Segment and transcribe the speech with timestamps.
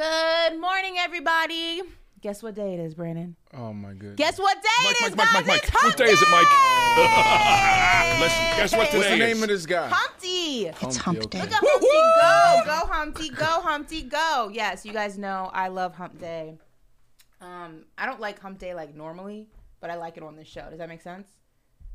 [0.00, 1.82] Good morning, everybody.
[2.22, 3.36] Guess what day it is, Brandon?
[3.52, 4.14] Oh my goodness.
[4.16, 5.46] Guess what day Mike, it is, Mike, Mike, guys?
[5.46, 5.82] Mike, It's Mike.
[5.82, 6.46] hump What day is it, Mike?
[8.20, 8.92] Let's guess what Hey.
[8.92, 9.88] today What's the name of this guy?
[9.92, 10.68] Humpty.
[10.86, 11.40] It's hump day.
[11.42, 12.62] Look at Humpty go.
[12.64, 13.28] Go, Humpty.
[13.28, 14.02] Go, Humpty.
[14.04, 14.50] Go.
[14.50, 16.56] Yes, you guys know I love Hump Day.
[17.42, 19.48] Um, I don't like Hump Day like normally,
[19.80, 20.66] but I like it on this show.
[20.70, 21.28] Does that make sense?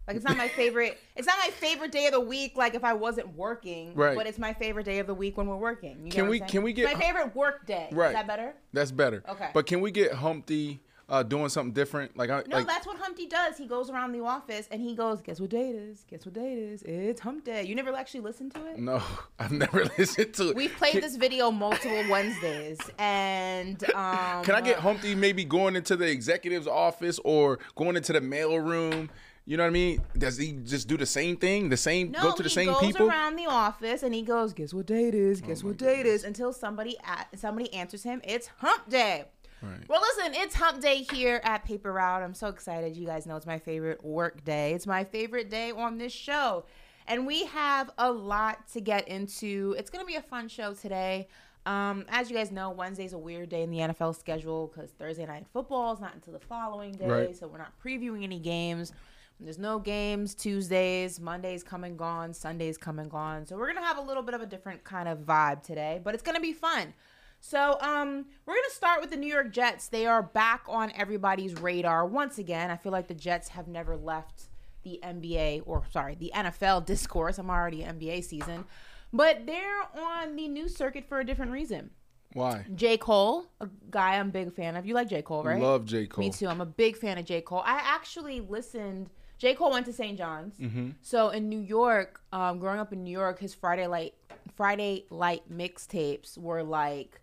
[0.08, 1.00] Like it's not my favorite.
[1.16, 2.54] It's not my favorite day of the week.
[2.56, 4.16] Like if I wasn't working, Right.
[4.16, 6.06] But it's my favorite day of the week when we're working.
[6.06, 7.90] You Can we- can we It's get- my favorite work day?
[7.92, 8.10] Right.
[8.10, 8.54] Is that better?
[8.74, 9.24] That's better.
[9.28, 9.50] Okay.
[9.54, 12.18] But can we get Humpty uh, doing something different?
[12.18, 13.58] Like, I, No, like that's what Humpty does.
[13.60, 16.04] He goes around the office and he goes, "Guess what day it is?
[16.10, 16.82] Guess what day it is?
[16.82, 18.80] It's Hump Day." You never actually listened to it?
[18.80, 19.02] no,
[19.40, 20.56] I've never listened to it.
[20.56, 25.76] We've played Can- this video multiple Wednesdays, and um, Can I get Humpty maybe going
[25.76, 29.10] into the executive's office or going into the mail room?
[29.48, 30.02] You know what I mean?
[30.18, 31.70] Does he just do the same thing?
[31.70, 32.76] The same No, go to the same game.
[32.76, 33.10] he goes people?
[33.10, 35.42] around the office and he goes, "Guess what day it is?
[35.44, 39.26] Oh Guess what day it is?" Until somebody a somebody answers him, "It's Hump Day."
[39.62, 39.88] Right.
[39.88, 42.24] Well, listen, it's Hump Day here at Paper Route.
[42.24, 42.96] I'm so excited.
[42.98, 44.74] You guys know it's my favorite work day.
[44.74, 46.66] It's my favorite day on this show.
[47.08, 49.76] And we have a lot to get into.
[49.78, 51.28] It's going to be a fun show today.
[51.68, 55.26] Um, as you guys know, Wednesday's a weird day in the NFL schedule because Thursday
[55.26, 57.08] night football is not until the following day.
[57.08, 57.38] Right.
[57.38, 58.92] So we're not previewing any games.
[59.40, 63.46] There's no games Tuesdays, Mondays come and gone, Sundays come and gone.
[63.46, 66.14] So we're gonna have a little bit of a different kind of vibe today, but
[66.14, 66.94] it's gonna be fun.
[67.42, 69.90] So um, we're gonna start with the New York Jets.
[69.90, 72.72] They are back on everybody's radar once again.
[72.72, 74.46] I feel like the Jets have never left
[74.84, 77.38] the NBA or sorry, the NFL discourse.
[77.38, 78.64] I'm already NBA season,
[79.12, 81.92] but they're on the news circuit for a different reason.
[82.36, 82.66] Why?
[82.76, 82.98] J.
[82.98, 84.86] Cole, a guy I'm a big fan of.
[84.86, 85.22] You like J.
[85.22, 85.62] Cole, right?
[85.62, 86.06] Love J.
[86.06, 86.26] Cole.
[86.26, 86.48] Me too.
[86.48, 87.40] I'm a big fan of J.
[87.40, 87.64] Cole.
[87.66, 89.10] I actually listened.
[89.38, 89.56] J.
[89.56, 90.18] Cole went to St.
[90.18, 90.58] John's.
[90.58, 90.90] Mm-hmm.
[91.02, 94.16] So in New York, um, growing up in New York, his Friday light
[94.54, 97.22] Friday light mixtapes were like,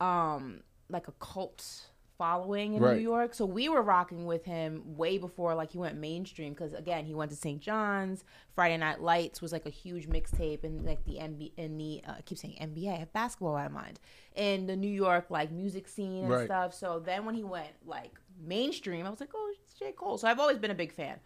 [0.00, 2.96] um, like a cult following in Right.
[2.96, 3.34] New York.
[3.34, 7.14] So we were rocking with him way before like he went mainstream because again he
[7.14, 7.60] went to St.
[7.60, 8.24] John's.
[8.54, 12.12] Friday Night Lights was like a huge mixtape and like the NBA in the uh,
[12.18, 12.92] I keep saying NBA.
[12.92, 13.98] I have basketball in mind
[14.36, 16.46] in the New York like music scene and Right.
[16.46, 16.74] stuff.
[16.74, 18.12] So then when he went like
[18.44, 20.18] mainstream, I was like, oh, it's J Cole.
[20.18, 21.18] So I've always been a big fan.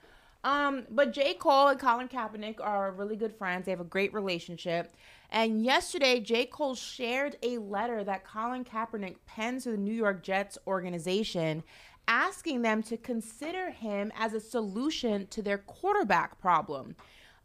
[0.45, 1.35] Um, but J.
[1.35, 3.65] Cole and Colin Kaepernick are really good friends.
[3.65, 4.95] They have a great relationship.
[5.31, 6.47] And yesterday, J.
[6.47, 11.63] Cole shared a letter that Colin Kaepernick penned to the New York Jets organization
[12.09, 16.97] asking them to consider him as a solution to their quarterback problem.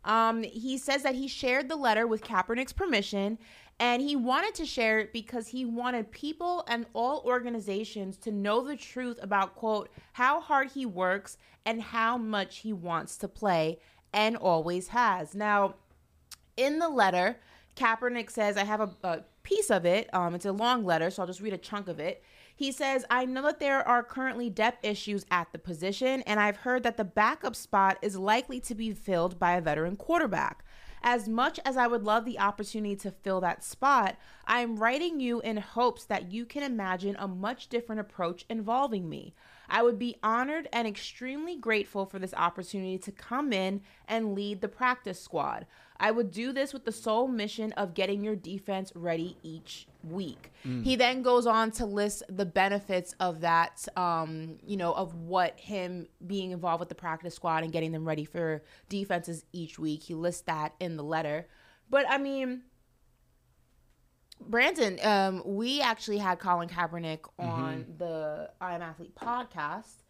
[0.06, 3.38] Um, he says that he shared the letter with Kaepernick's permission,
[3.80, 8.65] and he wanted to share it because he wanted people and all organizations to know
[8.65, 13.79] the truth about, quote, how hard he works and how much he wants to play
[14.13, 15.33] and always has.
[15.33, 15.75] Now,
[16.56, 17.38] in the letter,
[17.75, 20.09] Kaepernick says, I have a, a piece of it.
[20.13, 22.23] Um, it's a long letter, so I'll just read a chunk of it.
[22.55, 26.57] He says, I know that there are currently depth issues at the position, and I've
[26.57, 30.63] heard that the backup spot is likely to be filled by a veteran quarterback.
[31.05, 34.15] As much as I would love the opportunity to fill that spot,
[34.45, 39.33] I'm writing you in hopes that you can imagine a much different approach involving me.
[39.67, 44.61] I would be honored and extremely grateful for this opportunity to come in and lead
[44.61, 45.65] the practice squad.
[46.03, 50.51] I would do this with the sole mission of getting your defense ready each week.
[50.83, 55.57] He then goes on to list the benefits of that, um, you know, of what
[55.57, 60.03] him being involved with the practice squad and getting them ready for defenses each week.
[60.03, 61.47] He lists that in the letter.
[61.89, 62.63] But I mean,
[64.41, 70.03] Brandon, um, we actually had Colin Kaepernick on the I Am Athlete podcast.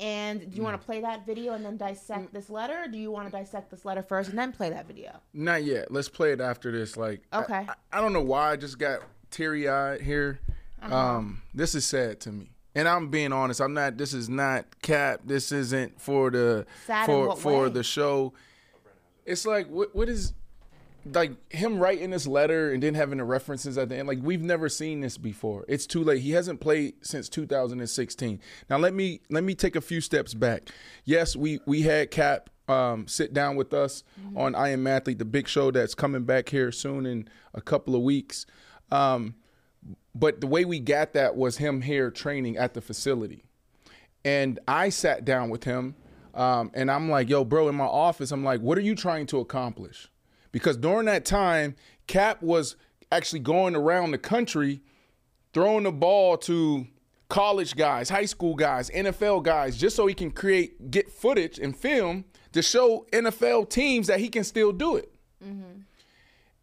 [0.00, 2.84] And do you want to play that video and then dissect this letter?
[2.84, 5.20] Or do you want to dissect this letter first and then play that video?
[5.34, 5.92] Not yet.
[5.92, 6.96] Let's play it after this.
[6.96, 7.66] Like, Okay.
[7.68, 9.00] I, I don't know why I just got
[9.30, 10.40] teary eyed here.
[10.82, 10.96] Uh-huh.
[10.96, 13.60] Um, this is sad to me, and I'm being honest.
[13.60, 13.98] I'm not.
[13.98, 15.20] This is not cap.
[15.26, 17.68] This isn't for the Sad for for way?
[17.68, 18.32] the show.
[19.26, 20.32] It's like what what is
[21.04, 24.08] like him writing this letter and then having the references at the end.
[24.08, 25.64] Like we've never seen this before.
[25.68, 26.22] It's too late.
[26.22, 28.40] He hasn't played since 2016.
[28.68, 30.70] Now let me let me take a few steps back.
[31.04, 34.04] Yes, we we had Cap um, sit down with us
[34.36, 37.96] on I Am Athlete, the big show that's coming back here soon in a couple
[37.96, 38.46] of weeks.
[38.92, 39.34] Um,
[40.14, 43.44] but the way we got that was him here training at the facility.
[44.24, 45.94] And I sat down with him
[46.34, 49.26] um, and I'm like, yo, bro, in my office, I'm like, what are you trying
[49.26, 50.08] to accomplish?
[50.52, 51.76] Because during that time,
[52.06, 52.76] Cap was
[53.12, 54.80] actually going around the country
[55.52, 56.86] throwing the ball to
[57.28, 61.76] college guys, high school guys, NFL guys, just so he can create, get footage and
[61.76, 65.12] film to show NFL teams that he can still do it.
[65.44, 65.80] Mm-hmm.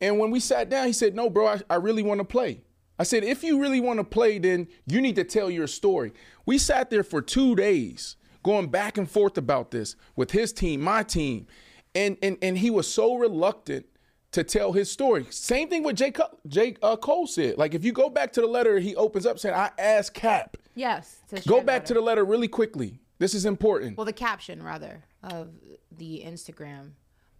[0.01, 2.61] And when we sat down, he said, No, bro, I, I really want to play.
[2.99, 6.13] I said, If you really want to play, then you need to tell your story.
[6.45, 10.81] We sat there for two days going back and forth about this with his team,
[10.81, 11.47] my team.
[11.97, 13.87] And, and, and he was so reluctant
[14.31, 15.25] to tell his story.
[15.31, 16.17] Same thing with Jake,
[16.47, 17.57] Jake uh, Cole said.
[17.57, 20.57] Like, if you go back to the letter, he opens up saying, I asked Cap.
[20.75, 21.21] Yes.
[21.47, 22.99] Go back to the letter really quickly.
[23.17, 23.97] This is important.
[23.97, 25.49] well, the caption rather of
[25.97, 26.91] the Instagram.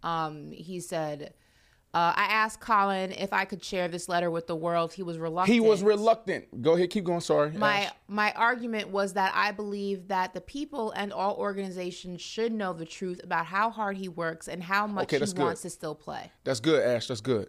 [0.02, 1.34] Um, he said,
[1.94, 4.92] uh, "I asked Colin if I could share this letter with the world.
[4.92, 5.52] He was reluctant.
[5.54, 6.62] he was reluctant.
[6.62, 7.20] Go ahead, keep going.
[7.20, 7.50] Sorry.
[7.52, 7.92] My Ash.
[8.08, 12.84] my argument was that I believe that the people and all organizations should know the
[12.86, 15.38] truth about how hard he works and how much Okay, he good.
[15.38, 16.30] wants to still play.
[16.44, 17.08] That's good, Ash.
[17.08, 17.48] That's good.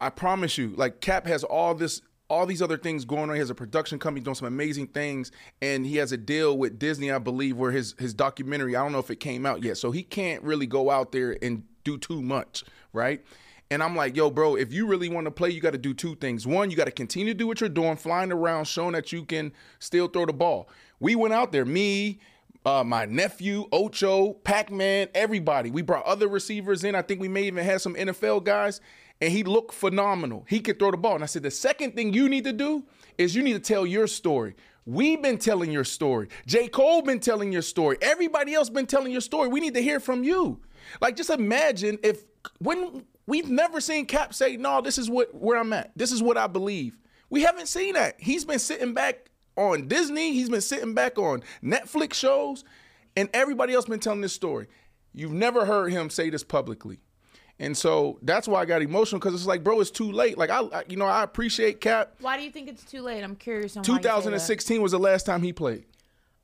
[0.00, 3.34] I promise you, like Cap has all this, all these other things going on.
[3.34, 5.30] He has a production company doing some amazing things,
[5.62, 8.76] and he has a deal with Disney, I believe, where his his documentary.
[8.76, 11.38] I don't know if it came out yet, so he can't really go out there
[11.40, 13.24] and do too much, right?
[13.74, 15.92] And I'm like, yo, bro, if you really want to play, you got to do
[15.92, 16.46] two things.
[16.46, 19.24] One, you got to continue to do what you're doing, flying around, showing that you
[19.24, 20.68] can still throw the ball.
[21.00, 22.20] We went out there, me,
[22.64, 25.72] uh, my nephew, Ocho, Pac Man, everybody.
[25.72, 26.94] We brought other receivers in.
[26.94, 28.80] I think we may even have some NFL guys,
[29.20, 30.46] and he looked phenomenal.
[30.48, 31.16] He could throw the ball.
[31.16, 32.84] And I said, the second thing you need to do
[33.18, 34.54] is you need to tell your story.
[34.86, 36.28] We've been telling your story.
[36.46, 36.68] J.
[36.68, 37.98] Cole been telling your story.
[38.00, 39.48] Everybody else been telling your story.
[39.48, 40.60] We need to hear from you.
[41.00, 42.24] Like, just imagine if
[42.60, 45.92] when we've never seen Cap say, "No, this is what where I'm at.
[45.96, 46.96] This is what I believe."
[47.30, 48.16] We haven't seen that.
[48.18, 50.32] He's been sitting back on Disney.
[50.32, 52.64] He's been sitting back on Netflix shows,
[53.16, 54.68] and everybody else been telling this story.
[55.12, 57.00] You've never heard him say this publicly.
[57.58, 60.36] And so that's why I got emotional because it's like, bro, it's too late.
[60.36, 62.16] Like I, I, you know, I appreciate Cap.
[62.20, 63.22] Why do you think it's too late?
[63.22, 64.08] I'm curious on why you say that.
[64.08, 65.84] 2016 was the last time he played.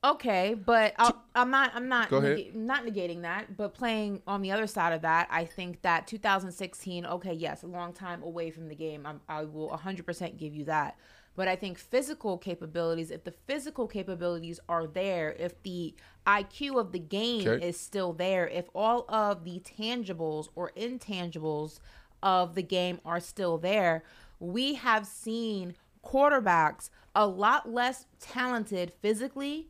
[0.03, 1.71] Okay, but I'll, I'm not.
[1.75, 2.09] I'm not.
[2.09, 2.37] Go ahead.
[2.37, 6.07] nega- not negating that, but playing on the other side of that, I think that
[6.07, 7.05] 2016.
[7.05, 9.05] Okay, yes, a long time away from the game.
[9.05, 10.97] I'm, I will 100% give you that.
[11.35, 13.11] But I think physical capabilities.
[13.11, 15.93] If the physical capabilities are there, if the
[16.25, 17.65] IQ of the game Okay.
[17.65, 21.79] is still there, if all of the tangibles or intangibles
[22.23, 24.03] of the game are still there,
[24.39, 29.67] we have seen quarterbacks a lot less talented physically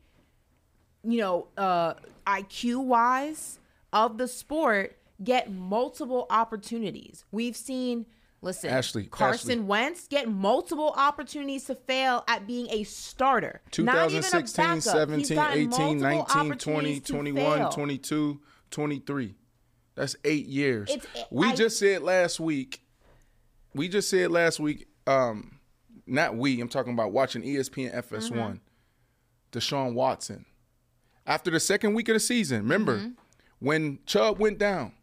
[1.04, 1.94] you know, uh,
[2.28, 3.60] IQ wise
[3.94, 7.26] of the sport get multiple opportunities.
[7.32, 8.06] We've seen,
[8.42, 9.64] listen, Ashley, Carson Ashley.
[9.64, 13.62] Wentz get multiple opportunities to fail at being a starter.
[13.78, 17.70] Not even a 2016, 17, 18, 19, 20, 21, fail.
[17.70, 18.40] 22,
[18.72, 19.36] 23.
[19.96, 20.90] That's eight years.
[20.90, 22.82] It's- we I- just said last week,
[23.76, 25.60] we just said last week, um,
[26.08, 28.56] not we, I'm talking about watching ESPN FS1, Mm-hmm.
[29.52, 30.46] Deshaun Watson.
[31.26, 33.10] After the second week of the season, remember Mm-hmm.
[33.60, 34.94] when Chubb went down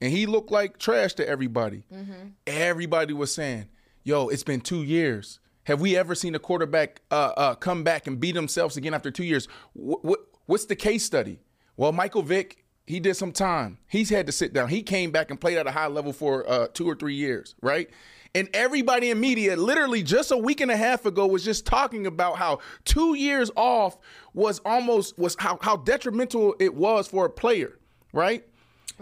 [0.00, 2.28] and he looked like trash to everybody, Mm-hmm.
[2.46, 3.68] everybody was saying,
[4.02, 5.38] yo, it's been two years.
[5.64, 9.10] Have we ever seen a quarterback uh, uh, come back and beat themselves again after
[9.10, 9.46] two years?
[9.78, 11.38] Wh- wh- what's the case study?
[11.76, 13.78] Well, Michael Vick, He did some time.
[13.86, 14.68] He's had to sit down.
[14.68, 17.54] He came back and played at a high level for uh, two or three years,
[17.62, 17.88] right?
[18.34, 22.06] And everybody in media, literally just a week and a half ago, was just talking
[22.06, 23.98] about how two years off
[24.34, 27.78] was almost was how, how detrimental it was for a player,
[28.12, 28.44] right?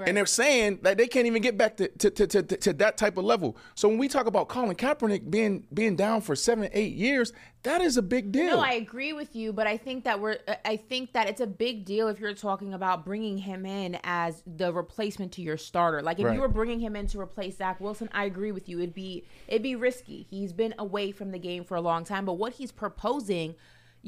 [0.07, 2.97] And they're saying that they can't even get back to, to, to, to, to that
[2.97, 3.57] type of level.
[3.75, 7.33] So when we talk about Colin Kaepernick being being down for seven, eight years,
[7.65, 8.57] that is a big deal.
[8.57, 11.41] No, I agree with you, but I think that we're uh, I think that it's
[11.41, 15.57] a big deal if you're talking about bringing him in as the replacement to your
[15.57, 16.03] starter.
[16.03, 16.35] Like if Right.
[16.35, 18.79] you were bringing him in to replace Zach Wilson, I agree with you.
[18.79, 20.27] It'd be it'd be risky.
[20.31, 23.55] He's been away from the game for a long time, but what he's proposing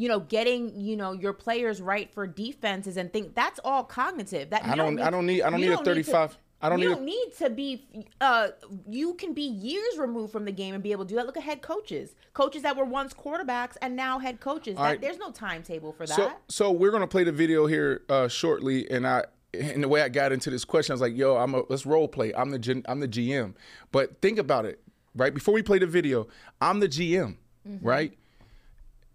[0.00, 4.48] you know, getting you know your players right for defenses and think that's all cognitive.
[4.50, 6.78] That I you don't- I don't need- I don't need a to- 35 I don't
[6.78, 7.86] you need don't need to be.
[8.20, 8.48] Uh,
[8.86, 11.24] you can be years removed from the game and be able to do that.
[11.24, 14.76] Look at head coaches, coaches that were once quarterbacks and now head coaches.
[14.76, 15.00] That, right.
[15.00, 16.14] There's no timetable for that.
[16.16, 20.02] So, so we're gonna play the video here uh, shortly, and I, and the way
[20.02, 22.32] I got into this question, I was like, "Yo, I'm a let's role play.
[22.34, 23.54] I'm the gen, I'm the GM."
[23.90, 24.82] But think about it,
[25.14, 25.32] right?
[25.32, 26.28] Before we play the video,
[26.60, 27.36] I'm the GM,
[27.80, 28.12] right?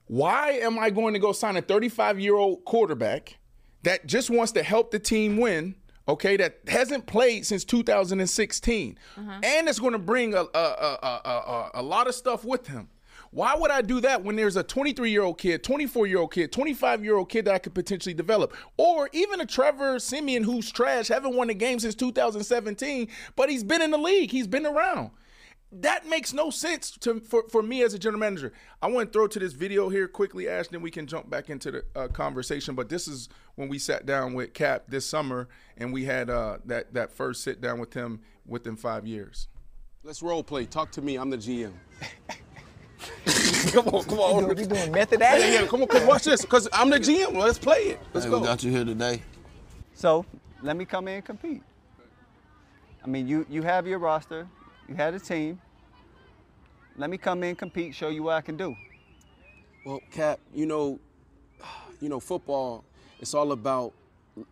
[0.08, 3.38] Why am I going to go sign a 35 year old quarterback
[3.84, 5.76] that just wants to help the team win?
[6.08, 9.40] Okay, that hasn't played since 2016, uh-huh.
[9.42, 12.68] and it's going to bring a, a, a, a, a, a lot of stuff with
[12.68, 12.90] him.
[13.32, 16.32] Why would I do that when there's a 23 year old kid, 24 year old
[16.32, 18.56] kid, 25 year old kid that I could potentially develop?
[18.78, 23.64] Or even a Trevor Siemian who's trash, haven't won a game since 2017, but he's
[23.64, 25.10] been in the league, he's been around.
[25.82, 28.54] That makes no sense to for, for me as a general manager.
[28.82, 31.50] I want to throw to this video here quickly, Ash, then we can jump back
[31.50, 32.76] into the uh, conversation.
[32.76, 36.60] But this is when we sat down with Cap this summer, and we had uh,
[36.66, 39.50] that that first sit down with him within five years.
[40.04, 40.66] Let's role play.
[40.66, 41.18] Talk to me.
[41.18, 41.74] I'm the GM.
[43.74, 44.48] come on, come on.
[44.48, 45.54] We doing method Yeah, acting?
[45.54, 46.46] yeah, come on, cause watch this.
[46.46, 47.34] Cause I'm the GM.
[47.36, 48.00] Let's play it.
[48.14, 48.40] Let's Hey, go.
[48.40, 49.22] we got you here today.
[49.94, 50.26] So
[50.62, 51.64] let me come in and compete.
[53.04, 54.48] I mean, you you have your roster,
[54.88, 55.60] you had a team.
[56.98, 58.76] Let me come in, compete, show you what I can do.
[59.86, 61.00] Well, Cap, you know,
[62.02, 62.84] you know, football.
[63.20, 63.94] It's all about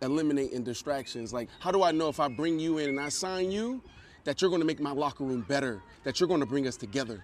[0.01, 1.33] eliminating distractions.
[1.33, 3.81] Like, how do I know if I bring you in and I sign you,
[4.23, 5.81] that you're going to make my locker room better?
[6.03, 7.23] That you're going to bring us together?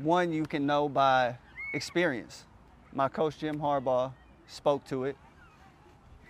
[0.00, 1.36] One you can know by
[1.74, 2.44] experience.
[2.92, 4.12] My coach Jim Harbaugh
[4.46, 5.16] spoke to it.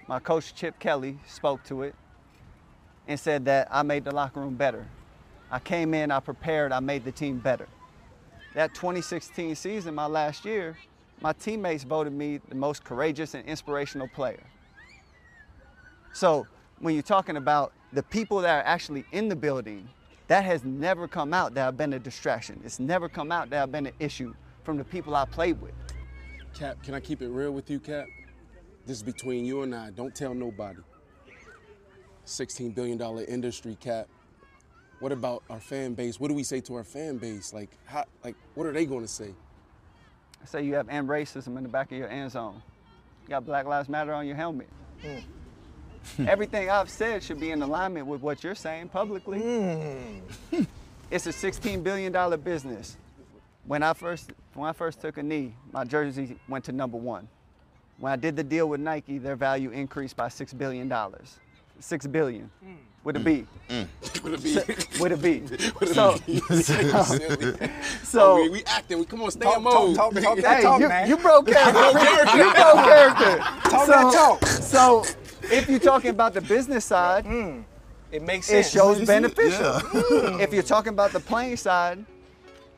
[0.09, 1.95] My coach Chip Kelly spoke to it
[3.09, 4.87] and said that I made the locker room better.
[5.53, 7.69] I came in, I prepared, I made the team better.
[8.55, 10.79] That 2016 season, my last year,
[11.21, 14.43] my teammates voted me the most courageous and inspirational player.
[16.15, 16.47] So
[16.81, 19.87] when you're talking about the people that are actually in the building,
[20.29, 22.59] that has never come out that have been a distraction.
[22.65, 25.75] It's never come out that have been an issue from the people I played with.
[26.55, 28.07] Cap, can I keep it real with you, Cap?
[28.87, 29.91] This is between you and I.
[29.91, 30.81] Don't tell nobody.
[32.27, 34.09] $16 billion industry, Cap.
[35.03, 36.21] What about our fan base?
[36.21, 37.53] What do we say to our fan base?
[37.53, 39.35] Like, how, like, what are they going to say?
[40.41, 42.63] I say you have end racism in the back of your end zone.
[43.25, 44.69] You got Black Lives Matter on your helmet.
[45.03, 46.29] Hmm.
[46.29, 49.41] Everything I've said should be in alignment with what you're saying publicly.
[49.41, 50.63] Hmm.
[51.11, 52.97] it's a $16 billion business.
[53.67, 57.27] When I first when I first took a knee, my jersey went to number one.
[57.99, 61.41] When I did the deal with Nike, their value increased by six billion dollars.
[61.81, 62.53] Six billion.
[62.63, 62.75] Hmm.
[63.05, 63.47] With a B.
[64.23, 64.55] Would it be?
[65.01, 65.41] With a B.
[65.81, 66.39] Would it So, be?
[66.63, 67.69] Silly.
[68.05, 68.99] so oh, we, we acting.
[69.01, 69.97] We come on, stay Talk- in mode.
[69.97, 71.09] talk- talk- talk Hey, that you- talk, you- man.
[71.09, 72.39] You broke character.
[72.39, 73.39] you broke character.
[73.71, 74.47] Talk so, that talk.
[74.47, 75.05] So,
[75.45, 77.65] if you're talking about the business side, mm.
[78.13, 78.71] It makes it sense.
[78.71, 79.81] shows beneficial.
[80.39, 82.05] if you're talking about the playing side,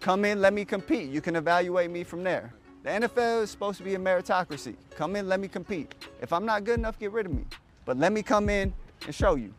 [0.01, 1.11] come in, let me compete.
[1.11, 2.53] You can evaluate me from there.
[2.85, 4.77] The NFL is supposed to be a meritocracy.
[4.95, 5.93] Come in, let me compete.
[6.23, 7.45] If I'm not good enough, get rid of me.
[7.85, 8.73] But let me come in
[9.07, 9.53] and show you.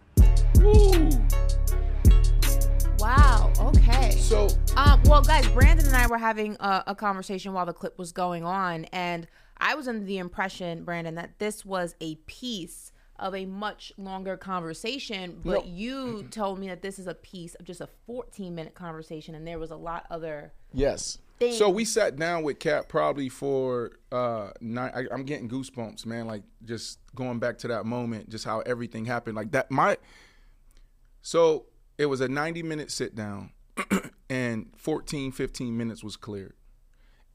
[3.00, 3.52] Wow.
[3.60, 4.12] Okay.
[4.12, 7.98] So Um, well, guys, Brandon and I were having a, a conversation while the clip
[7.98, 12.92] was going on, and I was under the impression, Brandon, that this was a piece
[13.18, 17.66] of a much longer conversation, but you told me that this is a piece of
[17.66, 20.52] just a 14 minute conversation, and there was a lot other.
[20.74, 21.20] Yes.
[21.40, 21.58] things.
[21.58, 24.92] So we sat down with Cap probably for uh nine.
[24.94, 26.28] I, I'm getting goosebumps, man.
[26.28, 29.36] Like just going back to that moment, just how everything happened.
[29.38, 29.72] Like that.
[29.72, 29.98] My.
[31.26, 31.66] So
[31.98, 33.50] it was a 90 minute sit down,
[34.30, 36.54] and 14, 15 minutes was cleared,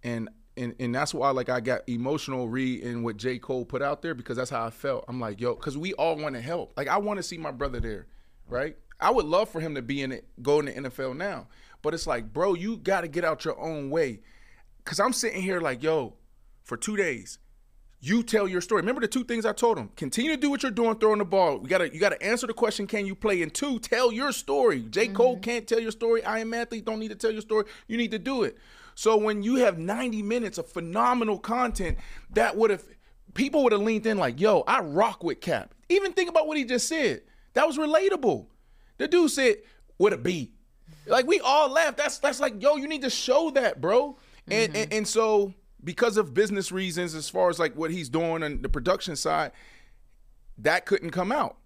[0.04, 0.30] and.
[0.56, 3.38] And, and that's why like I got emotional reading what J.
[3.38, 5.06] Cole put out there because that's how I felt.
[5.08, 6.74] I'm like, yo, because we all want to help.
[6.76, 8.08] Like I want to see my brother there,
[8.46, 8.76] right?
[9.00, 11.46] I would love for him to be in it, go in the NFL now.
[11.80, 14.20] But it's like, bro, you got to get out your own way.
[14.84, 16.14] Cause I'm sitting here like, yo,
[16.62, 17.38] for two days,
[18.02, 18.80] You tell your story.
[18.80, 19.90] Remember the two things I told him.
[19.94, 21.58] Continue to do what you're doing, throwing the ball.
[21.58, 23.42] We gotta you gotta answer the question, can you play?
[23.42, 24.80] And two, tell your story.
[24.82, 25.08] J.
[25.08, 25.42] Cole mm-hmm.
[25.42, 26.24] can't tell your story.
[26.24, 27.66] I am athlete, don't need to tell your story.
[27.88, 28.56] You need to do it.
[28.94, 31.98] So when you have 90 minutes of phenomenal content,
[32.32, 32.84] that would have
[33.34, 35.74] people would have leaned in like, yo, I rock with Cap.
[35.90, 37.22] Even think about what he just said.
[37.52, 38.46] That was relatable.
[38.96, 39.56] The dude said,
[40.00, 40.52] with a B.
[41.06, 41.98] Like we all laughed.
[41.98, 44.16] That's that's like, yo, you need to show that, bro.
[44.50, 44.98] And and, mm-hmm.
[44.98, 48.68] and so because of business reasons, as far as like what he's doing on the
[48.68, 49.52] production side,
[50.58, 51.56] that couldn't come out.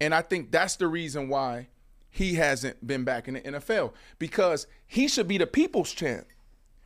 [0.00, 1.68] And I think that's the reason why
[2.10, 6.26] he hasn't been back in the NFL because he should be the people's champ.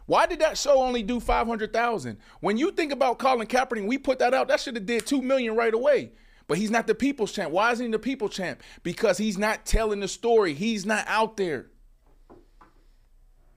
[0.06, 2.18] Why did that show only do 500,000?
[2.40, 5.20] When you think about Colin Kaepernick, we put that out, that should have did 2
[5.20, 6.12] million right away.
[6.46, 7.50] But he's not the people's champ.
[7.50, 8.62] Why isn't he the people's champ?
[8.84, 10.54] Because he's not telling the story.
[10.54, 11.66] He's not out there.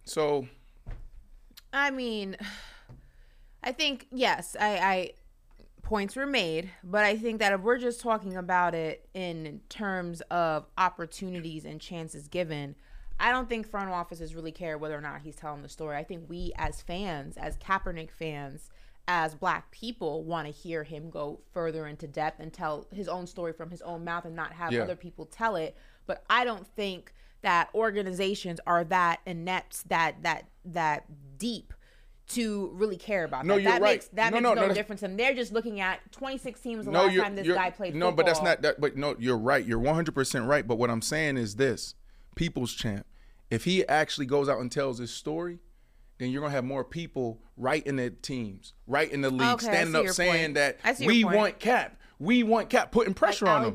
[0.05, 0.47] So,
[1.71, 2.35] I mean,
[3.63, 5.11] I think yes, I, I
[5.81, 10.21] points were made, but I think that if we're just talking about it in terms
[10.29, 12.75] of opportunities and chances given,
[13.19, 15.97] I don't think front offices really care whether or not he's telling the story.
[15.97, 18.69] I think we as fans, as Kaepernick fans,
[19.07, 23.25] as black people want to hear him go further into depth and tell his own
[23.25, 24.83] story from his own mouth and not have Yeah.
[24.83, 25.75] other people tell it.
[26.05, 31.05] But I don't think that organizations are that inept, that that that
[31.39, 31.73] deep
[32.29, 33.61] to really care about No, that.
[33.61, 33.91] you're that right.
[33.93, 35.03] makes that No, makes no, no, no, difference.
[35.03, 38.11] And they're just looking at 2016 was the no, last time this guy played No,
[38.11, 38.79] but that's not that.
[38.79, 39.65] But no, you're right.
[39.65, 40.67] You're 100 percent right.
[40.67, 41.95] But what I'm saying is this:
[42.35, 43.05] people's champ.
[43.49, 45.59] If he actually goes out and tells his story,
[46.19, 49.65] then you're gonna have more people right in the teams, right in the league, Okay,
[49.65, 50.53] standing up saying point.
[50.55, 51.35] that I see your we point.
[51.35, 53.73] want Cap, we want Cap, putting like pressure on Ali him.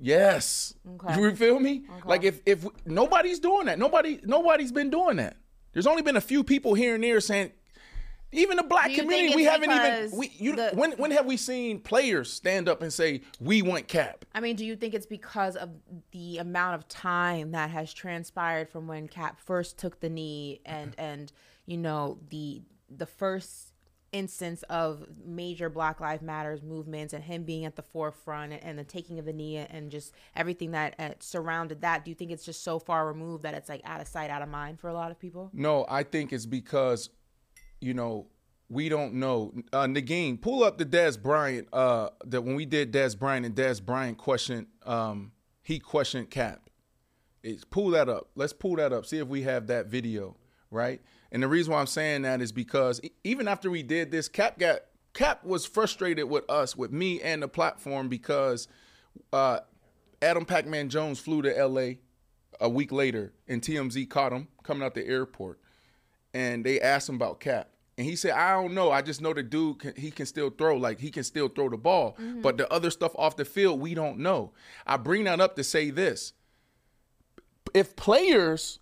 [0.00, 0.74] Yes.
[0.96, 1.20] Okay.
[1.20, 1.84] You feel me?
[2.04, 5.36] Like if if nobody's doing that, nobody nobody's been doing that.
[5.72, 7.52] There's only been a few people here and there saying.
[8.34, 10.10] Even the black community, we haven't even.
[10.18, 13.88] We, you, the- when when have we seen players stand up and say we want
[13.88, 14.24] Cap?
[14.34, 15.68] I mean, do you think it's because of
[16.12, 20.94] the amount of time that has transpired from when Cap first took the knee and
[20.96, 21.30] and
[21.66, 23.71] you know the the first
[24.12, 28.84] instance of major Black Lives Matters movements and him being at the forefront and, the
[28.84, 32.04] taking of the knee and just everything that uh, surrounded that?
[32.04, 34.42] Do you think it's just so far removed that it's like out of sight, out
[34.42, 35.50] of mind for a lot of people?
[35.52, 37.10] No, I think it's because,
[37.80, 38.26] you know,
[38.68, 39.52] we don't know.
[39.72, 41.68] Uh, Nagin, pull up the Dez Bryant.
[41.72, 46.70] Uh, that when we did Dez Bryant and Dez Bryant questioned, um, he questioned Cap.
[47.42, 48.28] It's, pull that up.
[48.34, 49.04] Let's pull that up.
[49.04, 50.36] See if we have that video,
[50.70, 51.02] right?
[51.32, 54.58] And the reason why I'm saying that is because even after we did this, Cap
[54.58, 54.80] got
[55.14, 58.68] Cap was frustrated with us, with me and the platform because
[59.32, 59.60] uh,
[60.20, 61.98] Adam Pac-Man Jones flew to L.A.
[62.60, 65.58] a week later, and TMZ caught him coming out the airport
[66.34, 67.68] and they asked him about Cap.
[67.98, 68.90] And he said, I don't know.
[68.90, 70.76] I just know the dude, can, he can still throw.
[70.76, 72.16] Like, he can still throw the ball.
[72.40, 74.52] But the other stuff off the field, we don't know.
[74.86, 76.32] I bring that up to say this.
[77.74, 78.78] If players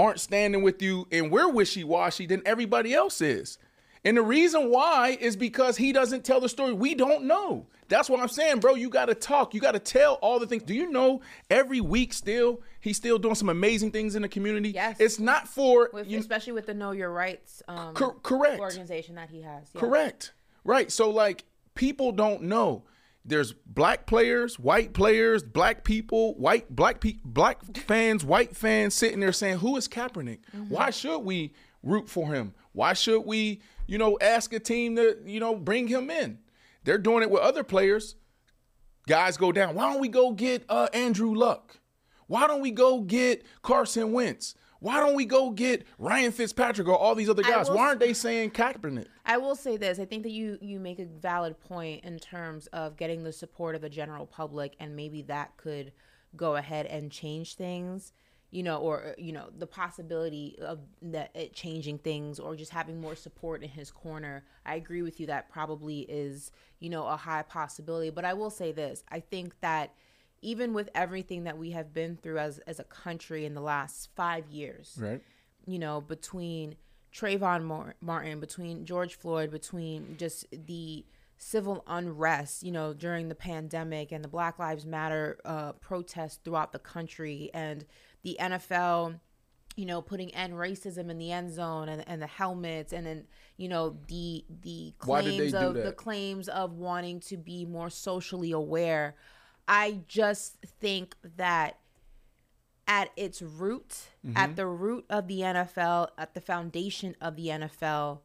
[0.00, 3.58] aren't standing with you and we're wishy washy, then everybody else is.
[4.04, 6.72] And the reason why is because he doesn't tell the story.
[6.72, 7.66] We don't know.
[7.88, 8.74] That's what I'm saying, bro.
[8.74, 9.52] You got to talk.
[9.52, 10.62] You got to tell all the things.
[10.62, 14.70] Do you know every week still he's still doing some amazing things in the community?
[14.70, 14.96] Yes.
[15.00, 18.60] It's not for With, you, especially with the Know Your Rights um, Cor- correct.
[18.60, 19.68] organization that he has.
[19.74, 19.80] Yeah.
[19.80, 20.32] Correct.
[20.64, 20.90] Right.
[20.90, 22.84] So like people don't know.
[23.30, 29.20] There's black players, white players, black people, white black pe- black fans, white fans sitting
[29.20, 30.40] there saying, "Who is Kaepernick?
[30.68, 32.54] Why should we root for him?
[32.72, 36.38] Why should we, you know, ask a team to, you know, bring him in?"
[36.84, 38.16] They're doing it with other players.
[39.06, 39.74] Guys go down.
[39.74, 41.78] Why don't we go get uh, Andrew Luck?
[42.26, 44.54] Why don't we go get Carson Wentz?
[44.80, 47.70] Why don't we go get Ryan Fitzpatrick or all these other guys?
[47.70, 49.06] Why aren't they saying Kaepernick?
[49.26, 49.98] I will say this.
[49.98, 53.74] I think that you you make a valid point in terms of getting the support
[53.74, 55.92] of the general public, and maybe that could
[56.34, 58.12] go ahead and change things.
[58.50, 62.72] You know, or uh, you know, the possibility of that it changing things, or just
[62.72, 64.44] having more support in his corner.
[64.64, 65.26] I agree with you.
[65.26, 68.08] That probably is you know a high possibility.
[68.08, 69.04] But I will say this.
[69.10, 69.92] I think that
[70.42, 74.08] even with everything that we have been through as as a country in the last
[74.14, 75.20] five years, Right.
[75.66, 76.76] you know, between
[77.12, 81.04] Trayvon Martin, between George Floyd, between just the
[81.36, 86.72] civil unrest, you know, during the pandemic and the Black Lives Matter uh, protests throughout
[86.72, 87.84] the country, and
[88.22, 89.18] the NFL,
[89.74, 93.26] you know, putting end racism in the end zone and, and the helmets, and then
[93.56, 97.64] you know the the Why did they claims of the claims of wanting to be
[97.64, 99.16] more socially aware.
[99.70, 101.78] I just think that
[102.88, 104.36] at its root, Mm-hmm.
[104.36, 108.18] at the root of the NFL, at the foundation of the NFL,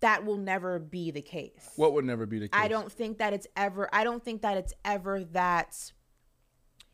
[0.00, 1.70] that will never be the case.
[1.76, 2.60] What would never be the case?
[2.62, 5.90] I don't think that it's ever I don't think that it's ever that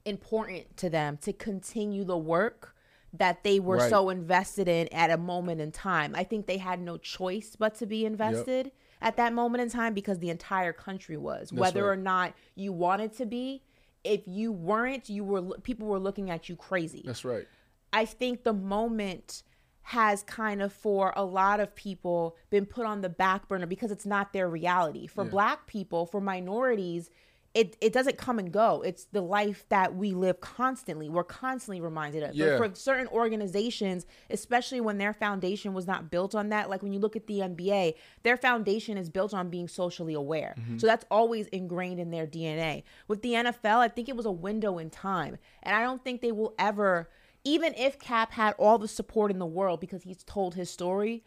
[0.05, 2.75] important to them to continue the work
[3.13, 3.91] that they were Right.
[3.91, 6.15] so invested in at a moment in time.
[6.17, 8.73] I think they had no choice but to be invested
[9.03, 11.53] at that moment in time because the entire country was.
[11.53, 11.91] Whether right.
[11.91, 13.63] or not you wanted to be,
[14.05, 17.03] if you weren't, you were people were looking at you crazy.
[17.05, 17.47] That's right.
[17.93, 19.43] I think the moment
[19.83, 23.91] has kind of for a lot of people been put on the back burner because
[23.91, 25.07] it's not their reality.
[25.07, 27.11] For black people, for minorities,
[27.55, 28.83] it, it doesn't come and go.
[28.83, 31.11] It's the life that we live constantly.
[31.11, 32.35] We're constantly reminded of.
[32.35, 32.59] Yeah.
[32.59, 36.93] But for certain organizations, especially when their foundation was not built on that, like when
[36.93, 40.55] you look at the NBA, their foundation is built on being socially aware.
[40.59, 40.79] Mm-hmm.
[40.79, 42.85] So that's always ingrained in their DNA.
[43.07, 45.37] With the NFL, I think it was a window in time.
[45.63, 47.09] And I don't think they will ever
[47.45, 51.25] even if Cap had all the support in the world because he's told his story,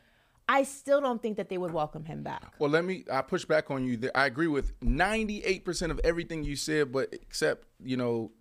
[0.48, 2.54] I still don't think that they would welcome him back.
[2.60, 3.04] Well, let me.
[3.12, 4.10] I push back on you.
[4.14, 8.32] I agree with ninety-eight percent of everything you said, but except you know,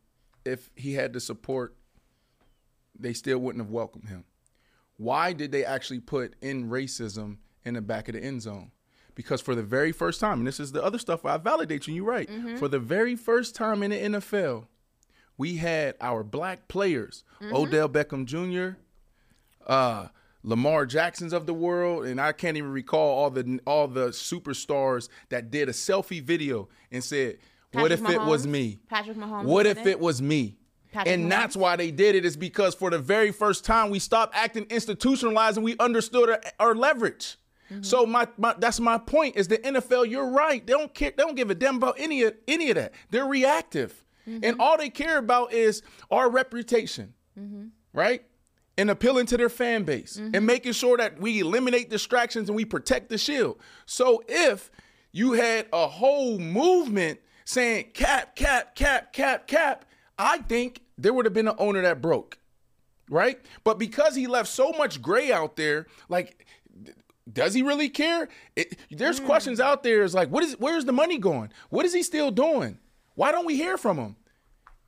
[0.44, 1.76] if he had the support,
[2.98, 4.24] they still wouldn't have welcomed him.
[4.96, 8.70] Why did they actually put in racism in the back of the end zone?
[9.14, 11.94] Because for the very first time, and this is the other stuff I validate you.
[11.94, 12.28] You're right.
[12.58, 14.66] For the very first time in the NFL,
[15.38, 18.76] we had our black players, Odell Beckham Jr.,
[19.66, 20.08] uh,
[20.44, 25.08] Lamar Jacksons of the world, and I can't even recall all the all the superstars
[25.30, 27.38] that did a selfie video and said,
[27.72, 28.78] "What if Patrick it was me?
[28.88, 29.86] Patrick Mahomes What if it?
[29.86, 30.58] it was me?"
[30.92, 33.98] Patrick and that's why they did it is because for the very first time we
[33.98, 37.36] stopped acting institutionalized and we understood our, our leverage.
[37.68, 37.82] Mm-hmm.
[37.82, 40.08] So my, my that's my point is the NFL.
[40.08, 40.64] You're right.
[40.64, 41.10] They don't care.
[41.16, 42.92] They don't give a damn about any of any of that.
[43.10, 44.42] They're reactive, Mm-hmm.
[44.44, 47.64] and all they care about is our reputation, Mm-hmm.
[47.92, 48.22] right?
[48.76, 50.34] And appealing to their fan base Mm-hmm.
[50.34, 53.58] and making sure that we eliminate distractions and we protect the shield.
[53.86, 54.70] So if
[55.12, 59.84] you had a whole movement saying cap, cap, cap, cap, cap,
[60.18, 62.38] I think there would have been an owner that broke
[63.10, 63.38] right?
[63.64, 66.46] But because he left so much gray out there, like,
[67.30, 68.28] does he really care?
[68.56, 70.02] It, there's questions out there.
[70.04, 70.54] Is like, what is?
[70.58, 71.52] Where's the money going?
[71.68, 72.78] What is he still doing?
[73.14, 74.16] Why don't we hear from him?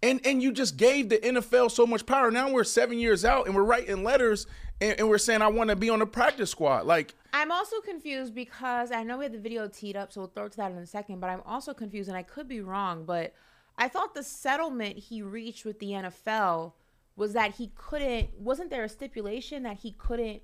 [0.03, 2.31] And and you just gave the NFL so much power.
[2.31, 4.47] Now we're seven years out, and we're writing letters,
[4.81, 6.87] and, and we're saying I want to be on the practice squad.
[6.87, 10.33] Like, I'm also confused because I know we had the video teed up, so we'll
[10.35, 11.21] throw to that in a second.
[11.21, 13.35] But I'm also confused, and I could be wrong, but
[13.79, 16.73] I thought the settlement he reached with the NFL
[17.17, 18.39] was that he couldn't.
[18.39, 20.43] Wasn't there a stipulation that he couldn't,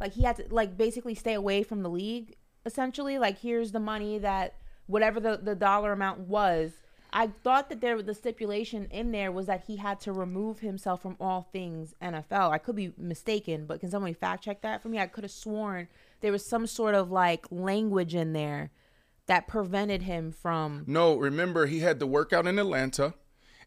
[0.00, 2.36] like he had to, like basically stay away from the league?
[2.66, 4.56] Essentially, like here's the money that
[4.86, 6.72] whatever the the dollar amount was.
[7.12, 10.60] I thought that there was the stipulation in there was that he had to remove
[10.60, 12.50] himself from all things NFL.
[12.50, 14.98] I could be mistaken, but can somebody fact check that for me?
[14.98, 15.88] I could have sworn
[16.20, 18.70] there was some sort of like language in there
[19.26, 23.14] that prevented him from No, remember he had the workout in Atlanta,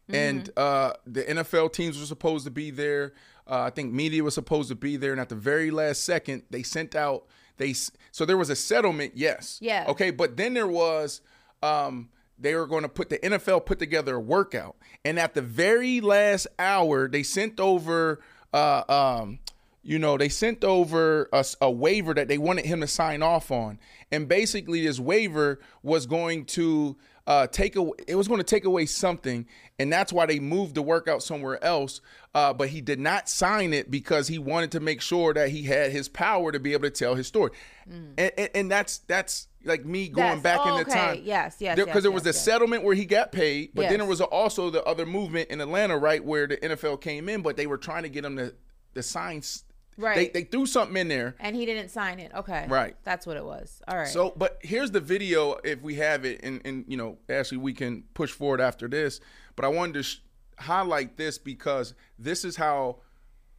[0.08, 3.12] and uh, the NFL teams were supposed to be there.
[3.48, 6.42] Uh, I think media was supposed to be there, and at the very last second,
[6.50, 7.26] they sent out
[7.56, 7.74] they.
[8.10, 9.58] So there was a settlement, yes.
[9.62, 9.86] Yeah.
[9.88, 11.20] Okay, but then there was.
[11.62, 12.08] Um,
[12.42, 16.00] they were going to put the NFL put together a workout, and at the very
[16.00, 18.20] last hour, they sent over.
[18.52, 19.38] Uh, um,
[19.84, 21.28] you know, they sent over
[21.60, 23.80] a waiver that they wanted him to sign off on,
[24.12, 26.96] and basically, this waiver was going to
[27.26, 27.92] uh, take away.
[28.06, 29.46] It was going to take away something,
[29.78, 32.00] and that's why they moved the workout somewhere else.
[32.34, 35.62] Uh, but he did not sign it because he wanted to make sure that he
[35.64, 37.50] had his power to be able to tell his story,
[37.86, 40.98] and, and, and that's that's like me going back Oh, in the okay.
[40.98, 41.20] time.
[41.22, 42.44] Yes, yes, Because yes, there was yes, the yes.
[42.44, 45.96] settlement where he got paid, but then there was also the other movement in Atlanta,
[45.96, 48.54] right, where the NFL came in, but they were trying to get him to
[48.94, 49.62] the signs.
[49.96, 50.32] Right.
[50.32, 51.34] They, they threw something in there.
[51.38, 52.32] and he didn't sign it.
[52.34, 52.66] Okay.
[52.68, 52.96] Right.
[53.04, 53.82] That's what it was.
[53.86, 54.08] All right.
[54.08, 57.72] So, but here's the video if we have it, and, and you know, actually, we
[57.72, 59.20] can push forward after this.
[59.54, 60.22] But I wanted to sh-
[60.58, 63.00] highlight this because this is how,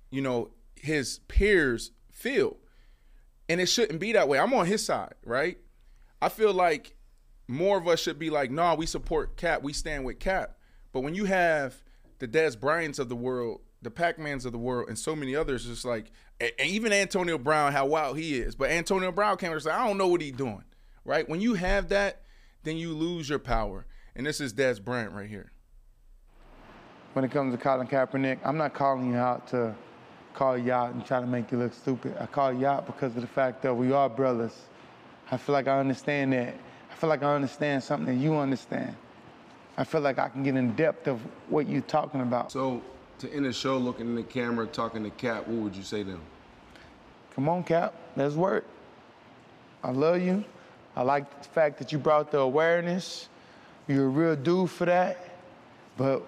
[0.10, 2.58] you know, his peers feel.
[3.50, 4.40] And it shouldn't be that way.
[4.40, 5.58] I'm on his side, right?
[6.22, 6.96] I feel like
[7.48, 10.58] more of us should be like, nah, we support Cap, we stand with Cap.
[10.94, 11.84] But when you have
[12.20, 15.66] the Dez Bryants of the world, the Pac-Mans of the world, and so many others,
[15.66, 18.56] just like, and and even Antonio Brown, how wild he is.
[18.56, 20.64] But Antonio Brown came and said, I don't know what he's doing,
[21.06, 21.28] right?
[21.28, 22.22] When you have that,
[22.64, 23.86] then you lose your power.
[24.16, 25.52] And this is Dez Bryant right here.
[27.14, 29.76] when it comes to Colin Kaepernick, I'm not calling you out to
[30.34, 32.16] call you out and try to make you look stupid.
[32.20, 34.54] I call you out because of the fact that we are brothers.
[35.32, 36.56] I feel like I understand that.
[36.92, 38.96] I feel like I understand something that you understand.
[39.78, 41.20] I feel like I can get in depth of
[41.50, 42.52] what you're talking about.
[42.52, 42.82] So,
[43.24, 46.04] to end the show, looking in the camera, talking to Cap, what would you say
[46.04, 46.22] to him?
[47.36, 48.66] Come on, Cap, let's work.
[49.84, 50.44] I love you.
[50.96, 53.30] I like the fact that you brought the awareness.
[53.88, 55.18] You're a real dude for that.
[55.98, 56.22] But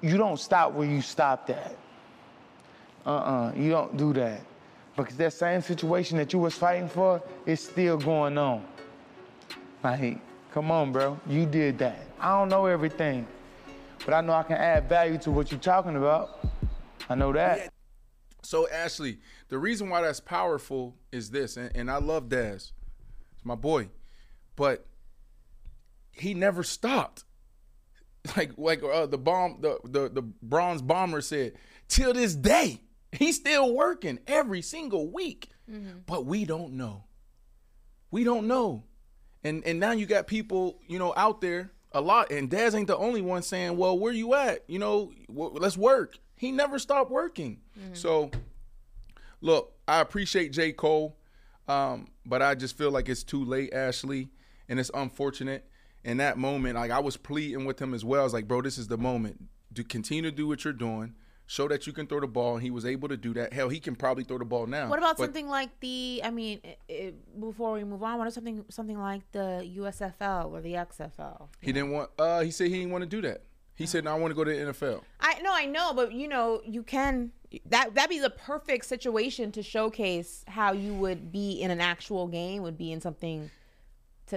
[0.00, 1.76] you don't stop where you stopped at.
[3.06, 4.40] Uh-uh, you don't do that.
[4.96, 8.64] Because that same situation that you was fighting for is still going on.
[9.82, 10.18] Like,
[10.52, 11.18] come on, bro.
[11.26, 12.06] You did that.
[12.20, 13.26] I don't know everything.
[14.04, 16.46] But I know I can add value to what you're talking about.
[17.08, 17.72] I know that.
[18.42, 22.72] So Ashley, the reason why that's powerful is this, and, and I love Dez,
[23.34, 23.88] it's my boy,
[24.56, 24.86] but
[26.12, 27.24] he never stopped.
[28.38, 31.52] Like like uh, the bomb, the, the the bronze bomber said,
[31.88, 32.80] till this day,
[33.12, 35.50] he's still working every single week.
[36.06, 37.04] But we don't know.
[38.10, 38.84] We don't know.
[39.42, 42.88] And and now you got people, you know, out there a lot, and Dez ain't
[42.88, 44.64] the only one saying, "Well, where you at?
[44.68, 47.60] You know, w- let's work." He never stopped working.
[47.94, 48.30] So,
[49.40, 50.72] look, I appreciate J.
[50.72, 51.16] Cole,
[51.68, 54.28] um, but I just feel like it's too late, Ashley,
[54.68, 55.66] and it's unfortunate.
[56.04, 58.20] In that moment, like I was pleading with him as well.
[58.20, 59.42] I was like, "Bro, this is the moment.
[59.72, 61.14] Do continue to do what you're doing."
[61.46, 63.52] Show that you can throw the ball, and he was able to do that.
[63.52, 64.88] Hell, he can probably throw the ball now.
[64.88, 66.22] What about But- something like the?
[66.24, 70.50] I mean, i i before we move on, what is something something like the USFL
[70.50, 71.48] or the XFL?
[71.60, 72.10] He didn't want.
[72.18, 73.42] Uh, he said he didn't want to do that.
[73.74, 76.12] He said, "No, I want to go to the NFL." I no, I know, but
[76.12, 77.32] you know, you can
[77.66, 82.26] that that'd be the perfect situation to showcase how you would be in an actual
[82.26, 82.62] game.
[82.62, 83.50] Would be in something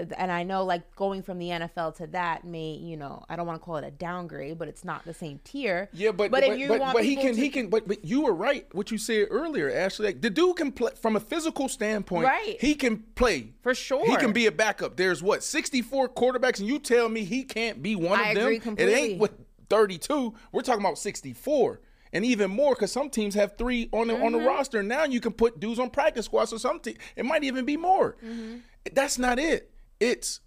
[0.06, 3.36] to, and I know like going from the NFL to that may, you know, I
[3.36, 5.90] don't want to call it a downgrade, but it's not the same tier.
[5.94, 8.06] Yeah, but but, but, if you but, but he can to- he can but but
[8.06, 10.08] you were right what you said earlier, Ashley.
[10.08, 12.26] Like the dude can play from a physical standpoint.
[12.26, 12.58] Right.
[12.62, 14.06] He can play For sure.
[14.06, 14.96] He can be a backup.
[14.98, 18.48] There's what 64 quarterbacks, and you tell me he can't be one I of them.
[18.54, 19.32] agree It ain't with
[19.70, 20.34] 32.
[20.52, 21.82] We're talking about 64.
[22.14, 24.40] And even more because some teams have three on the on Mm-hmm.
[24.40, 24.82] the roster.
[24.82, 26.52] Now you can put dudes on practice squads.
[26.52, 28.16] So some te- it might even be more.
[28.26, 28.60] Mm-hmm.
[28.94, 29.70] That's not it.
[30.00, 30.42] It's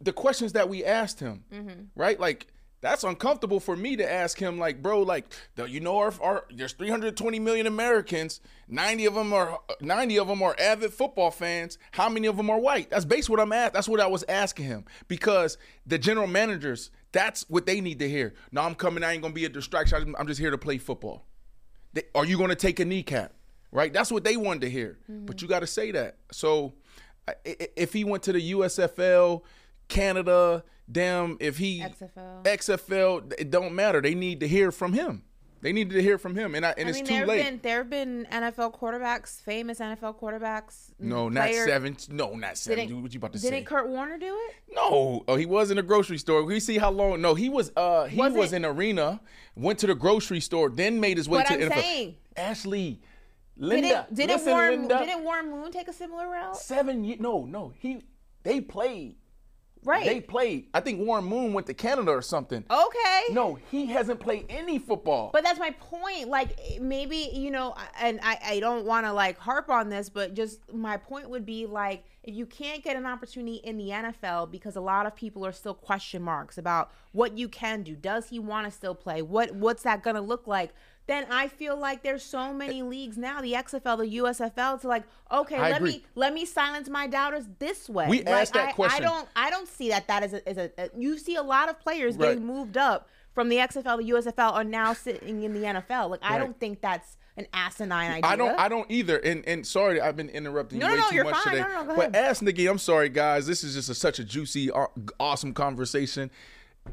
[0.00, 1.82] the questions that we asked him, Mm-hmm.
[1.94, 2.18] right?
[2.18, 2.46] Like
[2.82, 5.24] that's uncomfortable for me to ask him, like, bro, like,
[5.66, 10.42] you know, our, our there's 320 million Americans, 90 of them are 90 of them
[10.42, 11.78] are avid football fans.
[11.92, 12.90] How many of them are white?
[12.90, 13.72] That's basically what I'm at.
[13.72, 18.08] That's what I was asking him because the general managers, that's what they need to
[18.08, 18.34] hear.
[18.52, 19.02] No, I'm coming.
[19.02, 20.14] I ain't gonna be a distraction.
[20.14, 21.24] I'm- just here to play football.
[21.92, 23.32] They, are you going to take a kneecap?
[23.72, 23.92] Right?
[23.92, 24.98] That's what they wanted to hear.
[25.08, 26.16] But you got to say that.
[26.30, 26.74] So
[27.44, 29.42] if he went to the USFL,
[29.88, 32.44] Canada, damn, if he XFL.
[32.44, 34.00] XFL, it don't matter.
[34.00, 35.22] They need to hear from him.
[35.62, 37.42] They needed to hear from him, and I, and I it's too late.
[37.42, 40.92] been there have been NFL quarterbacks, famous NFL quarterbacks.
[41.00, 41.96] no, not seven.
[42.10, 42.86] No, not seven.
[42.86, 43.50] Didn't, what you about to say?
[43.50, 43.66] didn't?
[43.66, 44.54] Kurt Warner do it?
[44.72, 46.44] No, oh, he was in a grocery store.
[46.44, 47.20] We see how long.
[47.22, 47.72] No, he was.
[47.74, 49.20] Uh, he Was was, in arena,
[49.56, 51.80] went to the grocery store, then made his way What to I'm the NFL.
[51.80, 52.16] saying.
[52.36, 53.00] Ashley,
[53.58, 54.98] Linda, Didn't didn't listen, Warren Linda.
[54.98, 56.56] didn't Warren Moon take a similar route?
[56.56, 57.20] seven years.
[57.20, 58.02] No, no, he
[58.42, 59.16] they played.
[59.84, 60.04] Right.
[60.04, 60.66] They played.
[60.74, 62.64] I think Warren Moon went to Canada or something.
[62.68, 63.22] okay.
[63.30, 65.30] No, he hasn't played any football.
[65.32, 66.26] But that's my point.
[66.28, 70.34] Like maybe you know, and I, I don't want to like harp on this, but
[70.34, 74.50] just my point would be like if you can't get an opportunity in the NFL
[74.50, 77.94] because a lot of people are still question marks about what you can do.
[77.94, 79.22] Does he want to still play?
[79.22, 80.72] What what's that gonna look like?
[81.06, 85.04] Then I feel like there's so many leagues now, the XFL, the USFL, to like,
[85.30, 85.90] okay, I let agree.
[85.92, 88.06] me let me silence my doubters this way.
[88.08, 89.04] We Like, asked that I, question.
[89.04, 91.42] I don't I don't see that that is a, is a, a you see a
[91.42, 92.30] lot of players Right.
[92.30, 96.10] getting moved up from the XFL, the USFL are now sitting in the NFL.
[96.10, 98.30] Like I don't think that's an asinine idea.
[98.30, 98.58] I don't.
[98.58, 99.18] I don't either.
[99.18, 101.54] And and sorry, I've been interrupting No, you no, way no, too much fine.
[101.56, 101.68] today.
[101.68, 102.66] No, no, no, go but ask Nikki.
[102.66, 103.46] I'm sorry, guys.
[103.46, 104.70] This is just a, such a juicy,
[105.20, 106.30] awesome conversation.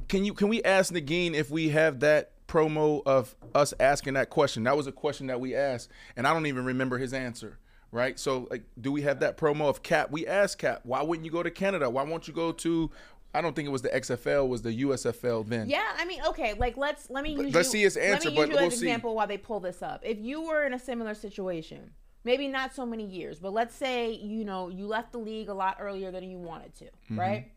[0.10, 0.34] Can you?
[0.34, 4.64] Can we ask Nagin if we have that promo of us asking that question?
[4.64, 7.58] That was a question that we asked, and I don't even remember his answer.
[7.92, 8.20] Right.
[8.20, 10.10] So, like, do we have that promo of Cap?
[10.10, 11.88] We asked Cap, why wouldn't you go to Canada?
[11.92, 12.90] Why won't you go to?
[13.36, 14.46] I don't think it was the XFL.
[14.46, 15.70] It was the USFL then?
[15.70, 18.34] Yeah, I mean, okay, like let's let me use let's you, see his answer, Let
[18.34, 20.02] me but use you we'll as an example while they pull this up.
[20.04, 21.92] If you were in a similar situation,
[22.24, 25.54] maybe not so many years, but let's say you know you left the league a
[25.54, 27.20] lot earlier than you wanted to, Mm-hmm.
[27.20, 27.52] right?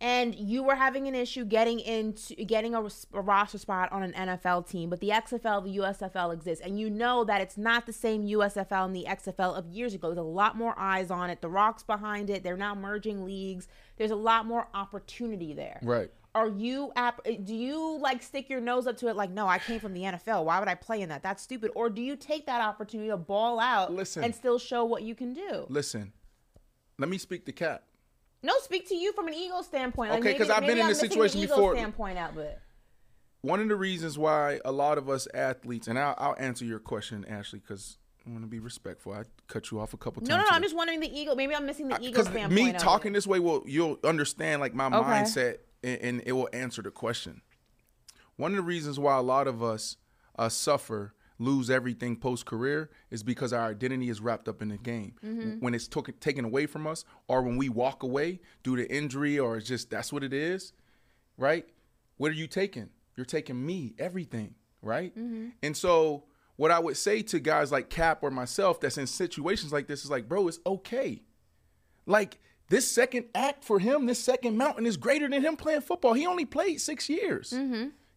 [0.00, 4.12] And you were having an issue getting into getting a, a roster spot on an
[4.12, 7.92] NFL team, but the XFL, the USFL exists, and you know that it's not the
[7.92, 10.06] same USFL and the XFL of years ago.
[10.08, 11.40] There's a lot more eyes on it.
[11.40, 12.44] The Rock's behind it.
[12.44, 13.66] They're now merging leagues.
[13.96, 16.10] There's a lot more opportunity there Right.
[16.36, 19.58] are you app do you like stick your nose up to it like no i
[19.58, 22.14] came from the nfl why would i play in that that's stupid or do you
[22.14, 24.22] take that opportunity to ball out Listen.
[24.22, 26.12] and still show what you can do Listen,
[26.98, 27.82] let me speak to Cap.
[28.42, 30.86] No speak to you from an ego standpoint like, Okay, 'cause maybe- I've been in
[30.86, 31.74] this situation before.
[31.74, 32.60] standpoint out but
[33.40, 36.80] one of the reasons why a lot of us athletes, and I'll, I'll answer your
[36.80, 39.12] question, Ashley, because I want to be respectful.
[39.12, 40.28] I cut you off a couple times.
[40.30, 40.44] no, no.
[40.50, 41.34] I'm just wondering the ego.
[41.36, 42.52] Maybe I'm missing the ego because standpoint.
[42.52, 44.96] me talking this way will you'll understand like my Okay.
[44.96, 47.40] mindset and, and it will answer the question
[48.36, 49.96] one of the reasons why a lot of us
[50.38, 54.76] uh, suffer lose everything post career is because our identity is wrapped up in the
[54.78, 55.60] game Mm-hmm.
[55.60, 59.38] when it's took, taken away from us or when we walk away due to injury
[59.38, 60.72] or it's just that's what it is
[61.36, 61.66] right
[62.16, 65.48] what are you taking you're taking me everything right Mm-hmm.
[65.62, 66.24] and so
[66.56, 70.04] what i would say to guys like cap or myself that's in situations like this
[70.04, 71.22] is like bro it's okay
[72.06, 76.12] like this second act for him, this second mountain is greater than him playing football.
[76.12, 77.54] He only played six years.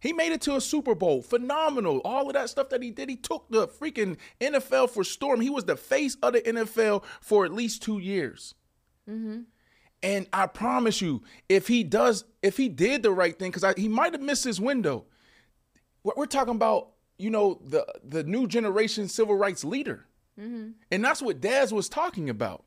[0.01, 1.21] He made it to a Super Bowl.
[1.21, 2.01] Phenomenal.
[2.03, 3.07] All of that stuff that he did.
[3.07, 5.39] He took the freaking NFL for storm.
[5.39, 8.55] He was the face of the NFL for at least two years.
[9.09, 9.41] Mm-hmm.
[10.03, 13.87] And I promise you, if he does, if he did the right thing, because he
[13.87, 15.05] might have missed his window.
[16.03, 20.07] We're talking about, you know, the the new generation civil rights leader.
[20.39, 20.69] mm-hmm.
[20.89, 22.65] And that's what Dez was talking about.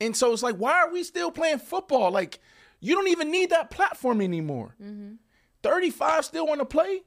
[0.00, 2.12] And so it's like, why are we still playing football?
[2.12, 2.38] Like,
[2.78, 4.76] you don't even need that platform anymore.
[5.62, 7.02] 35 still want to play?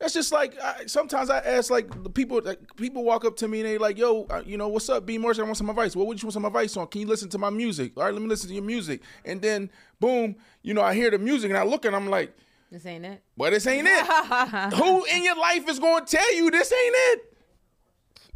[0.00, 3.48] That's just like I, sometimes I ask like the people like, people walk up to
[3.48, 5.44] me and they like, yo, uh, you know, what's up, B Morrison?
[5.44, 5.94] I want some advice.
[5.94, 6.88] What would you want some advice on?
[6.88, 7.92] Can you listen to my music?
[7.96, 9.02] All right, let me listen to your music.
[9.24, 12.36] And then boom, you know, I hear the music and I look and I'm like,
[12.72, 13.22] This ain't it.
[13.36, 14.04] but this ain't it.
[14.74, 17.36] Who in your life is going to tell you this ain't it?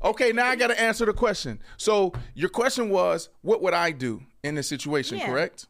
[0.04, 1.60] Okay, now I got to answer the question.
[1.76, 5.18] So your question was, what would I do in this situation?
[5.18, 5.26] Yeah.
[5.26, 5.66] Correct.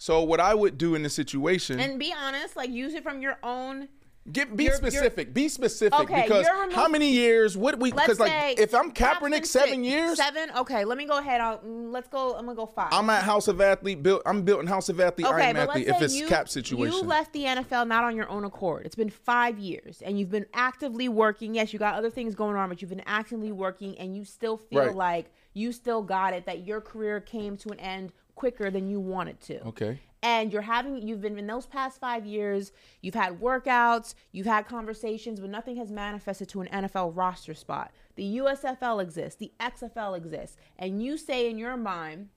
[0.00, 3.20] So what I would do in this situation, And be honest, like use it from
[3.20, 3.88] your own.
[4.32, 5.34] get be you're- you're- specific.
[5.34, 7.54] be specific Okay, because you're how many years?
[7.54, 7.92] What we?
[7.92, 10.16] Because like if I'm Kaepernick, seven six- years.
[10.16, 10.50] Seven.
[10.56, 11.42] Okay, let me go ahead.
[11.42, 12.34] I'll, mm, let's go.
[12.34, 14.02] I'm gonna go 5 I'm at House of Athlete.
[14.02, 14.22] Built.
[14.24, 15.26] I'm built in House of Athlete.
[15.26, 15.88] Okay, Iron but Athlete.
[15.88, 16.96] If it's you, cap situation.
[16.96, 18.86] You left the NFL not on your own accord.
[18.86, 21.54] It's been five years, and you've been actively working.
[21.54, 24.56] Yes, you got other things going on, but you've been actively working, and you still
[24.56, 24.94] feel Right.
[24.94, 26.46] like you still got it.
[26.46, 29.62] That your career came to an end quicker than you want it to.
[29.66, 29.98] okay.
[30.22, 32.72] and you're having you've been in those past five years
[33.02, 37.90] you've had workouts you've had conversations but nothing has manifested to an nfl roster spot
[38.16, 42.28] the usfl exists the xfl exists and you say in your mind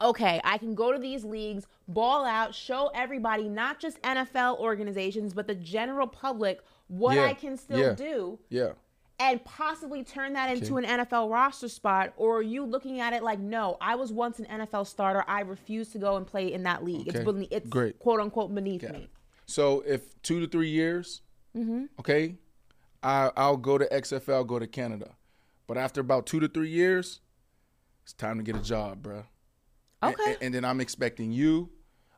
[0.00, 5.32] okay i can go to these leagues ball out show everybody not just nfl organizations
[5.34, 7.92] but the general public what Yeah, i can still yeah.
[7.94, 8.72] do Yeah.
[9.18, 13.22] And possibly turn that into an NFL roster spot, or are you looking at it
[13.22, 15.24] like, no, I was once an NFL starter.
[15.28, 17.06] I refuse to go and play in that league.
[17.06, 17.98] It's Okay, beneath, it's great.
[18.00, 19.08] quote unquote beneath me.
[19.46, 21.22] So if two to three years,
[21.56, 21.84] Mm-hmm.
[22.00, 22.34] okay,
[23.00, 25.14] I, I'll go to XFL, go to Canada.
[25.68, 27.20] But after about two to three years,
[28.02, 29.24] it's time to get a job, bro.
[30.02, 30.14] Okay.
[30.32, 31.70] And, and then I'm expecting you.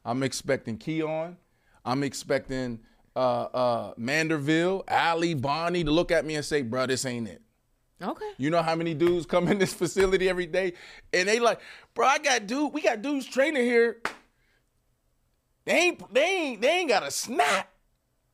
[0.07, 1.37] I'm expecting Keon.
[1.85, 2.81] I'm expecting
[3.17, 7.43] uh, uh, Manderville, Ali, Bonnie to look at me and say, bro, this ain't it.
[8.03, 8.31] Okay.
[8.37, 10.75] You know how many dudes come in this facility every day
[11.13, 11.61] and they like,
[11.95, 13.97] bro, I got dude, we got dudes training here.
[15.65, 17.71] They ain't they ain't they ain't got a snap.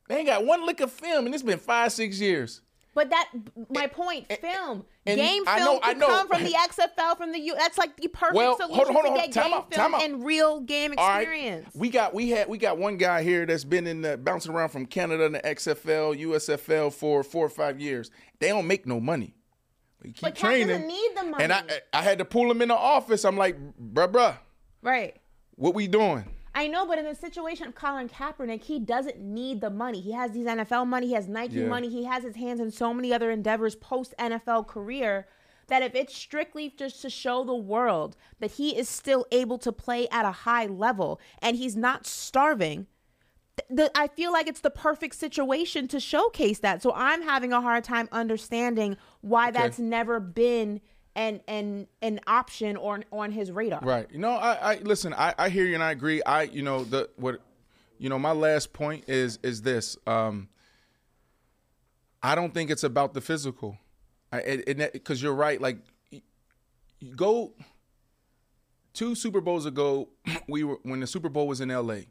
[0.09, 2.61] They ain't got one lick of film, and it's been five, six years.
[2.95, 3.29] But that,
[3.71, 6.05] my point, film, and game I film know- I know.
[6.07, 7.55] come from the XFL, from the U.
[7.57, 10.03] That's like the perfect Well, solution hold hold to get game out, film out.
[10.03, 11.69] and real game right, experience.
[11.73, 14.69] we got we had we got one guy here that's been in the bouncing around
[14.69, 18.11] from Canada and the XFL, USFL for four or five years.
[18.39, 19.33] They don't make no money.
[19.97, 21.43] But, he keep But training, doesn't need the money.
[21.45, 23.25] and I I had to pull him in the office.
[23.25, 24.37] I'm like, bruh, bruh,
[24.83, 25.15] Right.
[25.55, 26.25] what we doing?
[26.55, 29.99] I know, but in the situation of Colin Kaepernick, he doesn't need the money.
[29.99, 31.67] He has these NFL money, he has Nike Yeah.
[31.67, 35.27] money, he has his hands in so many other endeavors post NFL career
[35.67, 39.71] that if it's strictly just to show the world that he is still able to
[39.71, 42.85] play at a high level and he's not starving,
[43.69, 46.81] the, I feel like it's the perfect situation to showcase that.
[46.81, 50.81] So I'm having a hard time understanding why that's never been
[51.15, 53.79] an an an option or on his radar.
[53.81, 54.07] Right.
[54.11, 55.13] You know, I, I listen.
[55.13, 56.21] I, I hear you and I agree.
[56.23, 57.41] I, you know, the what,
[57.97, 59.97] you know, my last point is is this.
[60.07, 60.49] Um,
[62.21, 63.77] I don't think it's about the physical,
[64.31, 65.59] because you're right.
[65.59, 65.77] Like,
[66.09, 67.53] you go
[68.93, 70.07] two Super Bowls ago,
[70.47, 72.07] we were when the Super Bowl was in L.A.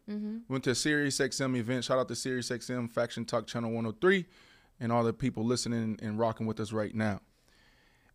[0.49, 1.85] Went to a Sirius XM event.
[1.85, 4.27] Shout out to Sirius XM Faction Talk Channel 103,
[4.81, 7.21] and all the people listening and rocking with us right now.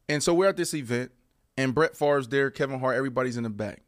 [0.09, 1.11] And so we're at this event,
[1.57, 3.81] and Brett Favre's there, Kevin Hart, everybody's in the back.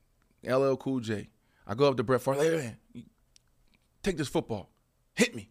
[0.43, 1.29] LL Cool J.
[1.67, 3.05] I go up to Brett Favre, hey, man,
[4.03, 4.69] take this football,
[5.15, 5.49] hit me.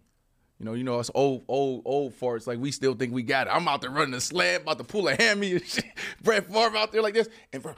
[0.59, 2.49] You know, you know us old, old, old farts.
[2.49, 3.51] Like we still think we got it.
[3.51, 5.85] I'm out there running the slab, about to pull a hammy and shit.
[6.23, 7.77] Brett Favre out there like this, and Brett.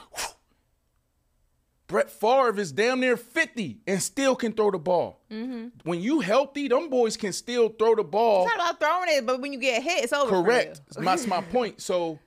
[1.89, 5.21] Brett Favre is damn near 50 and still can throw the ball.
[5.29, 5.69] Mm-hmm.
[5.83, 8.47] When you healthy, them boys can still throw the ball.
[8.47, 10.41] It's not about throwing it, but when you get hit, it's over.
[10.41, 10.81] Correct.
[10.97, 11.81] That's my point.
[11.81, 12.21] So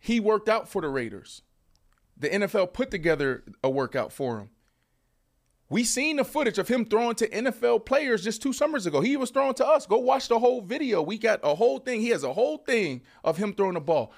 [0.00, 1.42] he worked out for the Raiders.
[2.16, 4.50] The NFL put together a workout for him.
[5.68, 9.00] We seen the footage of him throwing to NFL players just two summers ago.
[9.00, 9.86] He was throwing to us.
[9.86, 11.00] Go watch the whole video.
[11.00, 12.00] We got a whole thing.
[12.00, 14.12] He has a whole thing of him throwing the ball.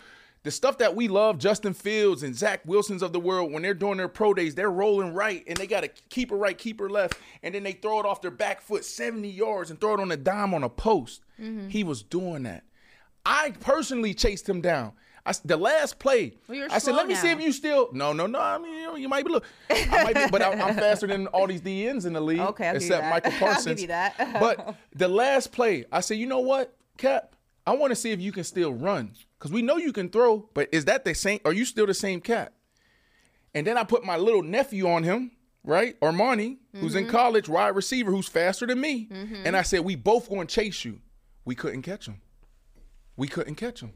[0.44, 3.74] The stuff that we love, Justin Fields and Zach Wilsons of the world, when they're
[3.74, 7.18] doing their pro days, they're rolling right and they got a keeper right, keeper left,
[7.42, 10.10] and then they throw it off their back foot 70 yards and throw it on
[10.10, 11.22] a dime on a post.
[11.38, 11.68] Mm-hmm.
[11.68, 12.64] He was doing that.
[13.24, 14.94] I personally chased him down.
[15.24, 18.26] I, the last play, Well, I said, "Let me see if you still." No, no,
[18.26, 18.40] no.
[18.40, 21.06] I mean, you, know, you might be look, I might be, but I, I'm faster
[21.06, 23.08] than all these DNs in the league, Okay, I'll except.
[23.08, 23.86] Micah Parsons.
[24.40, 27.36] but the last play, I said, "You know what, Cap?
[27.66, 30.48] I want to see if you can still run because we know you can throw,
[30.54, 31.38] but is that the same?
[31.44, 32.52] Are you still the same Cap?"
[33.54, 35.30] And then I put my little nephew on him,
[35.62, 35.98] right?
[36.00, 37.04] Armani, who's Mm-hmm.
[37.04, 39.08] in college, wide receiver, who's faster than me.
[39.44, 41.00] And I said, we both going to chase you.
[41.44, 42.22] We couldn't catch him.
[43.16, 43.92] We couldn't catch him.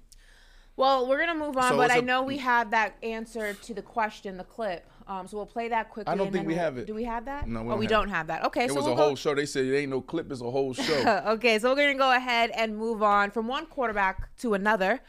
[0.76, 3.74] Well, we're gonna move on, So but I a- know we have that answer to
[3.74, 4.86] the question, the clip.
[5.08, 6.12] Um, so we'll play that quickly.
[6.12, 6.86] I don't and think then we we'll- have it.
[6.86, 7.48] Do we have that?
[7.48, 8.44] No, we oh, don't we have don't have that.
[8.46, 9.34] Okay, so It so was we'll a go- whole show.
[9.34, 11.22] They said it ain't no clip, it's a whole show.
[11.28, 15.00] okay, so we're going to go ahead and move on from one quarterback to another.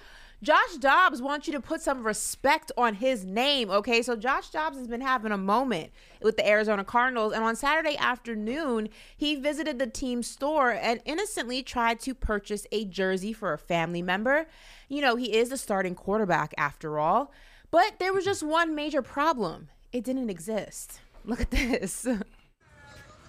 [0.43, 4.03] Josh Dobbs wants you to put some respect on his name, okay?
[4.03, 5.89] So Josh Dobbs has been having a moment
[6.22, 11.63] with the Arizona Cardinals, and on Saturday afternoon, he visited the team store and innocently
[11.63, 14.45] tried to purchase a jersey for a family member.
[14.88, 17.31] You know, he is the starting quarterback after all,
[17.71, 19.69] but there was just one major problem.
[19.91, 21.01] It didn't exist.
[21.25, 22.07] Look at this.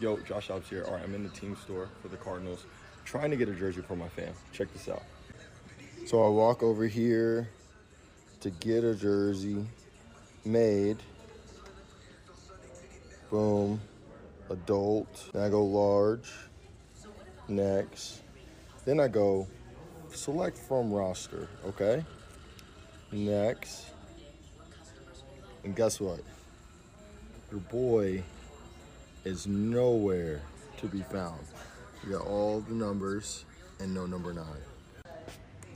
[0.01, 0.85] Yo, Josh Dobbs here.
[0.87, 2.65] All right, I'm in the team store for the Cardinals,
[3.05, 4.33] trying to get a jersey for my fam.
[4.53, 5.03] Check this out.
[6.07, 7.49] So I walk over here
[8.41, 9.67] to get a jersey
[10.45, 10.99] made.
[13.31, 13.81] Boom.
[14.49, 15.31] Adult.
[15.33, 16.31] Then I go large.
[17.49, 18.23] Next.
[18.85, 19.47] Then I go
[20.13, 21.49] select from roster.
[21.67, 22.05] Okay.
[23.13, 23.87] Next.
[25.65, 26.21] And guess what?
[27.51, 28.23] Your boy
[29.25, 30.41] is nowhere
[30.79, 31.41] to be found.
[32.05, 33.45] You got all the numbers
[33.81, 34.45] and no number nine.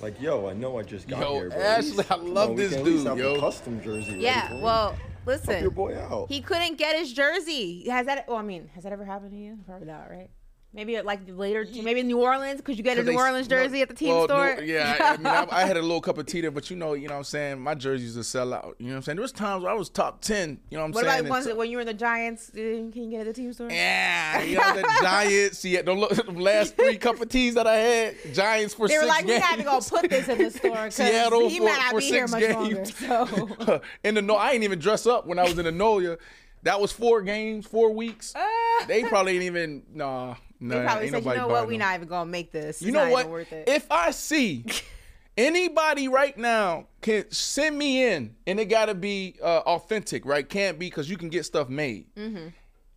[0.01, 2.57] Like, yo, I know I just got Yo, here, but Ashley, least- I love on,
[2.57, 3.35] we this can at least dude, have yo.
[3.37, 4.17] A custom jersey.
[4.19, 4.61] Yeah, for him.
[4.61, 5.63] well, Help listen.
[5.63, 6.27] your boy out.
[6.29, 7.89] He couldn't get his jersey.
[7.89, 8.27] Has that?
[8.29, 9.59] Well, I mean, has that ever happened to you?
[9.65, 10.29] Probably not, right?
[10.75, 13.47] Maybe at, like later, maybe in New Orleans, because you get a New they- Orleans
[13.51, 14.57] no, jersey at the team well, store.
[14.57, 16.71] no, yeah, I, I mean, I, I had a little cup of tea there, but
[16.71, 17.61] you know, you know what I'm saying?
[17.61, 18.77] My jerseys are sell out.
[18.79, 19.17] You know what I'm saying?
[19.17, 21.21] There was times where I was top 10, you know what I'm what saying?
[21.21, 22.49] about ones And that when you were in the Giants?
[22.51, 23.71] uh, Can you get at the team store?
[23.71, 25.63] Yeah, you know the Giants.
[25.63, 29.05] Yeah, the, the last three cup of teas that I had, Giants for They were
[29.05, 29.45] like, we games.
[29.45, 31.99] had to go put this in the store because Seattle he for, might not for
[31.99, 33.03] be here much games.
[33.03, 33.27] longer.
[33.67, 36.17] So in the no, I ain't even dress up when I was in the Nolia.
[36.63, 38.33] That was four games, four weeks.
[38.87, 40.37] they probably ain't even nah.
[40.63, 42.81] Nah they probably said, you know what, we're not even gonna make this.
[42.81, 43.21] You It's know not what?
[43.21, 43.69] Even worth it.
[43.69, 44.65] If I see
[45.37, 50.49] anybody right now can send me in, and it got to be uh, authentic, right?
[50.49, 52.07] Can't be because you can get stuff made.
[52.15, 52.49] Mm-hmm.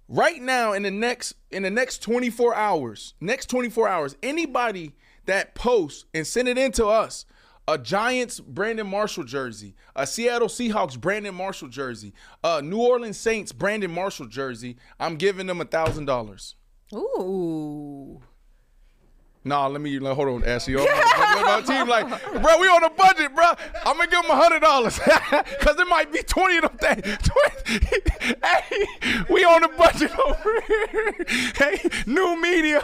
[0.07, 4.93] Right now, in the next in the next 24 hours, next 24 hours, anybody
[5.25, 7.25] that posts and send it in to us.
[7.67, 12.13] A Giants Brandon Marshall jersey, a Seattle Seahawks Brandon Marshall jersey,
[12.43, 14.77] a New Orleans Saints Brandon Marshall jersey.
[14.99, 16.53] I'm giving them a thousand dollars.
[16.93, 18.21] Ooh.
[19.47, 20.73] Nah, let me like, hold on, Ashley.
[20.73, 21.45] Hold on.
[21.45, 22.07] my team like,
[22.41, 23.45] bro, we on a budget, bro.
[23.85, 24.99] I'm gonna give them a hundred dollars
[25.59, 27.17] because there might be twenty of them things.
[27.67, 28.35] 20.
[28.43, 31.25] hey, we on a budget over here.
[31.55, 31.77] Hey,
[32.07, 32.81] new media,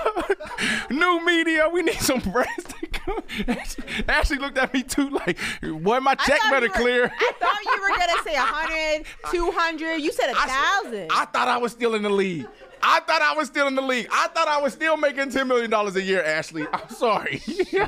[0.91, 1.67] new media.
[1.67, 3.23] We need some brands to come.
[3.47, 7.05] Ashley, Ashley looked at me too, like, boy, my check thought better were- clear.
[7.11, 9.95] I thought you were gonna say 100, 200.
[9.97, 11.07] You said a thousand.
[11.11, 12.47] I thought I was still in the league.
[12.83, 14.07] I thought I was still in the league.
[14.11, 16.65] I thought I was still making ten million dollars a year, Ashley.
[16.73, 17.41] I'm sorry.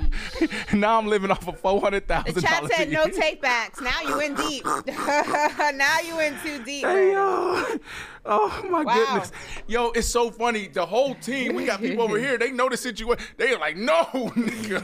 [0.74, 3.82] now I'm living off of four hundred thousand The chat said no take backs.
[3.82, 4.66] Now you in deep.
[5.76, 6.86] now you in too deep.
[6.86, 7.66] Hey, yo.
[8.26, 8.94] Oh my Wow.
[8.94, 9.32] goodness.
[9.68, 10.68] Yo, it's so funny.
[10.70, 12.38] The whole team, we got people over here.
[12.38, 13.24] They know the situation.
[13.38, 14.82] They are like, no, nigga.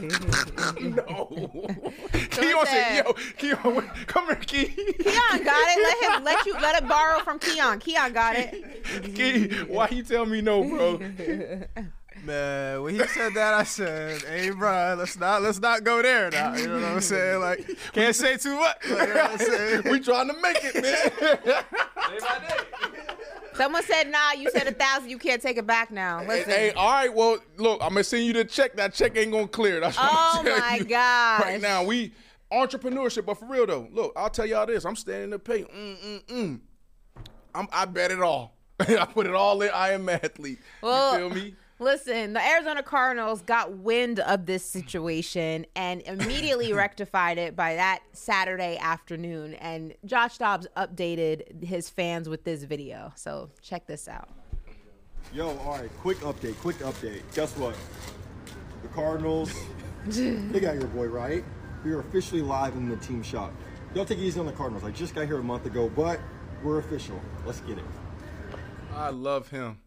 [0.97, 1.27] no.
[2.31, 4.65] Keon said, yo, Keon, come here, Key.
[4.65, 5.83] Keon got it.
[5.83, 7.79] Let him let you let it borrow from Keon.
[7.79, 9.15] Keon got it.
[9.15, 10.99] Key, why you tell me no, bro?
[12.25, 16.29] Man, when he said that, I said, "Hey, bro, let's not let's not go there
[16.29, 17.39] now." You know what I'm saying?
[17.39, 18.77] Like, can't say too much.
[18.89, 19.81] Like, you know what I'm saying?
[19.89, 21.63] we trying to make it, man.
[23.55, 24.31] Someone said nah.
[24.37, 25.09] You said a thousand.
[25.09, 26.23] You can't take it back now.
[26.25, 26.49] Listen.
[26.51, 27.13] Hey, all right.
[27.13, 28.75] Well, look, I'm gonna send you the check.
[28.75, 29.79] That check ain't gonna clear.
[29.79, 30.83] That's what Oh I'm telling my you.
[30.85, 31.41] gosh.
[31.41, 32.13] Right now, we
[32.51, 34.85] entrepreneurship, but for real though, look, I'll tell y'all this.
[34.85, 35.63] I'm standing to pay.
[35.63, 36.59] Mm mm mm.
[37.53, 38.55] I'm, I bet it all.
[38.79, 39.69] I put it all in.
[39.71, 40.59] I am athlete.
[40.81, 41.55] Well, you feel me?
[41.81, 48.01] Listen, the Arizona Cardinals got wind of this situation and immediately rectified it by that
[48.11, 49.53] Saturday afternoon.
[49.53, 53.13] And Josh Dobbs updated his fans with this video.
[53.15, 54.27] So check this out.
[55.33, 57.21] Yo, all right, quick update, quick update.
[57.33, 57.75] Guess what?
[58.81, 59.53] The Cardinals,
[60.05, 61.45] they got your boy, right?
[61.85, 63.53] We are officially live in the team shop.
[63.95, 64.83] Y'all take it easy on the Cardinals.
[64.83, 66.19] I just got here a month ago, but
[66.61, 67.21] we're official.
[67.45, 67.85] Let's get it.
[68.93, 69.77] I love him.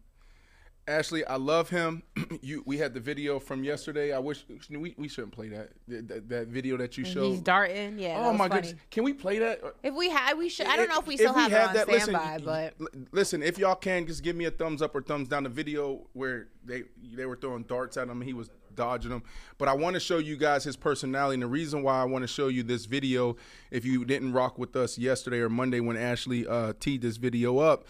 [0.87, 2.03] Ashley, I love him.
[2.41, 4.11] you, we had the video from yesterday.
[4.11, 7.31] I wish we, we shouldn't play that, that that video that you showed.
[7.31, 7.99] He's darting.
[7.99, 8.21] Yeah.
[8.25, 8.61] oh my funny.
[8.61, 8.81] goodness!
[8.91, 9.61] Can we play that?
[9.81, 10.67] If we had, we should.
[10.67, 12.73] I don't know if we If still have, it on that, listen, standby, but
[13.11, 15.43] listen, if y'all can, just give me a thumbs up or thumbs down.
[15.43, 16.83] The video where they
[17.15, 19.23] they were throwing darts at him, he was dodging them.
[19.57, 22.23] But I want to show you guys his personality, and the reason why I want
[22.23, 23.37] to show you this video,
[23.71, 27.59] if you didn't rock with us yesterday or Monday when Ashley uh, teed this video
[27.59, 27.85] up.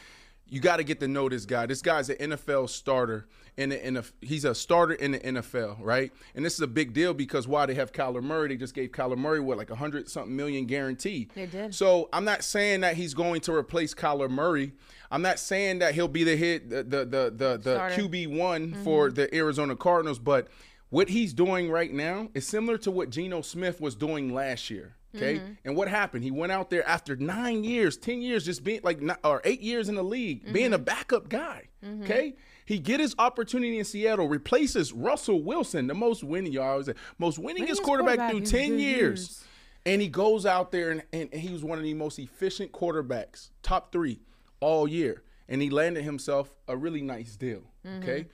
[0.47, 1.65] You got to get to know this guy.
[1.65, 3.27] This guy's an NFL starter,
[3.57, 6.11] and in a, he's a starter in the NFL, right?
[6.35, 8.49] And this is a big deal because why they have Kyler Murray?
[8.49, 11.29] They just gave Kyler Murray what like a hundred something million guarantee.
[11.33, 11.73] They did.
[11.73, 14.73] So I'm not saying that he's going to replace Kyler Murray.
[15.09, 18.73] I'm not saying that he'll be the hit, the the the the, the QB one
[18.83, 19.15] for Mm-hmm.
[19.15, 20.49] the Arizona Cardinals, but
[20.89, 24.97] what he's doing right now is similar to what Geno Smith was doing last year.
[25.15, 25.57] Okay, Mhm.
[25.65, 26.23] and what happened?
[26.23, 29.87] He went out there after nine years, ten years, just being like, or eight years
[29.89, 31.69] in the league, being a backup guy.
[31.85, 32.03] Mhm.
[32.03, 32.35] Okay,
[32.65, 36.93] he get his opportunity in Seattle, replaces Russell Wilson, the most winning, y'all always say,
[37.19, 38.99] most winningest Winningest quarterback, quarterback through in ten ten years.
[38.99, 39.43] years.
[39.85, 42.71] And he goes out there and, and, and he was one of the most efficient
[42.71, 44.21] quarterbacks, top three
[44.61, 45.23] all year.
[45.49, 47.63] And he landed himself a really nice deal.
[47.97, 48.27] Okay.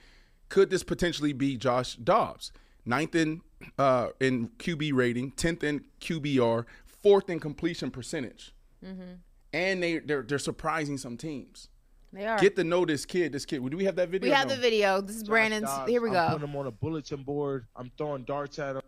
[0.48, 2.52] Could this potentially be Josh Dobbs?
[2.86, 3.42] Ninth in
[3.78, 8.52] uh, in QB rating, tenth in QBR, fourth in completion percentage.
[8.84, 9.18] Mhm.
[9.52, 11.68] And they they're, they're surprising some teams.
[12.12, 12.38] they are.
[12.38, 13.32] Get to know this kid.
[13.32, 13.68] This kid.
[13.70, 14.28] Do we have that video?
[14.30, 14.54] we have No.
[14.54, 15.00] the video.
[15.00, 15.64] This is Brandon's.
[15.66, 16.28] Dobbs, Here we I'm go.
[16.34, 17.66] putting him on a bulletin board.
[17.76, 18.82] I'm throwing darts at him.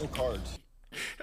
[0.00, 0.58] No cards.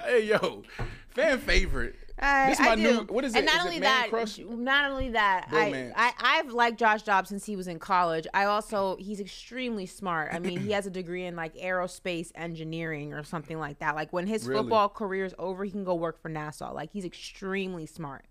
[0.03, 0.63] Hey yo,
[1.09, 1.95] fan favorite.
[2.22, 3.05] I, this is my I new.
[3.05, 3.13] do.
[3.13, 3.45] What is and it?
[3.45, 4.39] not Is only that, Crush?
[4.39, 5.93] not only that, I, Bromance.
[5.95, 8.28] I I've liked Josh Dobbs since he was in college.
[8.34, 10.34] I also he's extremely smart.
[10.34, 13.95] I mean, he has a degree in like aerospace engineering or something like that.
[13.95, 14.61] Like when his Really?
[14.63, 16.74] football career is over, he can go work for NASA.
[16.74, 18.26] Like he's extremely smart.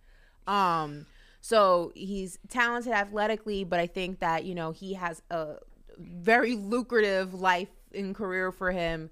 [0.46, 1.06] Um,
[1.40, 5.56] so he's talented athletically, but I think that you know he has a
[5.98, 9.10] very lucrative life and career for him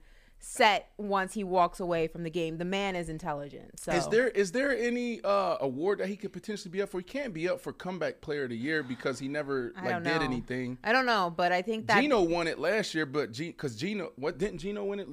[0.49, 2.59] set once he walks away from the game.
[2.59, 3.81] The man is intelligent.
[3.81, 6.99] So Is there is there any uh, award that he could potentially be up for?
[6.99, 10.05] He can't be up for comeback player of the year because he never I like
[10.05, 10.79] did anything.
[10.85, 13.75] I don't know, but I think that Geno won it last year, but G because
[13.75, 15.09] Geno what didn't Geno win it?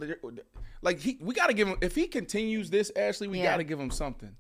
[0.84, 3.52] Like he we got to give him if he continues this, Ashley, we Yeah.
[3.52, 4.36] got to give him something.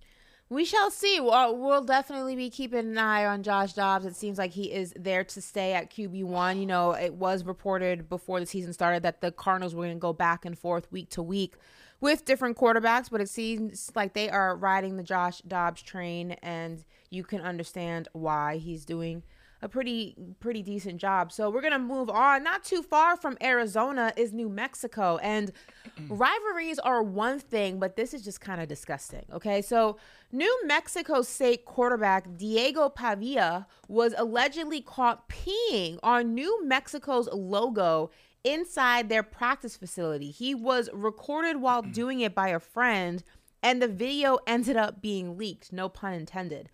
[0.49, 1.19] We shall see.
[1.19, 4.05] Well, we'll definitely be keeping an eye on Josh Dobbs.
[4.05, 6.59] It seems like he is there to stay at QB one.
[6.59, 9.99] You know, it was reported before the season started that the Cardinals were going to
[9.99, 11.55] go back and forth week to week
[12.01, 16.83] with different quarterbacks, but it seems like they are riding the Josh Dobbs train, and
[17.09, 19.23] you can understand why he's doing
[19.63, 21.31] a pretty pretty decent job.
[21.31, 22.43] So we're gonna move on.
[22.43, 25.53] Not too far from Arizona is New Mexico, and
[26.09, 29.25] rivalries are one thing, but this is just kind of disgusting.
[29.31, 29.97] Okay, so
[30.33, 38.11] New Mexico State quarterback Diego Pavia was allegedly caught peeing on New Mexico's logo
[38.43, 40.29] inside their practice facility.
[40.29, 43.23] He was recorded while doing it by a friend,
[43.63, 45.71] and the video ended up being leaked.
[45.71, 46.69] No pun intended.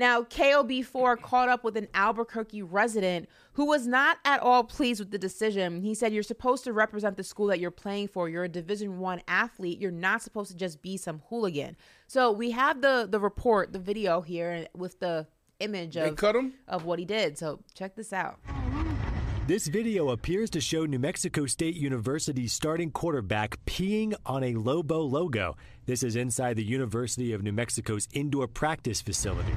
[0.00, 5.10] Now, KOB4 caught up with an Albuquerque resident who was not at all pleased with
[5.10, 5.82] the decision.
[5.82, 8.26] He said, "You're supposed to represent the school that you're playing for.
[8.26, 9.78] You're a Division One athlete.
[9.78, 11.76] You're not supposed to just be some hooligan."
[12.06, 15.26] So we have the the report, the video here with the
[15.58, 16.16] image They of
[16.66, 17.36] of what he did.
[17.36, 18.40] So check this out.
[19.50, 25.00] This video appears to show New Mexico State University's starting quarterback peeing on a Lobo
[25.00, 25.56] logo.
[25.86, 29.52] This is inside the University of New Mexico's indoor practice facility.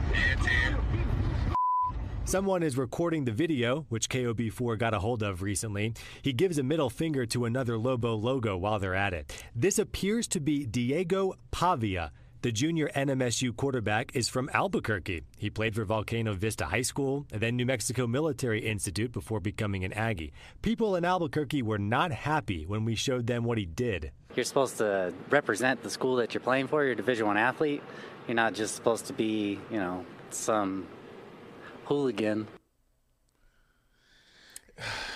[2.26, 5.94] Someone is recording the video, which KOB4 got a hold of recently.
[6.24, 9.46] He gives a middle finger to another Lobo logo while they're at it.
[9.56, 12.12] This appears to be Diego Pavia.
[12.44, 15.22] The junior NMSU quarterback is from Albuquerque.
[15.38, 19.86] He played for Volcano Vista High School and then New Mexico Military Institute before becoming
[19.86, 20.34] an Aggie.
[20.62, 24.12] People in Albuquerque were not happy when we showed them what he did.
[24.36, 26.84] You're supposed to represent the school that you're playing for.
[26.84, 27.82] You're a Division One athlete.
[28.28, 30.86] You're not just supposed to be, you know, some
[31.86, 32.46] hooligan.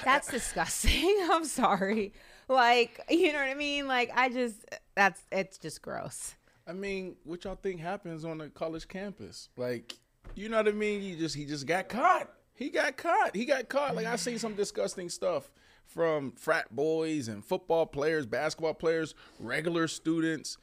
[0.05, 1.27] That's disgusting.
[1.29, 2.13] I'm sorry.
[2.47, 3.85] Like, you know what I mean?
[3.85, 4.55] Like, I just
[4.95, 6.33] that's it's just gross.
[6.67, 9.49] I mean, what y'all think happens on a college campus?
[9.55, 9.95] Like,
[10.35, 11.01] you know what I mean?
[11.01, 12.29] You just he just got caught.
[12.55, 13.35] He got caught.
[13.35, 13.95] He got caught.
[13.95, 15.51] Like I seen some disgusting stuff
[15.85, 20.57] from frat boys and football players, basketball players, regular students.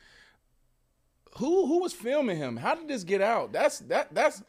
[1.38, 2.58] Who who was filming him?
[2.58, 3.52] How did this get out?
[3.52, 4.42] That's that that's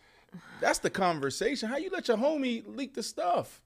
[0.59, 1.69] that's the conversation.
[1.69, 3.61] How you let your homie leak the stuff?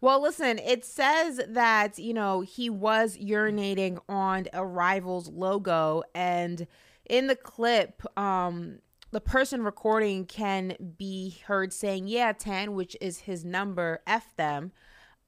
[0.00, 6.68] Well, listen, it says that, you know, he was urinating on a rival's logo and
[7.08, 8.78] in the clip, um
[9.10, 14.72] the person recording can be heard saying, "Yeah, 10," which is his number, F them.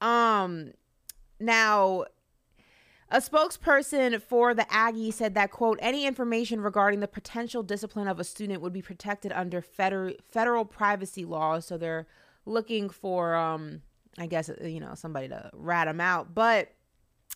[0.00, 0.72] Um
[1.38, 2.04] now
[3.12, 8.20] a spokesperson for the Aggie said that, quote, any information regarding the potential discipline of
[8.20, 11.66] a student would be protected under federal federal privacy laws.
[11.66, 12.06] So they're
[12.46, 13.82] looking for, um,
[14.16, 16.34] I guess, you know, somebody to rat him out.
[16.34, 16.68] But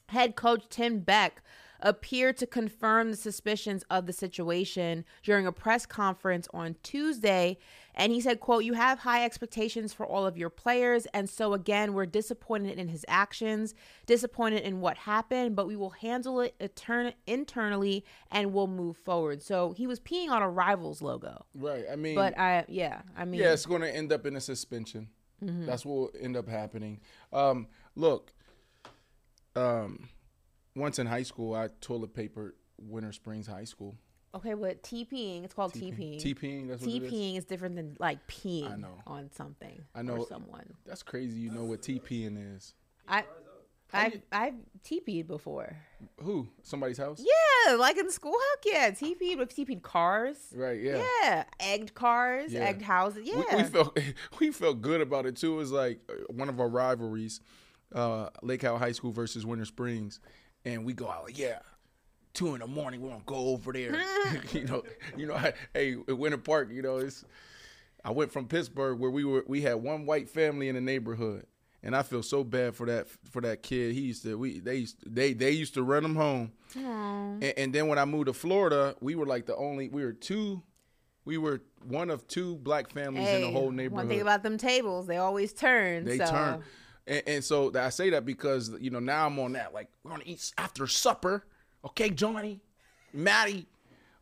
[0.09, 1.43] head coach Tim Beck
[1.81, 7.59] appeared to confirm the suspicions of the situation during a press conference on Tuesday
[7.95, 11.53] and he said quote you have high expectations for all of your players and so
[11.53, 13.75] again we're disappointed in his actions
[14.07, 19.43] disappointed in what happened but we will handle it etern- internally and we'll move forward
[19.43, 21.85] so he was peeing on a rivals logo Right.
[21.91, 24.41] I mean, but i yeah i mean yeah, it's going to end up in a
[24.41, 25.09] suspension.
[25.43, 25.67] Mhm.
[25.67, 27.01] That's what will end up happening.
[27.33, 27.67] Um,
[27.97, 28.33] look,
[29.57, 30.09] um,
[30.75, 33.97] once in high school, I toilet papered Winter Springs High School.
[34.35, 36.21] okay but TPing, it's called TPing.
[36.21, 36.35] TPing.
[36.35, 37.13] TPing, that's what it is?
[37.13, 38.99] TPing is different than like peeing I know.
[39.07, 40.75] on something I know or someone.
[40.87, 41.39] That's crazy.
[41.41, 42.75] You know what TPing is?
[43.09, 43.25] I
[43.93, 44.55] I've I've
[44.85, 45.77] TP'd before.
[46.21, 46.49] Who?
[46.65, 47.23] Somebody's house?
[47.25, 48.35] Yeah, like in school.
[48.65, 50.37] Heck yeah, TP'd with TP'd cars.
[50.53, 50.81] Right.
[50.81, 51.01] Yeah.
[51.23, 52.61] Yeah, egged cars, Yeah.
[52.65, 53.23] egged houses.
[53.25, 53.57] Yeah.
[53.57, 53.99] We, felt
[54.41, 55.53] we felt good about it too.
[55.53, 57.41] It was like uh, one of our rivalries,
[57.95, 60.19] uh, Lake Howell High School versus Winter Springs,
[60.65, 61.59] and we go out like, yeah,
[62.35, 63.97] two in the morning, we're gonna go over there.
[64.53, 64.83] you know,
[65.17, 67.25] you know, I, hey, at Winter Park, you know, it's.
[68.07, 71.47] I went from Pittsburgh where we were we had one white family in the neighborhood,
[71.83, 73.95] and I feel so bad for that for that kid.
[73.95, 76.53] He used to we they used they they used to run him home.
[77.41, 80.13] And, and then when I moved to Florida, we were like the only we were
[80.13, 80.63] two,
[81.25, 84.07] we were one of two black families in the whole neighborhood.
[84.07, 86.05] One thing about them tables, they always turn.
[86.05, 86.27] they so.
[86.27, 86.65] turn,
[87.07, 90.11] and, and so I say that because you know now I'm on that like we're
[90.13, 91.45] gonna eat after supper,
[91.85, 92.61] okay, Johnny,
[93.13, 93.67] Maddie.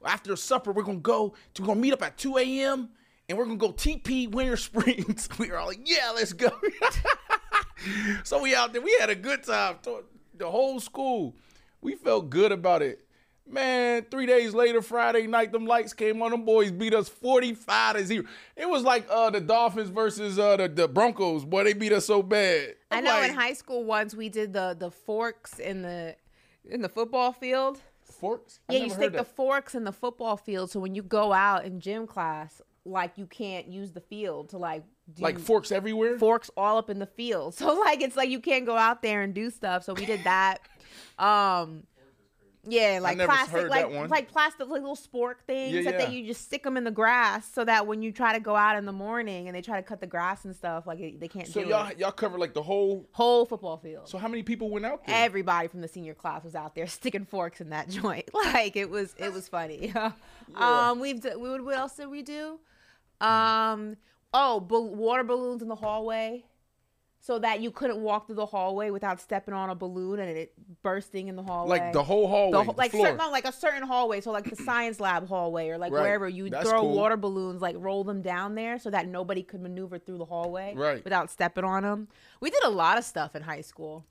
[0.04, 1.34] After supper, we're gonna go.
[1.54, 2.88] To, we're gonna meet up at 2 a.m.
[3.28, 5.28] and we're gonna go TP Winter Springs.
[5.38, 6.50] we were all like, yeah, let's go.
[8.24, 8.82] so we out there.
[8.82, 9.76] We had a good time.
[10.36, 11.36] The whole school.
[11.80, 13.01] We felt good about it.
[13.46, 16.30] Man, three days later, Friday night, them lights came on.
[16.30, 18.24] Them boys beat us 45 to 0.
[18.56, 21.44] It was like uh, the Dolphins versus uh, the, the Broncos.
[21.44, 22.76] Boy, they beat us so bad.
[22.90, 26.16] I I'm know like, in high school once we did the the forks in the
[26.64, 27.80] in the football field.
[28.04, 28.60] Forks?
[28.68, 31.64] I Yeah, you stick the forks in the football field, so when you go out
[31.64, 36.18] in gym class, like you can't use the field to like do Like forks everywhere?
[36.18, 37.54] Forks all up in the field.
[37.62, 39.84] So like it's like you can't go out there and do stuff.
[39.84, 40.58] So we did that.
[41.18, 41.84] um
[42.64, 46.06] yeah, like plastic, like like plastic, like little spork things Yeah, that yeah.
[46.06, 48.54] they, you just stick them in the grass, so that when you try to go
[48.54, 51.28] out in the morning and they try to cut the grass and stuff, like they
[51.28, 51.64] can't do it.
[51.64, 51.98] So y'all it.
[51.98, 54.08] y'all covered like the whole whole football field.
[54.08, 55.16] So how many people went out there?
[55.16, 58.32] Everybody from the senior class was out there sticking forks in that joint.
[58.32, 59.92] Like it was, it was funny.
[59.94, 60.12] yeah.
[60.54, 61.60] Um, we've we.
[61.60, 62.60] What else did we do?
[63.20, 63.96] Um,
[64.32, 66.44] oh, water balloons in the hallway,
[67.24, 70.52] so that you couldn't walk through the hallway without stepping on a balloon and it
[70.82, 71.78] bursting in the hallway.
[71.78, 73.06] Like the whole hallway, The whole- like floor.
[73.06, 74.20] certain, no, like a certain hallway.
[74.20, 76.02] So like the science lab hallway or like Right.
[76.02, 76.96] wherever you That's throw cool.
[76.96, 80.74] water balloons, like roll them down there so that nobody could maneuver through the hallway
[80.76, 81.04] Right.
[81.04, 82.08] without stepping on them.
[82.40, 84.04] We did a lot of stuff in high school.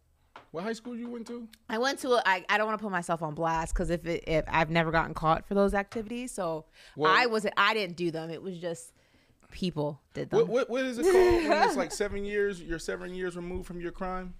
[0.51, 1.49] What high school you went to?
[1.69, 4.05] I went to a, I, I don't want to put myself on blast because if
[4.05, 6.63] it, if I've never gotten caught for those activities, so
[6.95, 8.29] Well- I wasn't I didn't do them.
[8.29, 8.93] It was just
[9.51, 10.39] people did them.
[10.39, 12.61] What, what what is it called when it's like seven years?
[12.61, 14.33] You're seven years removed from your crime.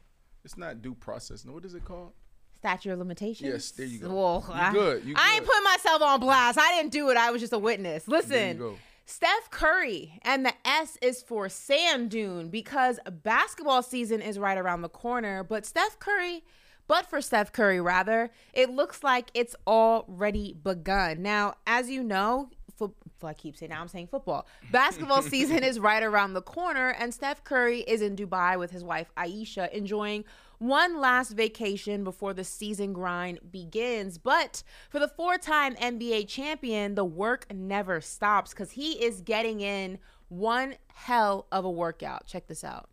[0.43, 1.45] It's not due process.
[1.45, 2.13] No, what is it called?
[2.57, 3.49] Statute of limitations.
[3.51, 4.09] Yes, there you go.
[4.13, 6.57] Well, You I, good, you I ain't putting myself on blast.
[6.59, 7.17] I didn't do it.
[7.17, 8.07] I was just a witness.
[8.07, 8.77] Listen.
[9.05, 14.83] Steph Curry, and the S is for sand dune because basketball season is right around
[14.83, 15.43] the corner.
[15.43, 16.43] But Steph Curry,
[16.87, 21.21] but for Steph Curry, rather, it looks like it's already begun.
[21.21, 22.51] Now, as you know,
[22.89, 24.47] fo- I keep saying now I'm saying football.
[24.71, 28.83] Basketball season is right around the corner, and Steph Curry is in Dubai with his
[28.83, 30.23] wife Aisha, enjoying
[30.57, 34.17] one last vacation before the season grind begins.
[34.17, 39.61] But for the four time NBA champion, the work never stops because he is getting
[39.61, 39.97] in
[40.29, 42.25] one hell of a workout.
[42.25, 42.89] Check this out.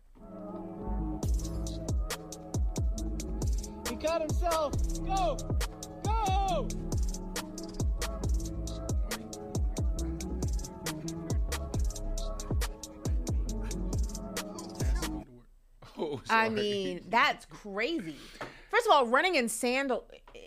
[3.87, 4.73] He cut himself.
[5.05, 5.37] Go!
[6.03, 6.67] Go!
[15.99, 18.15] So I mean, that's crazy.
[18.69, 19.91] First of all, running in sand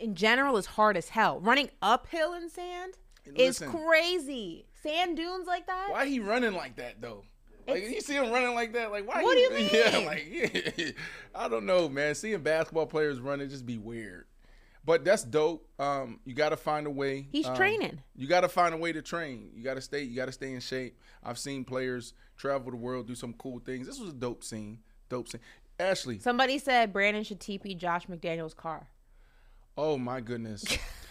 [0.00, 1.40] in general is hard as hell.
[1.40, 2.94] Running uphill in sand
[3.34, 4.66] is crazy.
[4.82, 5.90] Sand dunes like that.
[5.90, 7.24] Why he running like that though?
[7.66, 9.22] Like you see him running like that, like why?
[9.22, 9.70] What he, do you mean?
[9.72, 10.90] Yeah, like yeah.
[11.34, 12.14] I don't know, man.
[12.14, 14.26] Seeing basketball players running just be weird.
[14.84, 15.68] But that's dope.
[15.78, 17.28] Um, you got to find a way.
[17.30, 18.00] He's um, training.
[18.16, 19.50] You got to find a way to train.
[19.54, 20.02] You got to stay.
[20.02, 20.98] You got to stay in shape.
[21.22, 23.86] I've seen players travel the world, do some cool things.
[23.86, 24.78] This was a dope scene.
[25.12, 25.42] Dope scene.
[25.78, 26.18] Ashley.
[26.20, 28.88] Somebody said Brandon should TP Josh McDaniels' car.
[29.76, 30.64] Oh my goodness.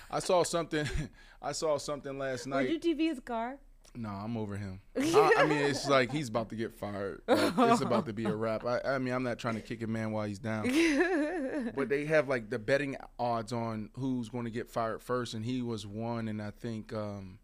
[0.10, 0.90] I saw something.
[1.42, 2.68] I saw something last night.
[2.68, 3.58] Would you TP his car?
[3.94, 4.82] No, I'm over him.
[4.98, 7.22] I, I mean, it's like he's about to get fired.
[7.28, 8.66] Like, it's about to be a wrap.
[8.66, 10.64] I, I mean, I'm not trying to kick a man while he's down.
[11.76, 15.46] but they have like the betting odds on who's going to get fired first, and
[15.46, 17.38] he was one, and I think um,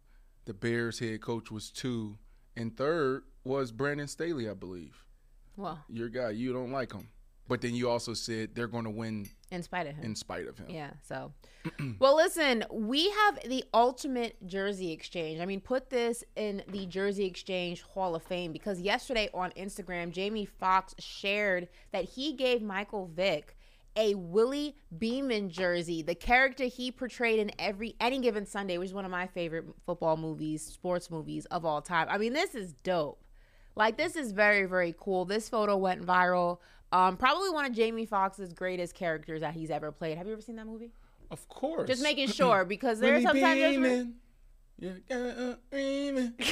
[0.46, 2.18] the Bears head coach was two,
[2.56, 5.04] and third was Brandon Staley, I believe.
[5.58, 7.10] Well, Your guy, you don't like him,
[7.48, 10.06] but then you also said they're going to win in spite of him.
[10.06, 10.68] in spite of him.
[10.70, 10.92] Yeah.
[11.08, 11.34] So,
[12.00, 15.40] well, listen, we have the ultimate jersey exchange.
[15.42, 20.12] I mean, put this in the Jersey Exchange Hall of Fame because yesterday on Instagram,
[20.12, 23.56] Jamie Foxx shared that he gave Michael Vick
[24.00, 28.94] a Willie Beamen jersey, the character he portrayed in every any given Sunday, which is
[28.94, 32.08] one of my favorite football movies, sports movies of all time.
[32.08, 33.24] I mean, this is dope.
[33.78, 35.24] Like this is very very cool.
[35.24, 36.58] This photo went viral.
[36.92, 40.18] Um, probably one of Jamie Foxx's greatest characters that he's ever played.
[40.18, 40.92] Have you ever seen that movie?
[41.30, 41.88] Of course.
[41.88, 44.16] Just making sure because there's Willie sometimes there's re- Beamen.
[44.80, 46.36] Yeah, uh, Beamen.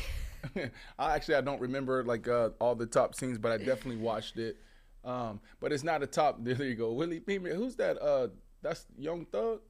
[0.99, 4.37] I actually I don't remember like uh, all the top scenes, but I definitely watched
[4.37, 4.57] it.
[5.03, 6.37] Um, but it's not a top.
[6.43, 7.55] There you go, Willie Beamen.
[7.55, 7.99] Who's that?
[7.99, 8.27] Uh,
[8.61, 9.61] that's Young Thug.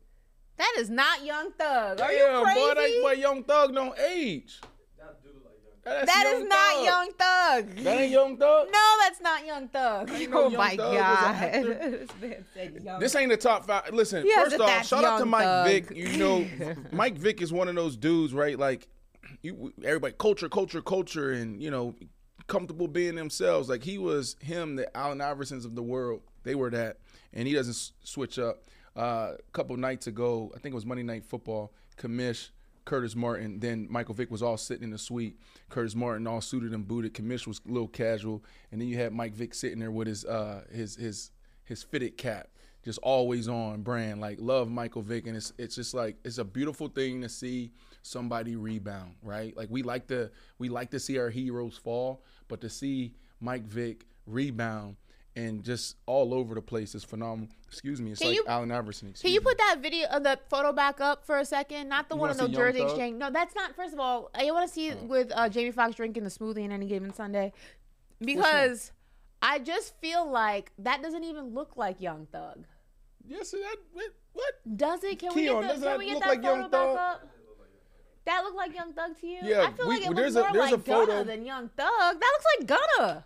[0.58, 2.02] that is not Young Thug.
[2.02, 2.60] Are yeah, you crazy?
[2.60, 4.60] boy, that boy Young Thug don't age.
[5.86, 6.86] That's That is Young not Thug.
[6.86, 7.84] Young Thug.
[7.84, 8.68] That ain't Young Thug.
[8.72, 10.10] No, that's not Young Thug.
[10.12, 12.10] ain't no Oh Young my Thug god.
[13.00, 13.94] this ain't the top five.
[13.94, 15.68] Listen, first off, shout out to Mike Thug.
[15.68, 15.92] Vick.
[15.96, 16.46] You know,
[16.92, 18.58] Mike Vick is one of those dudes, right?
[18.58, 18.88] Like,
[19.42, 21.96] you, everybody, culture, culture, culture, and you know,
[22.48, 23.70] comfortable being themselves.
[23.70, 26.22] Like he was him, the Allen Iversons of the world.
[26.44, 26.98] They were that,
[27.34, 28.64] and he doesn't s- switch up.
[28.98, 31.74] Uh, a couple nights ago, I think it was Monday Night Football.
[31.98, 32.50] Commish,
[32.86, 35.40] Curtis Martin, then Michael Vick was all sitting in the suite.
[35.70, 37.14] Curtis Martin all suited and booted.
[37.14, 40.24] Commish was a little casual, and then you had Mike Vick sitting there with his
[40.24, 41.32] uh, his his
[41.64, 42.50] his fitted cap,
[42.84, 44.22] just always on brand.
[44.22, 47.72] Like love Michael Vick, and it's it's just like it's a beautiful thing to see
[48.04, 49.58] somebody rebound, right?
[49.58, 50.30] Like we like to
[50.60, 54.96] we like to see our heroes fall, but to see Mike Vick rebound
[55.36, 57.50] and just all over the place is phenomenal.
[57.68, 59.14] Excuse me, it's Can like you- Allen Iverson.
[59.14, 61.90] Can you put that video of the photo back up for a second?
[61.90, 62.90] Not the You one on the Jersey Thug?
[62.90, 63.18] Exchange.
[63.18, 63.76] No, that's not.
[63.76, 66.64] First of all, I want to see it with uh, Jamie Foxx drinking the smoothie
[66.64, 67.52] in any given Sunday,
[68.22, 68.92] because
[69.42, 72.66] I just feel like that doesn't even look like Young Thug.
[73.28, 74.54] Yes, that what?
[74.78, 75.20] Does it?
[75.20, 76.98] Can Keon, we get, the, can we get that like photo Young back Thug?
[76.98, 77.28] up?
[78.26, 79.40] That look like Young Thug to you?
[79.44, 82.20] Yeah, I feel we- like it looks more a like Gunna photo- than Young Thug.
[82.20, 82.68] That looks like
[82.98, 83.26] Gunna,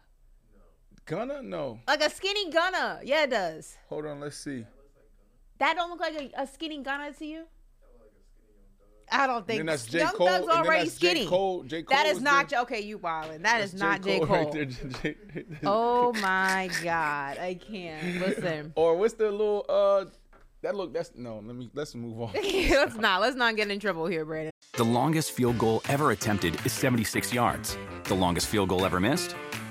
[1.09, 1.41] Gunna?
[1.41, 1.79] No.
[1.87, 2.99] like a skinny Gunna.
[3.03, 3.77] Yeah, it does.
[3.89, 4.63] Hold on, let's see.
[5.57, 7.43] That don't look like a, a skinny Gunna to you?
[9.11, 9.99] I don't think then that's J.
[9.99, 11.07] Young Cole, Thug's and then already that's J.
[11.09, 11.25] skinny.
[11.25, 11.81] Cole- J.
[11.81, 12.61] Cole is was not there.
[12.61, 12.79] okay.
[12.81, 13.41] You wildin'.
[13.41, 14.19] That is That's not J.
[14.19, 14.27] Cole.
[14.27, 14.51] right
[15.01, 15.15] there.
[15.63, 18.71] Oh my god, I can't listen.
[18.75, 20.05] Or what's the little uh
[20.61, 22.33] that look that's no, let me let's move on.
[22.35, 23.21] let's not.
[23.21, 24.51] Let's not get in trouble here, Brandon.
[24.73, 27.77] The longest field goal ever attempted is 76 yards.
[28.03, 29.35] The longest field goal ever missed?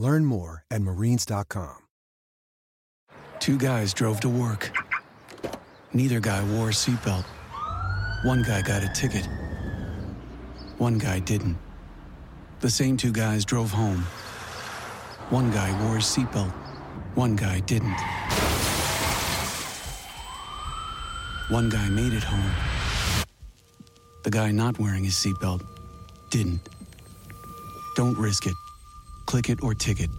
[0.00, 1.76] Learn more at marines.com.
[3.38, 4.72] Two guys drove to work.
[5.92, 7.26] Neither guy wore a seatbelt.
[8.24, 9.28] One guy got a ticket.
[10.78, 11.58] One guy didn't.
[12.60, 14.04] The same two guys drove home.
[15.28, 16.52] One guy wore his seatbelt.
[17.14, 18.00] One guy didn't.
[21.50, 22.52] One guy made it home.
[24.24, 25.60] The guy not wearing his seatbelt
[26.30, 26.66] didn't.
[27.96, 28.54] Don't risk it.
[29.30, 30.10] Click it or ticket.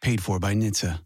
[0.00, 1.00] Paid for by NHTSA.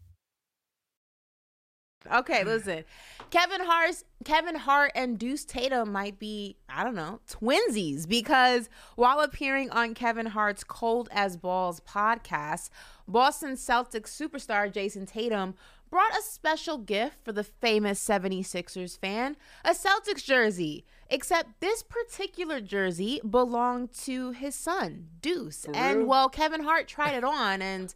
[2.13, 2.85] Okay, listen.
[3.31, 9.21] Kevin Hart, Kevin Hart and Deuce Tatum might be, I don't know, twinsies because while
[9.21, 12.69] appearing on Kevin Hart's Cold as Balls podcast,
[13.07, 15.55] Boston Celtics superstar Jayson Tatum
[15.89, 20.85] brought a special gift for the famous 76ers fan, a Celtics jersey.
[21.09, 25.65] Except this particular jersey belonged to his son, Deuce.
[25.65, 26.07] For and real?
[26.07, 27.93] well, Kevin Hart tried it on and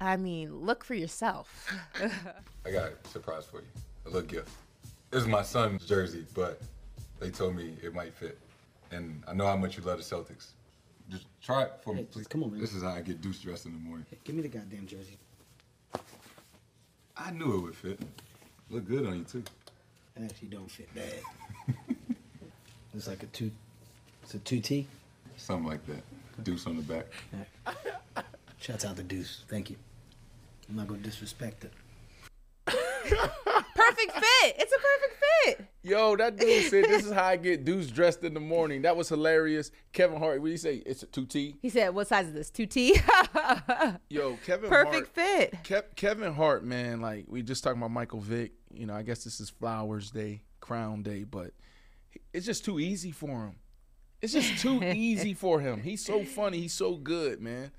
[0.00, 1.72] I mean, look for yourself.
[2.66, 3.66] I got a surprise for you.
[4.06, 4.50] A little gift.
[5.10, 6.60] This is my son's jersey, but
[7.18, 8.38] they told me it might fit.
[8.92, 10.50] And I know how much you love the Celtics.
[11.08, 12.26] Just try it for me, please.
[12.28, 12.60] Come on, man.
[12.60, 14.06] This is how I get Deuce dressed in the morning.
[14.24, 15.18] Give me the goddamn jersey.
[17.16, 18.00] I knew it would fit.
[18.70, 19.42] Look good on you, too.
[20.16, 21.20] It actually don't fit bad.
[23.00, 23.50] It's like a two.
[24.22, 24.86] It's a two T.
[25.38, 26.02] Something like that.
[26.44, 27.06] Deuce on the back.
[28.58, 29.44] Shouts out to Deuce.
[29.48, 29.76] Thank you.
[30.68, 31.72] I'm not gonna disrespect it.
[32.66, 34.54] perfect fit.
[34.58, 35.66] It's a perfect fit.
[35.82, 38.82] Yo, that dude said this is how I get Deuce dressed in the morning.
[38.82, 39.70] That was hilarious.
[39.94, 40.82] Kevin Hart, what do you say?
[40.84, 41.56] It's a two T.
[41.62, 42.50] He said, "What size is this?
[42.50, 45.54] 2T?" Yo, Kevin Hart Perfect Hart, fit.
[45.64, 48.52] Kev, Kevin Hart, man, like we just talking about Michael Vick.
[48.74, 51.52] You know, I guess this is Flowers Day, Crown Day, but
[52.32, 53.56] it's just too easy for him.
[54.22, 55.80] It's just too easy for him.
[55.82, 56.60] He's so funny.
[56.60, 57.70] He's so good, man.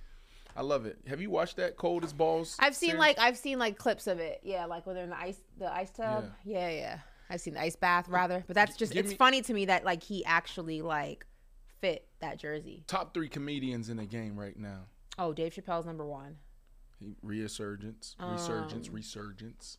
[0.55, 0.97] I love it.
[1.07, 2.57] Have you watched that Cold as Balls?
[2.59, 2.99] I've seen series?
[2.99, 4.41] like I've seen like clips of it.
[4.43, 6.25] Yeah, like when they're in the ice the ice tub.
[6.43, 6.99] Yeah, yeah.
[7.29, 9.65] I've seen the ice bath rather, but that's just Give it's me- funny to me
[9.65, 11.25] that like he actually like
[11.79, 12.83] fit that jersey.
[12.87, 14.81] top three comedians in the game right now.
[15.17, 16.37] Oh, Dave Chappelle's number one.
[16.99, 19.77] He, resurgence, resurgence, Um, resurgence.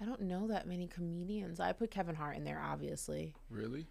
[0.00, 1.60] I don't know that many comedians.
[1.60, 3.34] I put Kevin Hart in there, obviously.
[3.48, 3.86] Really?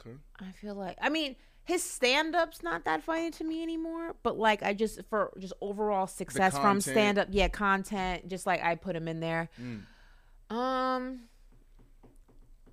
[0.00, 0.16] Okay.
[0.40, 4.38] I feel like I mean his stand up's not that funny to me anymore, but
[4.38, 8.74] like I just for just overall success from stand up, yeah, content, just like I
[8.74, 9.48] put him in there.
[9.60, 10.54] Mm.
[10.54, 11.20] Um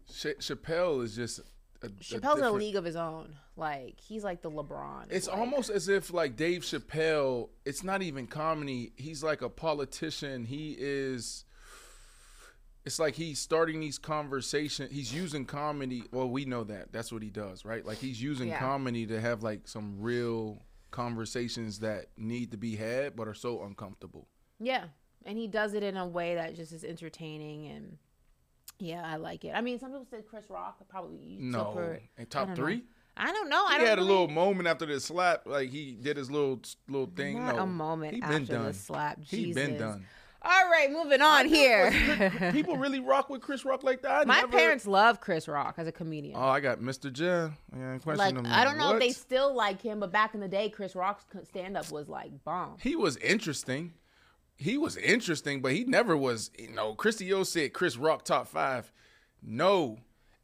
[0.09, 1.39] Ch- Chappelle is just
[1.81, 3.35] a, a Chappelle's in a league of his own.
[3.55, 5.05] Like he's like the LeBron.
[5.09, 8.93] It's like- almost as if like Dave Chappelle, it's not even comedy.
[8.95, 10.45] He's like a politician.
[10.45, 11.43] He is
[12.87, 14.91] it's like he's starting these conversations.
[14.91, 16.03] He's using comedy.
[16.11, 16.91] Well, we know that.
[16.91, 17.85] That's what he does, right?
[17.85, 18.59] Like he's using Yeah.
[18.59, 23.61] comedy to have like some real conversations that need to be had but are so
[23.63, 24.27] uncomfortable.
[24.59, 24.85] Yeah,
[25.25, 27.97] and he does it in a way that just is entertaining and.
[28.79, 29.53] Yeah, I like it.
[29.55, 31.71] I mean, some people said Chris Rock probably No.
[31.71, 32.63] her- In top don't know.
[32.63, 32.83] three?
[33.19, 33.65] I don't know.
[33.65, 36.61] I he don't had a little moment after the slap, like he did his little
[36.87, 37.39] little thing.
[37.43, 38.73] Not no, a moment after been the done.
[38.73, 39.19] slap.
[39.23, 40.05] He's been done.
[40.49, 41.91] All right, moving on here.
[42.53, 44.21] People really rock with Chris Rock like that.
[44.21, 46.35] I My never- parents love Chris Rock as a comedian.
[46.37, 47.11] Oh, I got Mr.
[47.11, 47.25] J.
[47.77, 48.45] Yeah, question like him.
[48.45, 48.95] I don't know What?
[48.95, 52.07] if they still like him, but back in the day, Chris Rock's stand up was
[52.07, 52.77] like bomb.
[52.79, 53.93] He was interesting.
[54.55, 56.49] He was interesting, but he never was.
[56.57, 58.91] You know, Christy O said Chris Rock top five.
[59.43, 59.97] No,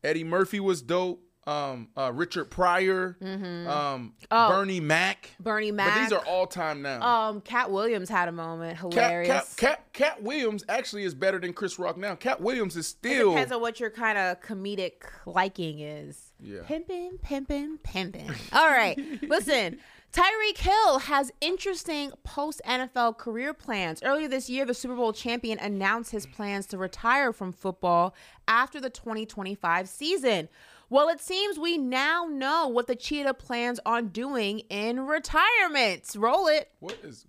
[0.04, 1.22] Eddie Murphy was dope.
[1.46, 3.68] Um, uh, Richard Pryor, Mhm.
[3.68, 4.50] um, Oh.
[4.50, 5.32] Bernie Mac.
[5.41, 6.00] Bernie But Mac.
[6.10, 7.02] these are all time now.
[7.06, 8.78] Um, Katt Williams had a moment.
[8.80, 9.54] Hilarious.
[9.56, 12.16] Katt, Katt, Katt Williams actually is better than Chris Rock now.
[12.16, 13.32] Katt Williams is It still.
[13.32, 16.32] depends on what your kind of comedic liking is.
[16.39, 16.62] Yeah.
[16.62, 18.34] Pimpin', pimpin', pimpin'.
[18.54, 18.98] All right.
[19.24, 19.80] Listen,
[20.14, 24.02] Tyreek Hill has interesting post NFL career plans.
[24.04, 28.14] Earlier this year, the Super Bowl champion announced his plans to retire from football
[28.48, 30.48] after the 2025 season.
[30.94, 36.04] Well, it seems we now know what the Cheetah plans on doing in retirement.
[36.16, 36.70] Roll it.
[36.82, 37.26] What is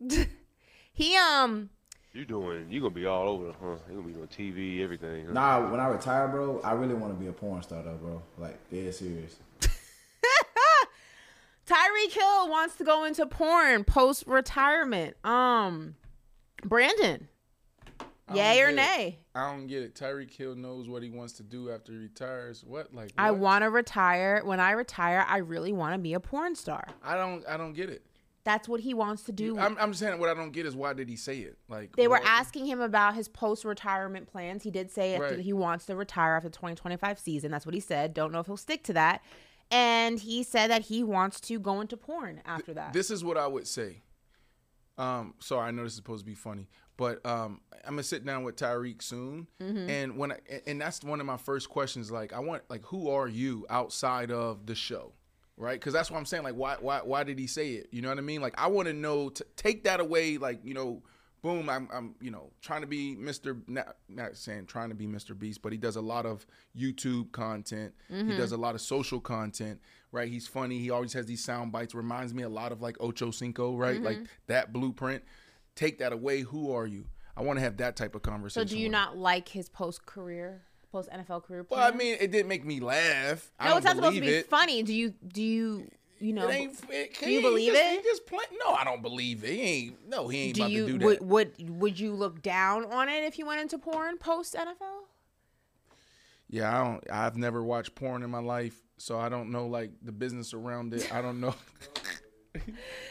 [0.00, 0.26] going on?
[0.92, 1.70] He um
[2.12, 2.66] You doing?
[2.72, 3.76] You gonna be all over, huh?
[3.88, 5.26] You gonna be on TV, everything.
[5.26, 5.32] Huh?
[5.32, 8.20] Nah, when I retire, bro, I really want to be a porn star, though, bro.
[8.36, 9.36] Like, dead serious.
[11.68, 15.16] Tyreek Hill wants to go into porn post retirement.
[15.24, 15.94] Um,
[16.64, 17.28] Brandon,
[18.34, 18.74] yay or get it.
[18.74, 19.18] nay?
[19.38, 19.94] I don't get it.
[19.94, 22.64] Tyreek Hill knows what he wants to do after he retires.
[22.66, 23.12] What like?
[23.16, 24.42] I want to retire.
[24.44, 26.88] When I retire, I really want to be a porn star.
[27.02, 27.44] I don't.
[27.48, 28.04] I don't get it.
[28.44, 29.58] That's what he wants to do.
[29.58, 31.58] I'm, I'm saying what I don't get is why did he say it?
[31.68, 34.62] Like They were what- asking him about his post-retirement plans.
[34.62, 35.30] He did say Right.
[35.36, 37.50] that he wants to retire after the 2025 season.
[37.50, 38.14] That's what he said.
[38.14, 39.22] Don't know if he'll stick to that.
[39.70, 42.94] And he said that he wants to go into porn after that.
[42.94, 44.00] This is what I would say.
[44.96, 46.68] Um, sorry, I know this is supposed to be funny,
[46.98, 49.88] but um, I'm gonna sit down with Tyreek soon, Mhm.
[49.88, 52.10] and when I, and that's one of my first questions.
[52.10, 55.14] Like, I want like, who are you outside of the show,
[55.56, 55.80] right?
[55.80, 56.42] Because that's what I'm saying.
[56.44, 57.88] Like, why why why did he say it?
[57.92, 58.42] You know what I mean?
[58.42, 59.30] Like, I want to know.
[59.30, 61.02] To take that away, like you know.
[61.40, 61.68] Boom!
[61.68, 63.62] I'm, I'm, you know, trying to be Mr.
[63.68, 65.38] Not, not saying trying to be Mr.
[65.38, 66.44] Beast, but he does a lot of
[66.76, 67.94] YouTube content.
[68.08, 68.36] He Mhm.
[68.36, 69.80] does a lot of social content,
[70.10, 70.28] right?
[70.28, 70.80] He's funny.
[70.80, 71.94] He always has these sound bites.
[71.94, 74.02] Reminds me a lot of like Ocho Cinco, right?
[74.02, 74.26] Like Mhm.
[74.48, 75.22] that blueprint.
[75.78, 76.40] Take that away.
[76.40, 77.04] Who are you?
[77.36, 78.66] I want to have that type of conversation.
[78.66, 80.60] so do you not like his post-career,
[80.90, 81.64] post-NFL career?
[81.70, 83.52] Well, I mean, it didn't make me laugh.
[83.60, 84.50] I no, it's not supposed to be it.
[84.50, 84.82] funny.
[84.82, 85.14] Do you?
[85.32, 85.88] Do you?
[86.18, 86.48] You know?
[86.48, 86.72] It.
[86.90, 88.02] It, do you believe just, it?
[88.02, 89.50] He just play, no, I don't believe it.
[89.50, 90.08] He ain't.
[90.08, 91.24] No, he ain't do about you to do would, that.
[91.24, 95.04] would would you look down on it if you went into porn post NFL?
[96.50, 97.04] Yeah, I don't.
[97.08, 100.92] I've never watched porn in my life, so I don't know like the business around
[100.92, 101.14] it.
[101.14, 101.54] I don't know.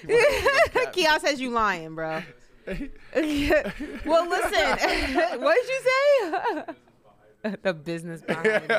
[0.92, 2.24] Keon says you lying, bro.
[4.06, 4.52] well, listen.
[5.42, 7.56] what did you say?
[7.64, 8.70] the business behind it.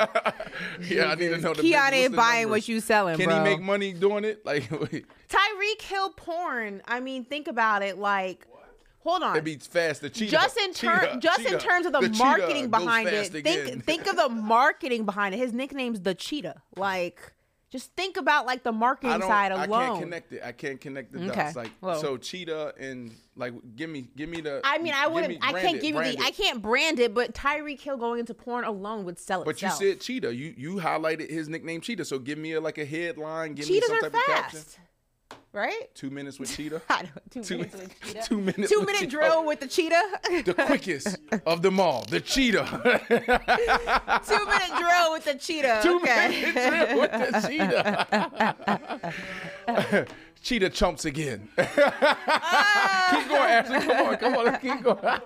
[0.81, 1.53] yeah, I need to know.
[1.55, 2.61] The Keon ain't the buying numbers?
[2.61, 3.25] what you selling, bro.
[3.25, 3.43] Can bro.
[3.43, 4.45] he make money doing it?
[4.45, 6.83] Like, Tyreek Hill porn.
[6.87, 7.97] I mean, think about it.
[7.97, 8.45] Like,
[8.99, 9.35] hold on.
[9.35, 10.01] it beats fast.
[10.01, 10.31] The cheetah.
[10.31, 14.07] just in cheetah, ter- just in terms of the, cheetah marketing behind it, think think
[14.07, 15.39] of the marketing behind it.
[15.39, 16.61] His nickname's the Cheetah.
[16.75, 17.33] Like,
[17.71, 20.41] just think about like the marketing side I can't connect it.
[20.43, 21.55] I can't connect the Okay, dots.
[21.55, 24.61] Like, so cheetah and like, give me, give me the.
[24.63, 25.37] I mean, I wouldn't.
[25.41, 26.13] I can't it, give you the.
[26.13, 26.21] it.
[26.21, 29.45] I can't brand it, but Tyreek Hill going into porn alone would sell it.
[29.45, 30.33] But you said cheetah.
[30.33, 32.05] You you highlighted his nickname cheetah.
[32.05, 33.53] So give me a, like a headline.
[33.53, 34.61] Give Cheetahs me some are type of caption.
[35.53, 35.93] Right?
[35.95, 36.81] Two minutes with cheetah.
[36.89, 38.23] Know, two, Two- minutes with cheetah.
[38.23, 39.43] two minutes Two minute drill oh.
[39.45, 40.03] with the cheetah.
[40.45, 42.65] The quickest of them all, the cheetah.
[44.27, 45.79] two minute drill with the cheetah.
[45.83, 46.29] Two okay.
[46.29, 46.53] minute
[46.87, 47.47] drill with the
[49.67, 50.07] cheetah.
[50.41, 51.49] Cheetah chumps again.
[51.57, 53.79] keep going, Ashley.
[53.79, 54.45] Come on, come on.
[54.45, 55.21] Let's keep going.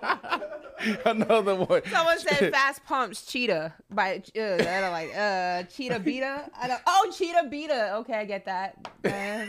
[1.06, 1.82] Another one.
[1.90, 6.50] Someone said fast pumps cheetah by uh, I don't like uh cheetah beta.
[6.60, 7.96] I don't, oh cheetah beta.
[7.98, 8.78] Okay, I get that.
[9.04, 9.46] Uh,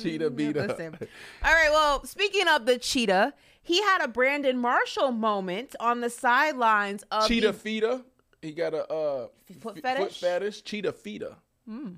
[0.00, 0.66] Cheetah beta.
[0.66, 0.96] Listen.
[1.42, 1.70] All right.
[1.70, 7.26] Well, speaking of the cheetah, he had a Brandon Marshall moment on the sidelines of
[7.26, 8.02] cheetah the, feeder.
[8.42, 9.26] He got a uh,
[9.60, 10.02] foot fetish?
[10.02, 10.62] Foot fetish.
[10.62, 11.36] Cheetah feeder.
[11.66, 11.94] Hmm.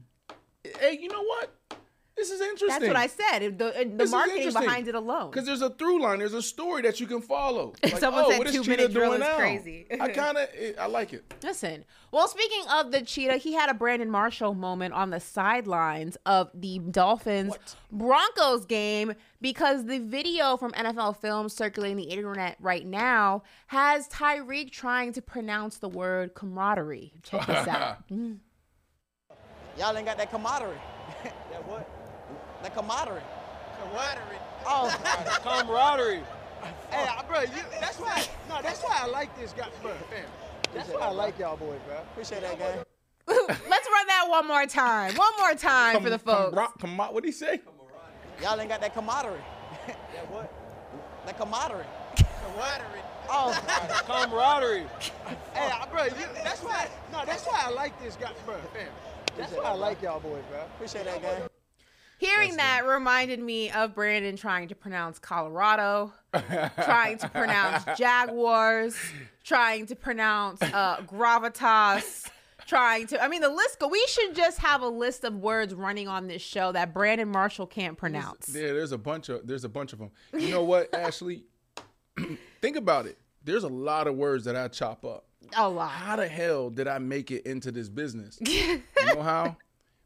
[0.78, 1.50] Hey, you know what?
[2.16, 2.68] This is interesting.
[2.68, 3.58] That's what I said.
[3.58, 5.30] The, the is marketing behind it alone.
[5.30, 7.74] Because there's a through line, there's a story that you can follow.
[7.82, 9.36] Like, Someone oh, said what is two Cheetah minute drill doing is now?
[9.36, 9.86] crazy.
[9.98, 10.48] I kind of,
[10.78, 11.24] I like it.
[11.42, 16.16] Listen, well, speaking of the cheetah, he had a Brandon Marshall moment on the sidelines
[16.26, 17.54] of the Dolphins
[17.90, 24.70] Broncos game because the video from NFL Films circulating the internet right now has Tyreek
[24.70, 27.12] trying to pronounce the word camaraderie.
[27.22, 27.98] Check this out.
[28.10, 28.38] Mm.
[29.78, 30.76] Y'all ain't got that camaraderie.
[31.24, 31.88] that what?
[32.62, 33.22] That camaraderie.
[33.82, 34.38] Camaraderie.
[34.66, 34.94] Oh,
[35.42, 36.22] camaraderie.
[36.90, 38.24] Hey, I bro, you, that's why.
[38.48, 39.92] No, that's why I like this guy, bro.
[40.10, 40.24] Fam.
[40.74, 41.96] That's why I like y'all boys, bro.
[41.98, 42.84] Appreciate that, guy.
[43.28, 45.14] Let's run that one more time.
[45.14, 46.56] One more time for the folks.
[46.80, 47.60] Come, what did he say?
[48.42, 49.40] Y'all ain't got that camaraderie.
[49.86, 50.52] that what?
[51.26, 51.84] That camaraderie.
[52.16, 53.02] Camaraderie.
[53.28, 53.52] Oh,
[54.06, 54.86] camaraderie.
[55.54, 56.88] Hey, bro, you, that's why.
[57.12, 58.56] No, that's why I like this guy, bro.
[58.74, 58.88] Fam.
[59.36, 60.60] That's why I like y'all boys, bro.
[60.60, 61.48] Appreciate that, gang.
[62.20, 68.94] Hearing that reminded me of Brandon trying to pronounce Colorado, trying to pronounce Jaguars,
[69.42, 72.28] trying to pronounce uh, gravitas,
[72.66, 73.24] trying to.
[73.24, 73.78] I mean, the list.
[73.78, 77.26] Go, we should just have a list of words running on this show that Brandon
[77.26, 78.54] Marshall can't pronounce.
[78.54, 80.10] Yeah, there's a bunch of there's a bunch of them.
[80.34, 81.44] You know what, Ashley?
[82.60, 83.16] Think about it.
[83.44, 85.24] There's a lot of words that I chop up.
[85.56, 85.90] A lot.
[85.90, 88.38] How the hell did I make it into this business?
[88.46, 89.56] you know how?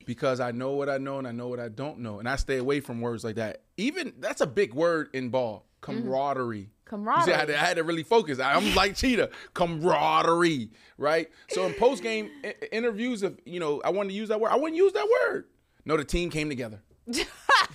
[0.04, 2.36] Because I know what I know and I know what I don't know, and I
[2.36, 3.62] stay away from words like that.
[3.76, 5.66] Even that's a big word in ball.
[5.82, 6.00] Mm-hmm.
[6.02, 6.58] Camaraderie.
[6.58, 7.34] You see, I Camaraderie.
[7.36, 8.38] had, to, I had to really focus.
[8.38, 9.30] I- I'm like Cheetah.
[9.54, 11.28] Camaraderie, right?
[11.50, 12.30] So in post game
[12.72, 15.46] interviews, if you know, I wanted to use that word, I wouldn't use that word.
[15.84, 16.82] No, the team came together.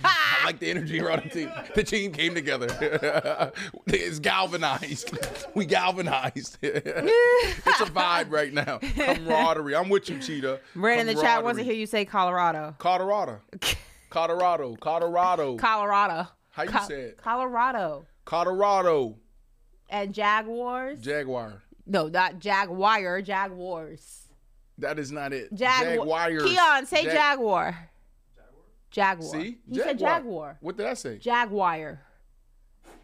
[0.02, 1.52] I like the energy around the team.
[1.74, 2.66] The team came together.
[3.86, 5.16] it's galvanized.
[5.54, 6.58] We galvanized.
[6.62, 8.78] it's a vibe right now.
[8.78, 9.76] Camaraderie.
[9.76, 10.60] I'm with you, Cheetah.
[10.74, 12.74] Brandon in the chat wants to hear you say Colorado.
[12.78, 13.40] Colorado.
[14.10, 14.76] Colorado.
[14.76, 15.56] Colorado.
[15.56, 16.28] Colorado.
[16.50, 17.18] How you Co- say it?
[17.18, 18.06] Colorado.
[18.24, 19.16] Colorado.
[19.88, 21.00] And Jaguars?
[21.00, 21.62] Jaguar.
[21.86, 23.22] No, not Jaguar.
[23.22, 24.28] Jaguars.
[24.78, 25.52] That is not it.
[25.54, 26.30] Jaguar.
[26.30, 26.50] Jaguars.
[26.50, 27.89] Keon, say Jag- Jaguar.
[28.90, 29.30] Jaguar.
[29.30, 30.58] See, He said Jaguar.
[30.60, 31.18] What did I say?
[31.18, 32.00] Jaguar.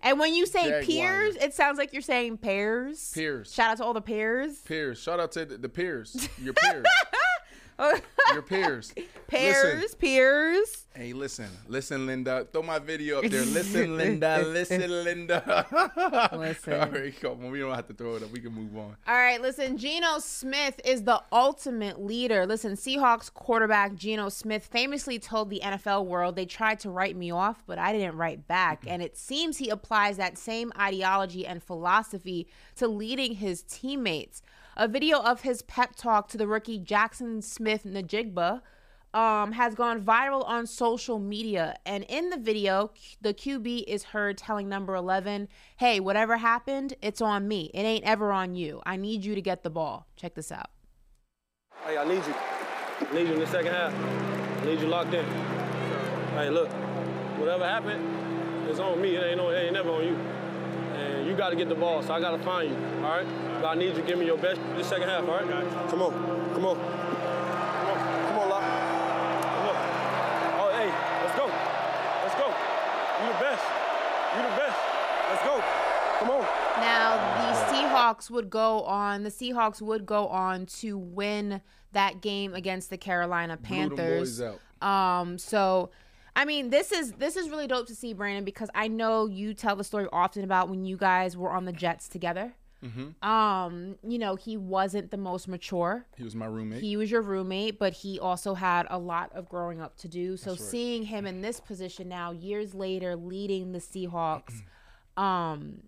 [0.02, 0.82] And when you say Jaguar.
[0.82, 3.10] peers, it sounds like you're saying pears.
[3.14, 3.52] Peers.
[3.52, 4.58] Shout out to all the pears.
[4.60, 4.98] Peers.
[5.00, 6.28] Shout out to the, the peers.
[6.42, 6.84] Your peers.
[8.32, 8.92] Your peers.
[9.26, 9.98] Pears, Listen.
[9.98, 10.86] peers.
[10.94, 12.46] Hey, listen, listen, Linda.
[12.50, 13.44] Throw my video up there.
[13.44, 14.42] Listen, Linda.
[14.46, 15.66] Listen, Linda.
[16.32, 16.80] Listen.
[16.80, 17.50] All right, come on.
[17.50, 18.30] We don't have to throw it up.
[18.30, 18.96] We can move on.
[19.06, 22.46] All right, listen, Geno Smith is the ultimate leader.
[22.46, 27.30] Listen, Seahawks quarterback Geno Smith famously told the NFL world they tried to write me
[27.30, 28.84] off, but I didn't write back.
[28.86, 32.46] And it seems he applies that same ideology and philosophy
[32.76, 34.40] to leading his teammates.
[34.78, 38.60] A video of his pep talk to the rookie Jaxon Smith-Njigba
[39.14, 41.78] um, has gone viral on social media.
[41.86, 42.90] And in the video,
[43.22, 45.48] the QB is heard telling number 11,
[45.78, 47.70] Hey, whatever happened, it's on me.
[47.72, 48.82] It ain't ever on you.
[48.84, 50.08] I need you to get the ball.
[50.14, 50.68] Check this out.
[51.86, 52.34] Hey, I need you.
[52.34, 53.94] I need you in the second half.
[53.94, 55.24] I need you locked in.
[56.34, 56.68] Hey, look,
[57.38, 59.16] whatever happened, it's on me.
[59.16, 60.45] It ain't, no, it ain't never on you.
[60.96, 63.26] And you got to get the ball, so I got to find you, all right?
[63.60, 65.46] But I need you to give me your best this second half, all right?
[65.90, 66.12] Come on,
[66.54, 66.76] come on.
[66.76, 68.62] Come on, come on, Lock.
[68.62, 69.76] Come on.
[70.58, 70.90] Oh, hey,
[71.22, 71.46] let's go.
[72.22, 72.48] Let's go.
[73.20, 73.64] You the best.
[74.36, 74.78] You the best.
[75.30, 75.62] Let's go.
[76.18, 76.42] Come on.
[76.80, 81.60] Now, the Seahawks would go on, the Seahawks would go on to win
[81.92, 84.40] that game against the Carolina Blew them Panthers.
[84.40, 85.90] boys Um, so
[86.36, 89.54] I mean, this is this is really dope to see, Brandon, because I know you
[89.54, 92.52] tell the story often about when you guys were on the Jets together.
[92.84, 93.26] Mm-hmm.
[93.26, 96.06] Um, you know, he wasn't the most mature.
[96.16, 96.82] He was my roommate.
[96.82, 100.36] He was your roommate, but he also had a lot of growing up to do.
[100.36, 100.60] So right.
[100.60, 104.62] seeing him in this position now, years later, leading the Seahawks,
[105.16, 105.84] um,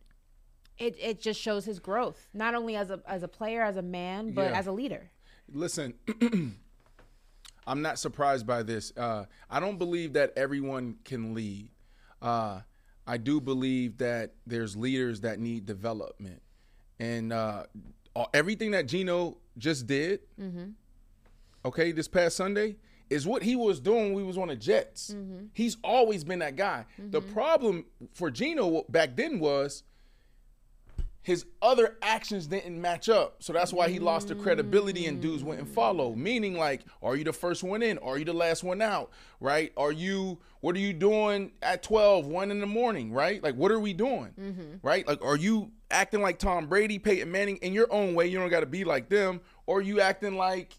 [0.78, 3.82] it it just shows his growth, not only as a as a player, as a
[3.82, 4.59] man, but Yeah.
[4.59, 5.11] as a leader.
[5.53, 5.94] Listen,
[7.69, 8.93] I'm not surprised by this.
[8.97, 11.71] Uh, I don't believe that everyone can lead.
[12.23, 12.61] Uh,
[13.07, 16.43] I do believe that there's leaders that need development,
[16.99, 17.64] and uh,
[18.35, 20.71] everything that Geno just did, Mm-hmm.
[21.64, 22.77] okay, this past Sunday,
[23.11, 25.14] is what he was doing when we was on the Jets.
[25.14, 25.47] Mm-hmm.
[25.55, 26.85] He's always been that guy.
[26.99, 29.83] The problem for Geno back then was
[31.23, 33.43] his other actions didn't match up.
[33.43, 36.14] So that's why he lost the credibility and dudes wouldn't follow.
[36.14, 37.99] Meaning like, are you the first one in?
[37.99, 39.11] Are you the last one out?
[39.41, 39.73] Right?
[39.77, 43.12] Are you what are you doing at 12, 1 in the morning?
[43.12, 43.43] Right?
[43.43, 44.81] Like what are we doing?
[44.83, 45.07] Right?
[45.07, 48.27] Like are you acting like Tom Brady, Peyton Manning in your own way?
[48.27, 50.79] You don't gotta be like them, or are you acting like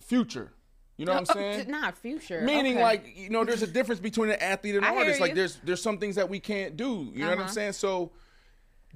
[0.00, 0.52] future?
[0.96, 1.70] You know what I'm saying?
[1.70, 2.42] Not future.
[2.42, 2.82] Meaning, Okay.
[2.82, 5.20] like you know, there's a difference between an athlete and an artist.
[5.20, 7.10] Like there's there's some things that we can't do.
[7.14, 7.48] You know what I'm Uh-huh.
[7.52, 7.72] saying?
[7.72, 8.12] So,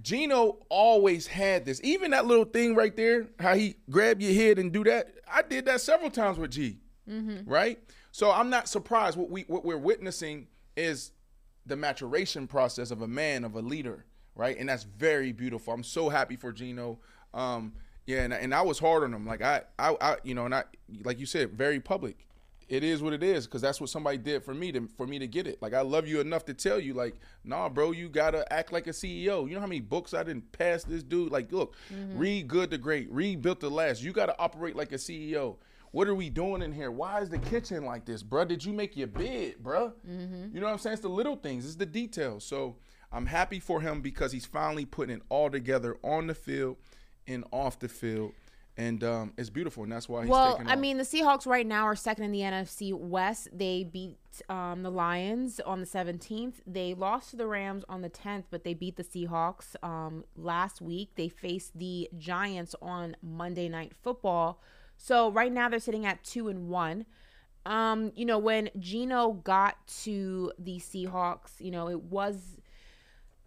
[0.02, 1.80] Geno always had this.
[1.84, 5.14] Even that little thing right there, how he grab your head and do that.
[5.30, 6.78] I did that several times with G.
[7.08, 7.48] Mm-hmm.
[7.50, 7.78] Right?
[8.10, 9.16] So I'm not surprised.
[9.16, 11.12] What we what we're witnessing is
[11.66, 14.56] the maturation process of a man, of a leader, right?
[14.58, 15.72] And that's very beautiful.
[15.72, 16.98] I'm so happy for Geno.
[17.32, 17.72] Um,
[18.06, 19.26] yeah, and, and I was hard on him.
[19.26, 20.64] Like I, I, I, you know, and I,
[21.04, 22.23] like you said, very public.
[22.68, 25.18] It is what it is because that's what somebody did for me to for me
[25.18, 25.60] to get it.
[25.60, 28.86] Like I love you enough to tell you, like, nah, bro, you gotta act like
[28.86, 29.48] a CEO.
[29.48, 31.30] You know how many books I didn't pass this dude?
[31.32, 32.18] Like, look, Mm-hmm.
[32.18, 34.02] read Good to Great, read Built to Last.
[34.02, 35.56] You gotta operate like a CEO.
[35.92, 36.90] What are we doing in here?
[36.90, 38.44] Why is the kitchen like this, bro?
[38.44, 39.92] Did you make your bed, bruh?
[40.08, 40.54] Mm-hmm.
[40.54, 40.94] You know what I'm saying?
[40.94, 42.44] It's the little things, it's the details.
[42.44, 42.76] So
[43.12, 46.78] I'm happy for him because he's finally putting it all together on the field
[47.28, 48.32] and off the field.
[48.76, 50.78] And um, it's beautiful, and that's why he's well, I off.
[50.80, 53.48] mean, the Seahawks right now are second in the NFC West.
[53.52, 54.18] They beat
[54.48, 56.54] um, the Lions on the 17th.
[56.66, 60.80] They lost to the Rams on the 10th, but they beat the Seahawks um, last
[60.80, 61.10] week.
[61.14, 64.60] They faced the Giants on Monday Night Football.
[64.96, 67.06] So right now they're sitting at two and one.
[67.66, 72.58] Um, you know, when Geno got to the Seahawks, you know, it was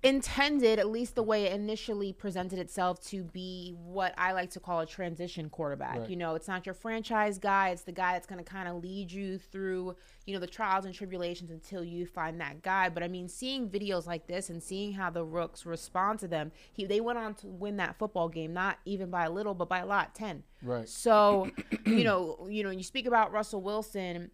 [0.03, 4.59] intended, at least the way it initially presented itself, to be what I like to
[4.59, 5.99] call a transition quarterback.
[5.99, 6.09] Right.
[6.09, 8.75] You know, it's not your franchise guy, it's the guy that's going to kind of
[8.83, 9.95] lead you through,
[10.25, 12.89] you know, the trials and tribulations until you find that guy.
[12.89, 16.51] But I mean, seeing videos like this and seeing how the Rooks respond to them,
[16.71, 19.67] he, they went on to win that football game, not even by a little, but
[19.67, 20.43] by a lot, 10.
[20.61, 20.87] Right.
[20.87, 21.49] So,
[21.85, 24.29] you know, you know, you speak about Russell Wilson,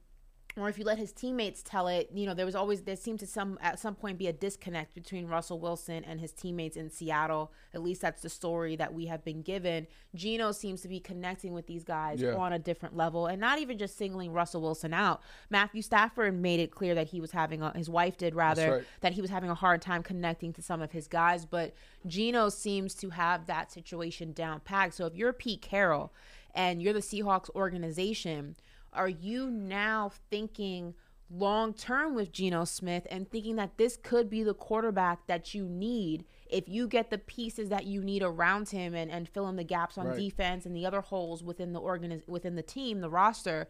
[0.56, 3.20] or if you let his teammates tell it, you know, there was always there seemed
[3.22, 6.90] to some at some point be a disconnect between Russell Wilson and his teammates in
[6.90, 7.52] Seattle.
[7.74, 9.88] At least that's the story that we have been given.
[10.14, 12.36] Geno seems to be connecting with these guys Yeah.
[12.36, 15.22] on a different level and not even just singling Russell Wilson out.
[15.50, 18.84] Matthew Stafford made it clear that he was having a his wife did rather right.
[19.02, 21.74] that he was having a hard time connecting to some of his guys, but
[22.06, 24.94] Geno seems to have that situation down packed.
[24.94, 26.14] So if you're Pete Carroll
[26.54, 28.56] and you're the Seahawks organization,
[28.94, 30.94] are you now thinking
[31.30, 35.66] long term with Geno Smith and thinking that this could be the quarterback that you
[35.66, 39.56] need if you get the pieces that you need around him and, and fill in
[39.56, 40.18] the gaps on Right.
[40.18, 43.68] defense and the other holes within the organiz- within the team, the roster.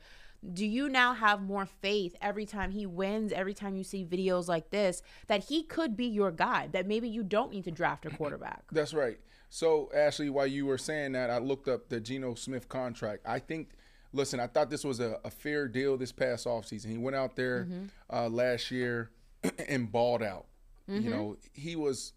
[0.54, 4.50] Do you now have more faith every time he wins, every time you see videos
[4.50, 8.06] like this, that he could be your guy, that maybe you don't need to draft
[8.06, 8.64] a quarterback?
[8.74, 9.20] That's right.
[9.50, 13.22] So, Ashley, while you were saying that, I looked up the Geno Smith contract.
[13.26, 13.70] I think,
[14.14, 16.90] listen, I thought this was a, a fair deal this past offseason.
[16.90, 17.90] He went out there Mhm.
[18.12, 19.12] uh, last year
[19.68, 20.46] and balled out.
[20.90, 21.04] Mhm.
[21.04, 22.14] You know, he was,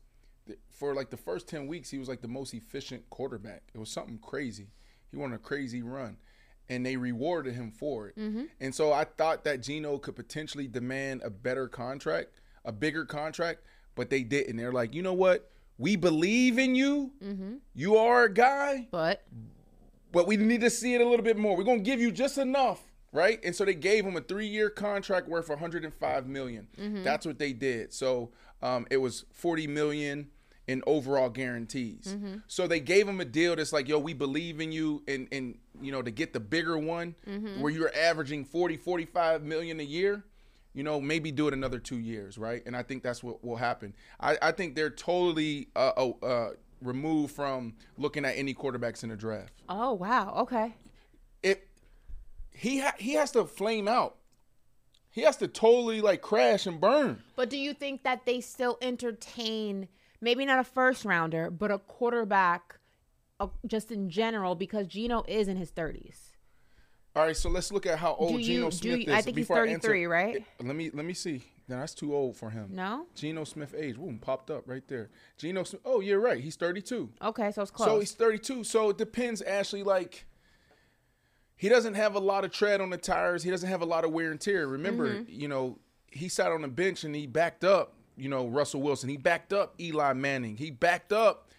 [0.71, 3.63] for like the first 10 weeks, he was like the most efficient quarterback.
[3.75, 4.69] It was something crazy.
[5.11, 6.19] He won a crazy run.
[6.69, 8.17] And they rewarded him for it.
[8.19, 8.49] Mhm.
[8.61, 13.61] And so I thought that Geno could potentially demand a better contract, a bigger contract,
[13.95, 14.57] but they didn't.
[14.57, 15.51] They're like, you know what?
[15.79, 17.13] We believe in you.
[17.23, 17.55] Mm-hmm.
[17.75, 19.23] You are a guy, but
[20.13, 21.57] but we need to see it a little bit more.
[21.57, 23.39] We're gonna give you just enough, right?
[23.45, 26.69] And so they gave him a three-year contract worth 105 million.
[26.79, 27.05] Mhm.
[27.05, 27.93] That's what they did.
[27.93, 28.31] So
[28.63, 30.31] um, it was 40 million
[30.67, 32.17] in overall guarantees.
[32.19, 32.43] Mhm.
[32.49, 35.59] So they gave him a deal that's like, yo, we believe in you, and and
[35.81, 37.61] you know to get the bigger one Mhm.
[37.61, 40.25] where you're averaging 40, 45 million a year.
[40.75, 42.63] You know, maybe do it another two years, right?
[42.67, 43.95] And I think that's what will happen.
[44.21, 46.51] I, I think they're totally uh, uh, uh,
[46.83, 49.53] removed from looking at any quarterbacks in the draft.
[49.69, 50.75] Oh wow, okay.
[51.43, 51.69] It
[52.51, 54.17] he ha- he has to flame out.
[55.11, 57.23] He has to totally like crash and burn.
[57.37, 59.89] But do you think that they still entertain
[60.21, 62.79] maybe not a first rounder, but a quarterback
[63.41, 66.33] uh, just in general because Geno is in his 30s?
[67.15, 69.13] All right, so let's look at how old you- Geno Smith you- is.
[69.15, 70.45] I think he's before answer- 33, right?
[70.63, 71.43] Let me let me see.
[71.69, 72.69] No, that's too old for him.
[72.71, 73.07] No?
[73.17, 73.97] Geno Smith age.
[73.97, 75.11] Boom, popped up right there.
[75.37, 75.83] Geno Smith.
[75.85, 76.41] Oh, you're right.
[76.41, 77.11] He's 32.
[77.23, 77.89] Okay, so it's close.
[77.89, 78.63] So he's 32.
[78.65, 79.83] So it depends, Ashley.
[79.83, 80.27] Like,
[81.57, 83.43] he doesn't have a lot of tread on the tires.
[83.43, 84.69] He doesn't have a lot of wear and tear.
[84.69, 85.27] Remember, Mhm.
[85.29, 85.79] you know,
[86.11, 89.09] he sat on the bench and he backed up, you know, Russell Wilson.
[89.09, 90.57] He backed up Eli Manning.
[90.57, 91.51] He backed up,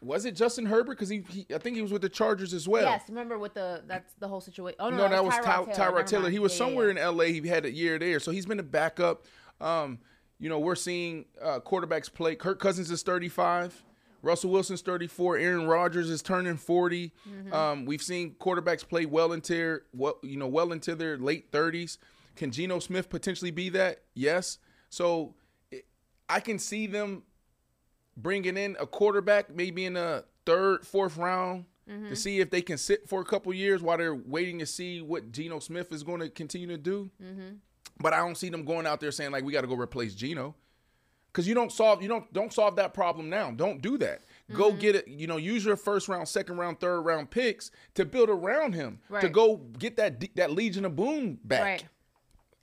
[0.00, 0.94] was it Justin Herbert?
[0.94, 2.82] Because he, he, I think he was with the Chargers as well.
[2.82, 4.76] Yes, remember with the that's the whole situation.
[4.80, 6.02] Oh no, no, that was Tyrod Ty- Taylor.
[6.02, 6.30] Taylor.
[6.30, 7.08] He was yeah, somewhere yeah.
[7.08, 7.24] in LA.
[7.26, 8.18] He had a year there.
[8.18, 9.26] So he's been a backup.
[9.62, 9.98] Um,
[10.38, 12.34] you know, we're seeing uh, quarterbacks play.
[12.34, 13.82] Kirk Cousins is 35.
[14.22, 15.36] Russell Wilson's 34.
[15.38, 17.12] Aaron Rodgers is turning 40.
[17.28, 17.52] Mhm.
[17.52, 21.50] Um, we've seen quarterbacks play well into their, well, you know, well into their late
[21.50, 21.98] 30s.
[22.36, 24.02] Can Geno Smith potentially be that?
[24.14, 24.58] Yes.
[24.90, 25.34] So
[25.70, 25.86] it,
[26.28, 27.24] I can see them
[28.16, 32.16] bringing in a quarterback maybe in the third, fourth round to Mhm.
[32.16, 35.32] see if they can sit for a couple years while they're waiting to see what
[35.32, 37.10] Geno Smith is going to continue to do.
[37.22, 37.56] Mm-hmm.
[37.98, 40.14] But I don't see them going out there saying like we got to go replace
[40.14, 40.54] Geno.
[41.32, 43.50] Cuz you don't solve you don't don't solve that problem now.
[43.50, 44.22] Don't do that.
[44.52, 44.80] Go Mhm.
[44.80, 48.28] get it, you know, use your first round, second round, third round picks to build
[48.28, 49.00] around him.
[49.20, 51.62] To go get that that Legion of Boom back.
[51.62, 51.86] Right.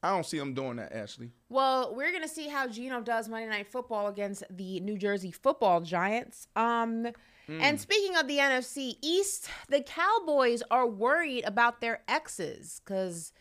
[0.03, 1.31] I don't see them doing that, Ashley.
[1.49, 5.81] Well, we're gonna see how Geno does Monday Night Football against the New Jersey Football
[5.81, 6.47] Giants.
[6.55, 7.07] Um,
[7.49, 7.61] Mm.
[7.61, 13.33] and speaking of the NFC East, the Cowboys are worried about their exes because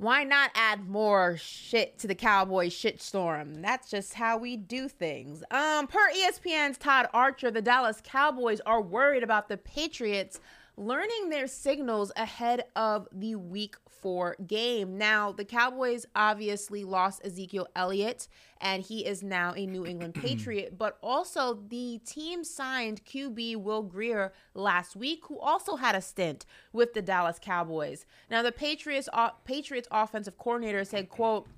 [0.00, 3.60] why not add more shit to the Cowboys shitstorm?
[3.60, 5.44] That's just how we do things.
[5.50, 10.40] Um, per ESPN's Todd Archer, the Dallas Cowboys are worried about the Patriots
[10.78, 14.98] learning their signals ahead of the week four game.
[14.98, 18.28] Now, the Cowboys obviously lost Ezekiel Elliott,
[18.60, 23.82] and he is now a New England Patriot, but also the team signed QB Will
[23.82, 28.06] Grier last week, who also had a stint with the Dallas Cowboys.
[28.30, 31.48] Now, the Patriots uh, Patriots offensive coordinator said, quote,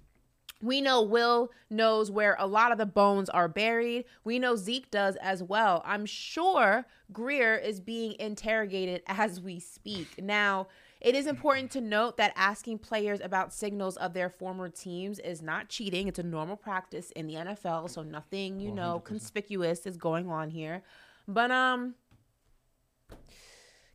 [0.63, 4.05] we know Will knows where a lot of the bones are buried.
[4.23, 5.83] We know Zeke does as well.
[5.85, 10.23] I'm sure Greer is being interrogated as we speak.
[10.23, 10.69] Now,
[11.03, 15.43] it is important to note that asking players about signals of their former teams is
[15.43, 16.07] not cheating.
[16.07, 20.51] It's a normal practice in the NFL, so nothing, you know, conspicuous is going on
[20.51, 20.83] here.
[21.27, 21.95] But um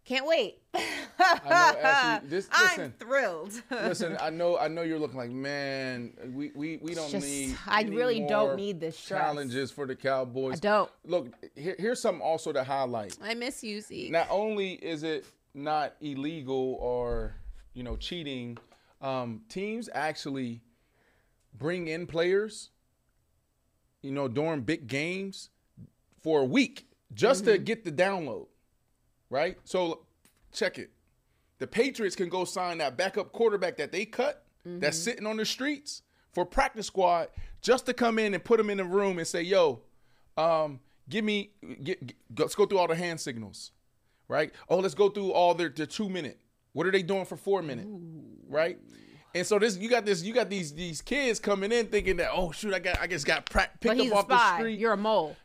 [0.03, 0.61] can't wait.
[0.73, 3.61] I know, Ashley, this, I'm thrilled.
[3.71, 7.57] listen, I know, I know you're looking like, man, we we, we don't Just- need.
[7.67, 9.19] I really don't need this stress.
[9.21, 10.55] challenges for the Cowboys.
[10.55, 10.91] I don't.
[11.05, 13.17] Look, here, here's something also to highlight.
[13.21, 14.11] I miss you, Zeke.
[14.11, 15.25] Not only is it
[15.57, 17.35] not illegal or
[17.73, 18.57] you know cheating,
[19.01, 20.61] um, teams actually
[21.53, 22.69] bring in players,
[24.01, 25.49] you know, during big games
[26.21, 28.47] for a week just to get the download,
[29.29, 29.57] right?
[29.63, 30.05] So
[30.53, 30.91] check it.
[31.59, 35.45] The Patriots can go sign that backup quarterback that they cut that's sitting on the
[35.45, 36.01] streets
[36.33, 37.29] for practice squad
[37.61, 39.81] just to come in and put them in the room and say, "Yo,
[40.35, 41.51] um, give me,
[41.83, 43.71] get, get- let's go through all the hand signals,
[44.27, 44.51] right?
[44.69, 46.39] Oh, let's go through all their, the two minute.
[46.73, 47.87] What are they doing for four minute,
[48.49, 48.77] right?
[49.33, 52.29] And so this, you got this, you got these these kids coming in thinking that,
[52.33, 54.79] oh shoot, I got, I just got pra- picked up off the street.
[54.79, 55.35] You're a mole.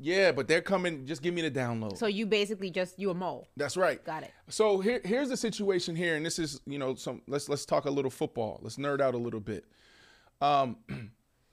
[0.00, 1.06] Yeah, but they're coming.
[1.06, 1.96] Just give me the download.
[1.96, 3.48] So you basically just you a mole.
[3.56, 4.04] That's right.
[4.04, 4.32] Got it.
[4.48, 7.22] So here, here's the situation here, and this is, you know, some.
[7.28, 8.58] Let's let's talk a little football.
[8.62, 9.64] Let's nerd out a little bit.
[10.40, 10.76] Um,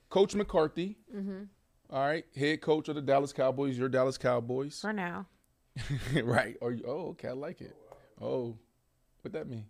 [0.10, 1.44] Coach McCarthy, Mm-hmm.
[1.92, 3.78] all right, head coach of the Dallas Cowboys.
[3.78, 5.28] Your Dallas Cowboys, For now.
[6.24, 6.58] right?
[6.62, 7.76] Or you, oh, okay, I like it.
[8.20, 8.58] Oh,
[9.22, 9.66] what that mean?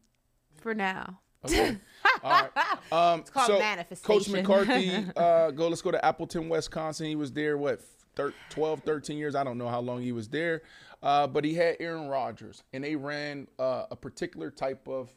[0.57, 1.19] For now.
[1.45, 1.77] Okay.
[2.23, 2.51] All right.
[2.91, 4.29] Um, It's called so Coach.
[4.29, 5.67] McCarthy, uh, go.
[5.67, 7.07] Let's go to Appleton, Wisconsin.
[7.07, 7.81] He was there what,
[8.15, 9.35] thir- 12, 13 years.
[9.35, 10.61] I don't know how long he was there,
[11.01, 15.09] uh, but he had Aaron Rodgers, and they ran uh, a particular type of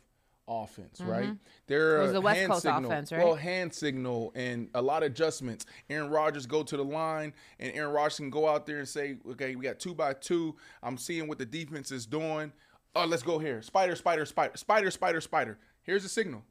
[0.46, 1.30] offense, right?
[1.30, 1.38] Mhm.
[1.66, 2.84] They're It was a the West hand Coast signal.
[2.90, 5.64] offense, Well, hand signal and a lot of adjustments.
[5.88, 9.16] Aaron Rodgers go to the line, and Aaron Rodgers can go out there and say,
[9.30, 10.56] "Okay, we got two by two.
[10.82, 12.52] I'm seeing what the defense is doing.
[12.94, 13.62] Oh, let's go here.
[13.62, 15.58] Spider, spider, spider, spider, spider, spider.
[15.82, 16.44] Here's the signal.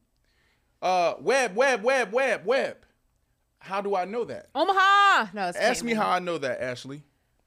[0.82, 2.78] Uh, web, web, web, web, web.
[3.60, 4.50] How do I know that?
[4.54, 5.28] Omaha.
[5.34, 7.04] No, it's Ask me how I know that, Ashley.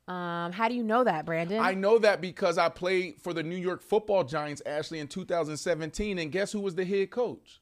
[0.09, 1.59] Um, how do you know that, Brandon?
[1.59, 6.19] I know that because I played for the New York Football Giants, Ashley, in 2017,
[6.19, 7.61] and guess who was the head coach?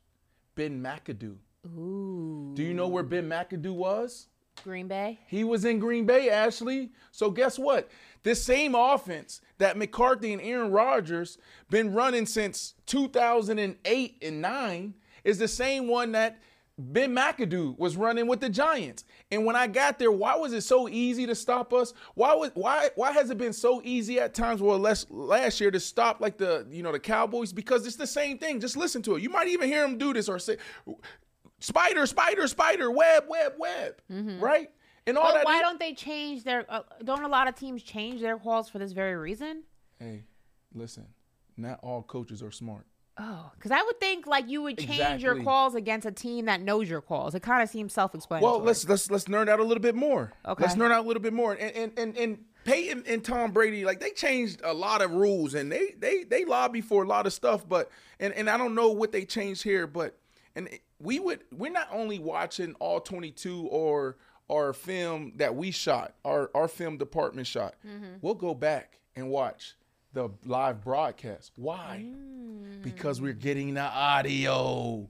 [0.54, 1.36] Ben McAdoo.
[1.66, 2.52] Ooh.
[2.54, 4.28] Do you know where Ben McAdoo was?
[4.62, 5.18] Green Bay.
[5.26, 6.90] He was in Green Bay, Ashley.
[7.10, 7.88] So guess what?
[8.22, 11.38] This same offense that McCarthy and Aaron Rodgers
[11.70, 14.94] been running since 2008 and 9
[15.24, 16.38] is the same one that
[16.76, 19.04] Ben McAdoo was running with the Giants.
[19.30, 21.94] And when I got there, why was it so easy to stop us?
[22.14, 25.70] Why was why why has it been so easy at times well less last year
[25.70, 28.58] to stop like the you know the Cowboys because it's the same thing.
[28.60, 29.22] Just listen to it.
[29.22, 30.56] You might even hear them do this or say
[31.60, 34.00] spider spider spider web web web,
[34.40, 34.68] right?
[35.06, 36.64] And all But that why is- don't they change their?
[36.68, 39.62] Uh, don't a lot of teams change their calls for this very reason?
[40.00, 40.24] Hey,
[40.74, 41.06] listen,
[41.56, 42.86] not all coaches are smart.
[43.16, 46.60] Oh, because I would think like you would change your calls against a team that
[46.60, 47.34] knows your calls.
[47.34, 48.50] It kind of seems self-explanatory.
[48.50, 50.32] Well, let's let's let's nerd out a little bit more.
[50.44, 50.62] Okay.
[50.64, 51.52] Let's nerd out a little bit more.
[51.52, 55.54] And and and, and Peyton and Tom Brady, like they changed a lot of rules
[55.54, 57.88] and they they they lobby for a lot of stuff, but
[58.18, 60.18] and and I don't know what they changed here, but
[60.56, 60.68] and
[60.98, 64.16] we would we're not only watching all 22 or
[64.50, 67.76] our film that we shot, our our film department shot.
[67.86, 68.18] Mhm.
[68.22, 69.76] We'll go back and watch
[70.14, 71.52] the live broadcast.
[71.56, 72.06] Why?
[72.82, 75.08] Because we're getting the audio.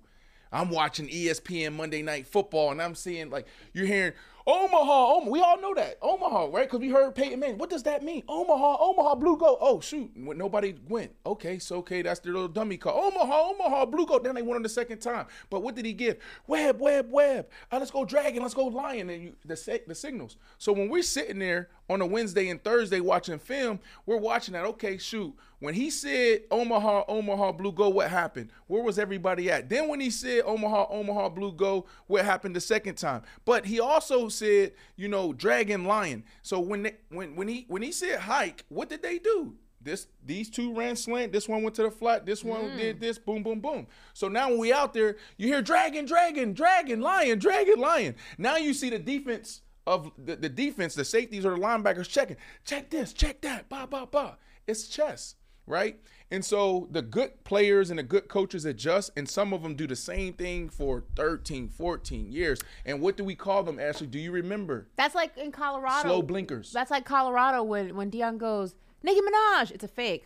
[0.50, 4.12] I'm watching ESPN Monday Night Football, and I'm seeing like you're hearing
[4.46, 5.14] Omaha.
[5.14, 5.30] Omaha.
[5.30, 6.66] We all know that Omaha, right?
[6.66, 7.58] Because we heard Peyton Manning.
[7.58, 8.22] What does that mean?
[8.28, 9.58] Omaha, Omaha Blue Gold.
[9.60, 11.12] Oh shoot, nobody went.
[11.24, 12.94] Okay, so okay, that's their little dummy call.
[13.06, 14.24] Omaha, Omaha Blue Gold.
[14.24, 15.26] Then they won on the second time.
[15.50, 16.18] But what did he give?
[16.46, 17.48] Web, web, web.
[17.72, 18.42] Uh, let's go Dragon.
[18.42, 19.10] Let's go Lion.
[19.10, 20.36] And you, the the signals.
[20.58, 24.64] So when we're sitting there on a Wednesday and Thursday watching film, we're watching that.
[24.64, 25.34] Okay, shoot.
[25.64, 28.50] When he said Omaha, Omaha Blue Go, what happened?
[28.66, 29.70] Where was everybody at?
[29.70, 33.22] Then when he said Omaha, Omaha Blue Go, what happened the second time?
[33.46, 36.22] But he also said, you know, Dragon Lion.
[36.42, 39.54] So when they, when when he when he said hike, what did they do?
[39.80, 41.32] This these two ran slant.
[41.32, 42.26] This one went to the flat.
[42.26, 42.76] This one Mm.
[42.76, 43.16] did this.
[43.18, 43.86] Boom, boom, boom.
[44.12, 48.16] So now when we out there, you hear dragon, dragon, dragon, lion, dragon, lion.
[48.36, 52.36] Now you see the defense of the, the defense, the safeties or the linebackers checking.
[52.66, 53.70] Check this, check that.
[53.70, 54.36] Ba ba ba.
[54.66, 55.36] It's chess,
[55.66, 55.98] right?
[56.30, 59.86] And so the good players and the good coaches adjust, and some of them do
[59.86, 62.60] the same thing for 13, 14 years.
[62.84, 64.06] And what do we call them, Ashley?
[64.06, 64.88] Do you remember?
[64.96, 66.08] That's like in Colorado.
[66.08, 66.72] Slow blinkers.
[66.72, 69.70] That's like Colorado when when Deion goes Nicki Minaj.
[69.70, 70.24] It's a fake.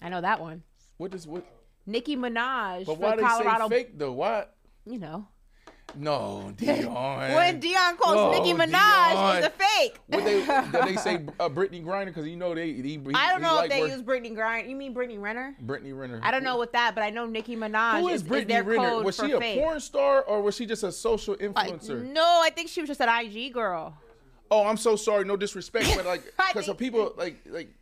[0.00, 0.62] I know that one.
[0.96, 1.44] What does what?
[1.86, 3.68] Nicki Minaj But for why they Colorado.
[3.68, 4.12] say fake though?
[4.12, 4.46] Why?
[4.86, 5.28] You know.
[5.96, 7.34] No, Deion.
[7.34, 9.38] when Deion calls Oh, Nicki Minaj, Deion.
[9.38, 9.96] it's a fake.
[10.08, 10.44] What they
[10.86, 13.56] did they say uh, Brittney Griner because you know they he, he, I don't know
[13.56, 14.68] like if they work- use Brittney Griner.
[14.68, 15.56] You mean Brittany Renner?
[15.60, 16.20] Brittany Renner.
[16.22, 18.52] I don't know what that, but I know Nicki Minaj Who is, is is Brittany
[18.54, 19.02] their Renner?
[19.02, 19.58] Was she a fake.
[19.60, 22.04] porn star or was she just a social influencer?
[22.04, 23.94] No, I think she was just an IG girl.
[24.50, 25.24] Oh, I'm so sorry.
[25.24, 27.74] No disrespect, but like because some people like like.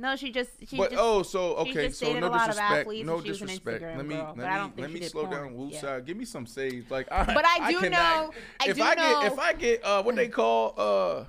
[0.00, 2.40] No, she just she But just, oh, so she okay, just so no a lot
[2.42, 2.80] of disrespect.
[2.80, 3.82] athletes No and she was an disrespect.
[3.82, 5.32] Instagram Let me girl, let me let me slow porn.
[5.36, 5.54] down.
[5.56, 5.82] Wooside.
[5.82, 6.00] Yeah.
[6.00, 6.84] Give me some sage.
[6.88, 7.90] Like I, But I do cannot-
[8.26, 11.24] know- I if do I know- get if I get uh what they call uh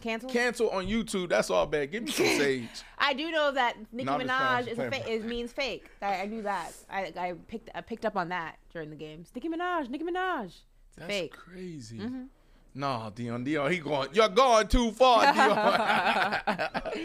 [0.00, 0.30] Cancel?
[0.30, 1.90] cancel on YouTube, that's all bad.
[1.90, 2.68] Give me some sage.
[2.98, 5.88] I do know that Nicki No, Minaj is a fa- is means fake.
[6.00, 6.72] I, I knew that.
[6.90, 9.30] I, I picked I picked up on that during the games.
[9.34, 10.44] Nicki Minaj, Nicki Minaj.
[10.46, 10.62] It's
[10.96, 11.32] That's fake.
[11.32, 11.98] crazy.
[11.98, 12.26] Mhm.
[12.74, 14.08] Nah, Deion, Deion, he going.
[14.12, 16.94] You're going too far, Deion.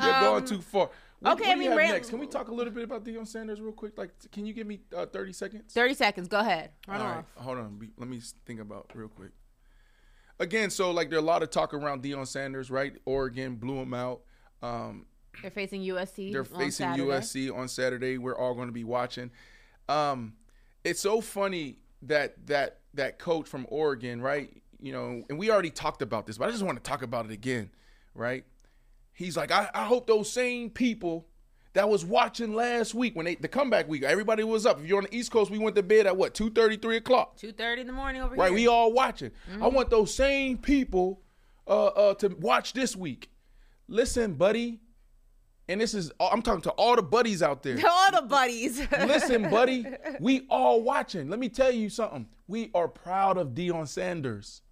[0.00, 0.90] you're going Um, too far.
[1.20, 2.10] What, okay, what I mean, next?
[2.10, 3.96] Can we talk a little bit about Deion Sanders real quick?
[3.96, 5.72] Like, can you give me uh, 30 seconds?
[5.72, 6.26] Thirty seconds.
[6.28, 6.70] Go ahead.
[6.88, 7.16] Run All off.
[7.16, 7.90] right, hold on.
[7.96, 9.30] Let me think about real quick.
[10.40, 12.96] Again, so like there are a lot of talk around Deion Sanders, right?
[13.04, 14.22] Oregon blew him out.
[14.62, 15.06] Um,
[15.40, 16.32] They're facing USC.
[16.32, 16.88] they're facing.
[16.88, 18.18] USC on Saturday.
[18.18, 19.30] We're all going to be watching.
[19.88, 20.34] Um,
[20.82, 24.61] it's so funny that that that coach from Oregon, right?
[24.82, 27.24] You know, and we already talked about this, but I just want to talk about
[27.24, 27.70] it again,
[28.14, 28.44] right?
[29.12, 31.28] He's like, I, I hope those same people
[31.74, 34.80] that was watching last week when they the comeback week, everybody was up.
[34.80, 37.36] If you're on the East Coast, we went to bed at what, 2 3 o'clock.
[37.36, 38.54] Two thirty in the morning over Right, here.
[38.54, 39.30] we all watching.
[39.54, 39.72] I Mhm.
[39.72, 41.22] want those same people
[41.68, 43.30] uh, uh, to watch this week.
[43.86, 44.80] Listen, buddy,
[45.68, 47.78] and this is I'm talking to all the buddies out there.
[47.88, 48.80] all the buddies.
[49.06, 49.86] Listen, buddy,
[50.20, 51.30] we all watching.
[51.30, 52.26] Let me tell you something.
[52.48, 54.62] We are proud of Deion Sanders.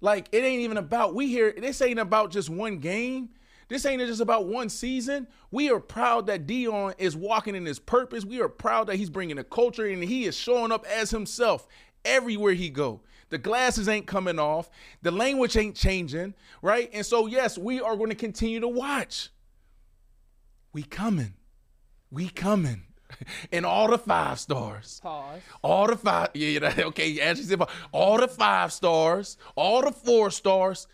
[0.00, 1.54] Like it ain't even about we here.
[1.56, 3.30] This ain't about just one game.
[3.68, 5.26] This ain't just about one season.
[5.50, 8.24] We are proud that Deion is walking in his purpose.
[8.24, 11.66] We are proud that he's bringing a culture and he is showing up as himself
[12.04, 13.02] everywhere he go.
[13.28, 14.70] The glasses ain't coming off.
[15.02, 16.88] The language ain't changing, right?
[16.94, 19.28] And so yes, we are going to continue to watch.
[20.72, 21.34] We coming.
[22.10, 22.84] We coming.
[23.52, 25.00] And all the five stars.
[25.02, 25.40] Pause.
[25.62, 27.20] All the five, yeah, that- okay.
[27.20, 27.60] Ashley said,
[27.92, 30.86] all the five stars, all the four stars,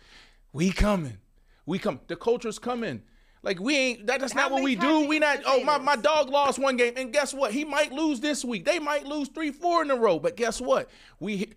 [0.53, 1.17] we coming,
[1.65, 1.99] we come.
[2.07, 3.01] The culture's coming.
[3.43, 4.07] Like we ain't.
[4.07, 5.05] That, that's not what we do.
[5.07, 5.41] We not.
[5.45, 7.51] Oh, my my dog lost one game, and guess what?
[7.51, 8.65] He might lose this week.
[8.65, 10.17] They might lose three, four in a row.
[10.17, 10.89] But guess what?
[11.19, 11.53] We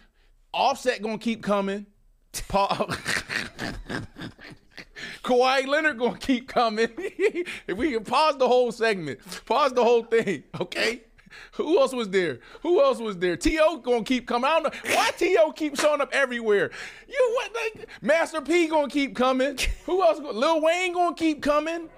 [0.53, 1.87] Offset gonna keep coming.
[2.49, 2.91] Paul.
[5.29, 6.89] Kawhi Leonard gonna keep coming.
[6.97, 11.03] if we can pause the whole segment, pause the whole thing, okay?
[11.53, 12.39] Who else was there?
[12.63, 13.37] Who else was there?
[13.37, 13.77] T.O.
[13.79, 14.47] gonna keep coming.
[14.47, 15.53] I don't know why T.O.
[15.53, 16.71] keep showing up everywhere.
[17.07, 17.55] You what?
[17.55, 19.59] Like, Master P gonna keep coming.
[19.85, 20.19] Who else?
[20.19, 21.91] Lil Wayne gonna keep coming.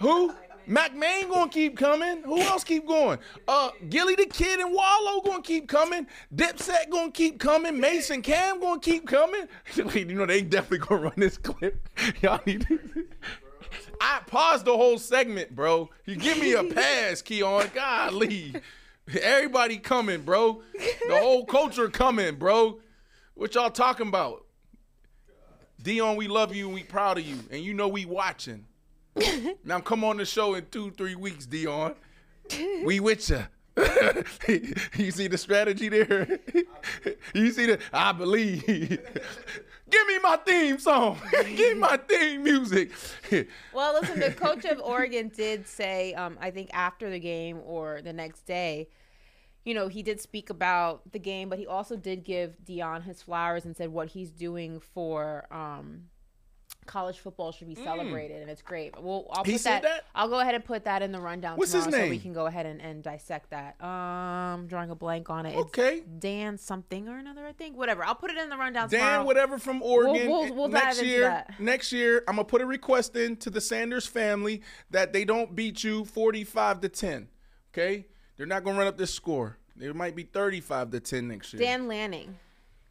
[0.00, 0.34] Who?
[0.68, 2.22] Mack Maine gonna keep coming.
[2.24, 3.18] Who else keep going?
[3.48, 6.06] Uh, Gillie Da Kid and Wallo gonna keep coming.
[6.34, 7.80] Dipset gonna keep coming.
[7.80, 9.48] Mason Cam gonna keep coming.
[9.94, 11.88] you know they definitely gonna run this clip.
[12.22, 12.78] Y'all need to.
[14.00, 15.88] I paused the whole segment, bro.
[16.04, 17.70] You give me a pass, Keon.
[17.74, 18.54] Golly.
[19.22, 20.62] Everybody coming, bro.
[21.08, 22.78] The whole culture coming, bro.
[23.34, 24.44] What y'all talking about?
[25.82, 27.38] Deion, we love you and we proud of you.
[27.50, 28.66] And you know we watching.
[29.64, 31.94] now come on the show in two, three weeks, Deion.
[32.84, 33.44] We with you.
[34.96, 36.40] you see the strategy there?
[37.34, 38.64] you see the I believe.
[39.90, 41.18] Give me my theme song.
[41.30, 42.90] Give me my theme music.
[43.72, 48.02] Well, listen, the coach of Oregon did say, um, I think after the game or
[48.02, 48.88] the next day,
[49.64, 53.22] you know, he did speak about the game, but he also did give Deion his
[53.22, 56.04] flowers and said what he's doing for um,
[56.88, 57.84] college football should be Mm.
[57.84, 59.00] celebrated, and it's great.
[59.00, 60.04] Well, I'll put that, that?
[60.14, 62.32] I'll go ahead and put that in the rundown What's his tomorrow, so we can
[62.32, 63.80] go ahead and, and dissect that.
[63.84, 65.50] Um, drawing a blank on it.
[65.50, 66.00] It's Okay.
[66.18, 67.76] Dan something or another, I think.
[67.76, 68.02] Whatever.
[68.04, 69.24] I'll put it in the rundown Dan, tomorrow.
[69.24, 70.28] whatever from We'll- Oregon.
[70.28, 71.60] we'll- we'll next dive into year, that.
[71.60, 75.54] next year, I'm gonna put a request in to the Sanders family that they don't
[75.54, 77.28] beat you 45 to 10.
[77.72, 78.06] Okay,
[78.36, 79.58] they're not gonna run up this score.
[79.78, 81.60] It might be 35 to 10 next year.
[81.60, 82.38] Dan Lanning.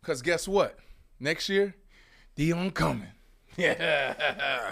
[0.03, 0.77] Cause guess what?
[1.19, 1.75] Next year,
[2.37, 3.07] Deion coming.
[3.57, 4.63] Yeah.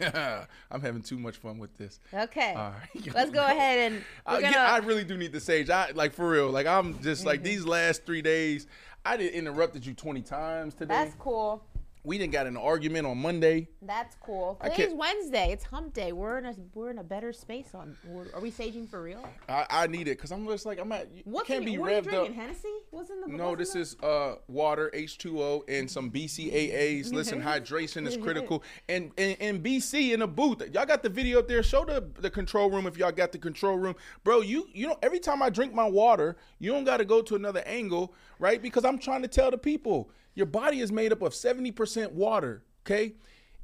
[0.70, 2.00] I'm having too much fun with this.
[2.12, 2.54] Okay.
[2.54, 3.14] All right.
[3.14, 4.70] Let's go ahead and I, we're yeah.
[4.70, 5.70] I really do need the sage.
[5.70, 6.50] I like for real.
[6.50, 7.44] Like I'm just like mm-hmm.
[7.44, 8.66] these last three days.
[9.04, 10.94] I did interrupted you 20 times today.
[10.94, 11.64] That's cool.
[12.04, 13.68] We didn't got an argument on Monday.
[13.82, 14.58] That's cool.
[14.62, 15.52] Today's Wednesday.
[15.52, 16.12] It's Hump Day.
[16.12, 17.74] We're in a we're in a better space.
[17.74, 17.96] On
[18.34, 19.28] are we saging for real?
[19.48, 21.08] I, I need it because I'm just like I'm at.
[21.24, 22.32] What can't be what are you revved drinking?
[22.32, 22.36] up.
[22.36, 22.68] Hennessy?
[22.90, 27.12] What's in the No, this in is uh water, H2O, and some BCAAs.
[27.12, 28.62] Listen, hydration is critical.
[28.88, 30.62] And, and and BC in a booth.
[30.72, 31.62] Y'all got the video up there.
[31.62, 34.40] Show the the control room if y'all got the control room, bro.
[34.40, 37.34] You you know every time I drink my water, you don't got to go to
[37.34, 38.60] another angle, right?
[38.60, 42.62] Because I'm trying to tell the people your body is made up of 70% water.
[42.86, 43.14] Okay.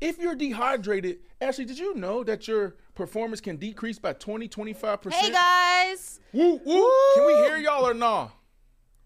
[0.00, 5.12] If you're dehydrated, Ashley, did you know that your performance can decrease by 20, 25%?
[5.12, 6.18] Hey guys.
[6.32, 6.92] Woo, woo.
[7.14, 8.30] Can we hear y'all or nah?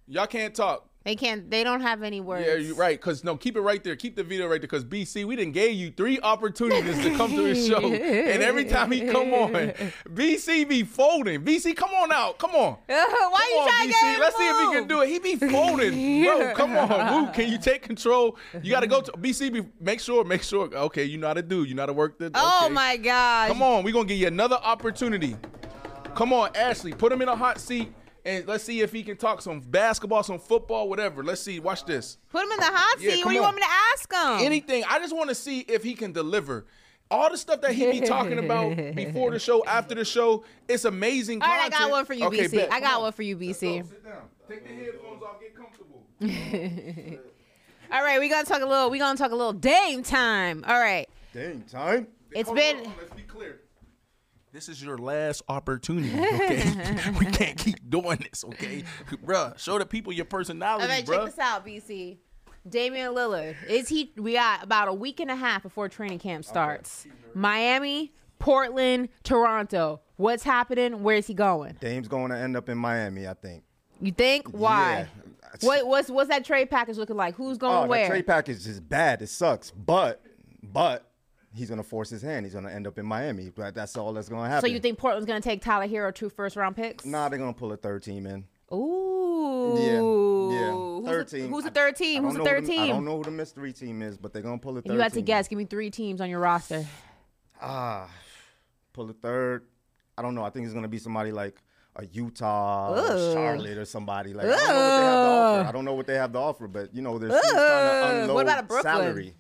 [0.07, 0.88] Y'all can't talk.
[1.09, 1.51] They can't.
[1.51, 2.47] They don't have any words.
[2.47, 3.01] Yeah, you're right.
[3.01, 3.97] Cause no, keep it right there.
[3.97, 4.69] Keep the video right there.
[4.69, 8.67] Cause BC, we didn't gave you three opportunities to come to the show, and every
[8.67, 9.53] time he come on,
[10.13, 11.43] BC be folding.
[11.43, 12.39] BC, come on out.
[12.39, 12.77] Come on.
[12.87, 14.01] Why Come you on, trying to BC.
[14.03, 15.09] get him Let's to see if he can do it.
[15.09, 16.53] He be folding, bro.
[16.55, 17.33] Come on, Woo.
[17.33, 18.37] Can you take control?
[18.63, 19.51] You got to go to BC.
[19.51, 20.69] Be, make sure, make sure.
[20.71, 21.65] Okay, you know how to do.
[21.65, 22.31] You know how to work the.
[22.35, 22.75] Oh okay.
[22.75, 23.49] my God.
[23.49, 25.39] Come on, we gonna give you another opportunity.
[26.15, 27.95] Come on, Ashley, put him in a hot seat
[28.29, 31.25] and let's see if he can talk some basketball, some football, whatever.
[31.25, 31.61] Let's see.
[31.61, 32.19] Watch this.
[32.31, 33.09] Put him in the hot seat.
[33.11, 33.45] come what do you on.
[33.47, 34.47] want me to ask him?
[34.47, 34.85] Anything.
[34.89, 36.67] I just want to see if he can deliver.
[37.11, 40.85] All the stuff that he be talking about before the show, after the show, it's
[40.85, 41.41] amazing.
[41.41, 42.53] All right, I got one for you, Okay, BC.
[42.57, 42.73] bet.
[42.73, 43.03] I got on.
[43.05, 43.89] one for you, BC.
[43.89, 44.17] Sit down.
[44.47, 45.41] Take the headphones off.
[45.41, 46.05] Get comfortable.
[47.91, 48.91] All right, we gonna talk a little.
[48.91, 50.65] We gonna talk a little Dame time.
[50.69, 51.09] All right.
[51.33, 52.09] Dame time.
[52.33, 52.77] It's Hold been.
[52.79, 53.61] on, Let's be clear.
[54.53, 56.11] This is your last opportunity.
[56.11, 56.73] Okay,
[57.19, 58.45] we can't keep doing this.
[58.45, 58.83] Okay,
[59.25, 61.17] bruh, show the people your personality, All right, bruh.
[61.17, 62.19] check this out, BC.
[62.69, 64.13] Damian Lillard is he?
[64.17, 67.07] We got about a week and a half before training camp starts.
[67.35, 70.01] Miami, Portland, Toronto.
[70.17, 71.03] What's happening?
[71.03, 71.77] Where's he going?
[71.81, 73.63] Dame's going to end up in Miami, I think.
[74.01, 74.49] You think?
[74.49, 75.09] Why?
[75.63, 75.67] Yeah.
[75.67, 77.35] What, what's what's that trade package looking like?
[77.35, 78.03] Who's going oh, where?
[78.03, 79.23] that trade package is bad.
[79.23, 79.71] It sucks.
[79.71, 80.23] But,
[80.63, 81.08] but
[81.55, 82.47] he's gonna force his hand.
[82.47, 83.51] He's gonna end up in Miami.
[83.51, 84.69] But that's all that's gonna happen.
[84.69, 87.05] so you think Portland's gonna take Tyler Herro two first round picks?
[87.05, 88.45] Nah, they're gonna pull a third team in.
[88.73, 89.75] Ooh.
[89.79, 89.93] Yeah,
[90.61, 90.73] yeah.
[90.73, 91.49] Who's Third the, team.
[91.51, 92.23] Who's the third team?
[92.23, 92.83] I Who's the don't know third who team?
[92.83, 94.93] I don't know who the mystery team is, but they're gonna pull a third.
[94.93, 96.85] you had to guess, give me three teams on your roster.
[97.61, 98.09] Ah,
[98.93, 99.65] pull a third.
[100.17, 100.45] I don't know.
[100.45, 101.61] I think it's gonna be somebody like
[101.97, 104.47] a Utah, or Charlotte, or somebody like.
[104.47, 105.69] I don't know what they have to offer.
[105.69, 108.23] I don't know what they have to offer, but you know, there's teams trying to
[108.23, 108.93] unload What about a Brooklyn?
[108.95, 109.35] salary.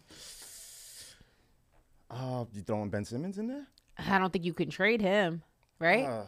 [2.10, 3.66] Uh, you throwing Ben Simmons in there?
[3.98, 5.42] I don't think you can trade him,
[5.78, 6.06] right?
[6.06, 6.22] Uh,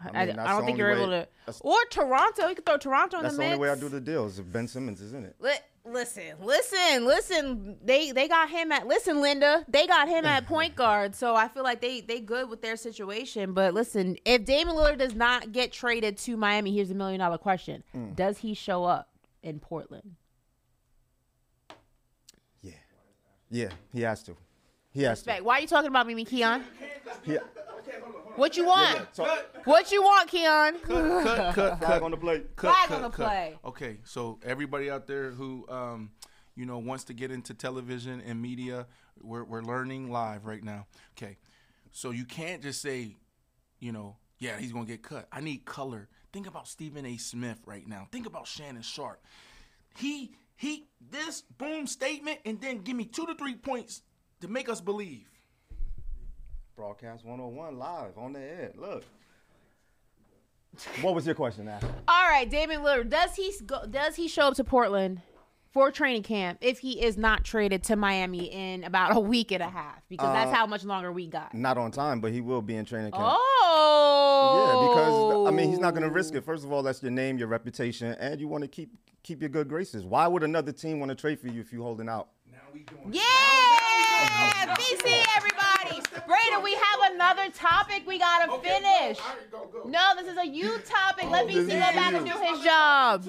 [0.00, 1.60] I, mean, I that's don't think you're only able to.
[1.60, 3.36] Or Toronto, you could throw Toronto in the mix.
[3.36, 5.34] That's the the only way I do the deals if Ben Simmons is in it.
[5.40, 5.50] Li-
[5.84, 7.76] listen, listen, listen.
[7.84, 9.64] They they got him at listen, Linda.
[9.68, 12.76] They got him at point guard, so I feel like they they good with their
[12.76, 13.52] situation.
[13.54, 17.38] But listen, if Damian Lillard does not get traded to Miami, here's a million dollar
[17.38, 18.14] question: Mm.
[18.14, 19.08] Does he show up
[19.42, 20.14] in Portland?
[22.62, 22.72] Yeah,
[23.50, 24.36] yeah, he has to.
[24.98, 25.40] He has to.
[25.42, 26.64] Why are you talking about me, me, Keon?
[27.22, 27.38] He,
[28.34, 28.98] What you want?
[29.64, 30.80] What you want, Keon?
[30.80, 32.56] cut, cut, cut, Flag on the plate.
[32.56, 33.26] Cut, Flag cut, on the cut.
[33.26, 33.58] play.
[33.64, 36.10] Okay, so everybody out there who, um,
[36.56, 38.88] you know, wants to get into television and media,
[39.22, 40.88] we're we're learning live right now.
[41.16, 41.36] Okay,
[41.92, 43.14] so you can't just say,
[43.78, 45.28] you know, yeah, he's gonna get cut.
[45.30, 46.08] I need color.
[46.32, 47.18] Think about Stephen A.
[47.18, 48.08] Smith right now.
[48.10, 49.22] Think about Shannon Sharpe.
[49.96, 54.02] He he this boom statement and then give me two to three points
[54.40, 55.26] to make us believe.
[56.76, 58.72] Broadcast 101 live on the air.
[58.76, 59.04] Look.
[61.00, 61.80] What was your question now?
[62.06, 63.08] All right, Damian Lillard.
[63.10, 65.20] Does he go, does he show up to Portland
[65.72, 69.60] for training camp if he is not traded to Miami in about a week and
[69.62, 70.02] a half?
[70.08, 71.52] Because that's Uh, how much longer we got.
[71.52, 73.24] Not on time, but he will be in training camp.
[73.26, 76.44] Oh, Yeah, because I mean he's not going to risk it.
[76.44, 78.90] First of all, that's your name, your reputation, and you want to keep
[79.24, 80.04] keep your good graces.
[80.04, 82.28] Why would another team want to trade for you if you're holding out?
[82.52, 83.12] Now we going.
[83.12, 83.22] Yeah,
[84.22, 86.02] BC, everybody.
[86.26, 89.18] Brandon, we have another topic we gotta finish.
[89.86, 91.30] No, this is a you topic.
[91.30, 93.24] Let Oh, BC go back and do his job.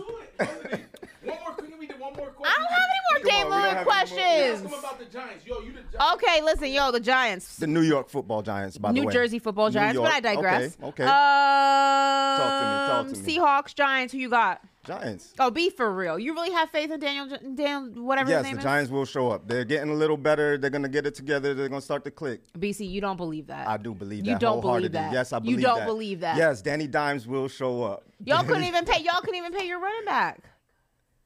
[1.23, 2.45] One more, can we do one more question?
[2.45, 4.21] I don't have any more Dame Lillard questions.
[4.21, 5.45] Ask him about the Giants.
[5.45, 6.13] Yo, you the Giants.
[6.23, 7.57] Okay, listen, yo, the Giants.
[7.57, 9.05] The New York Football Giants, by the way.
[9.05, 9.11] New.
[9.11, 10.77] Jersey football Giants, but I digress.
[10.81, 11.03] Okay, okay.
[11.03, 13.37] Um, Talk to me, talk to me.
[13.37, 14.13] Seahawks, Giants.
[14.13, 14.61] Who you got?
[14.85, 15.33] Giants.
[15.39, 16.17] Oh, be for real.
[16.17, 18.63] You really have faith in Daniel, Daniel, whatever yes, his name the is.
[18.63, 19.47] Giants will show up.
[19.47, 20.57] They're getting a little better.
[20.57, 21.53] They're going to get it together.
[21.53, 22.41] They're going to start to click.
[22.57, 23.67] BC, you don't believe that.
[23.67, 24.41] I do believe You that.
[24.41, 25.11] don't believe that.
[25.11, 25.61] Yes, I believe that.
[25.61, 25.85] You don't that.
[25.85, 26.37] believe that.
[26.37, 28.03] Yes, Danny Dimes will show up.
[28.23, 29.03] Y'all couldn't even pay.
[29.03, 30.39] Y'all couldn't even pay your running back.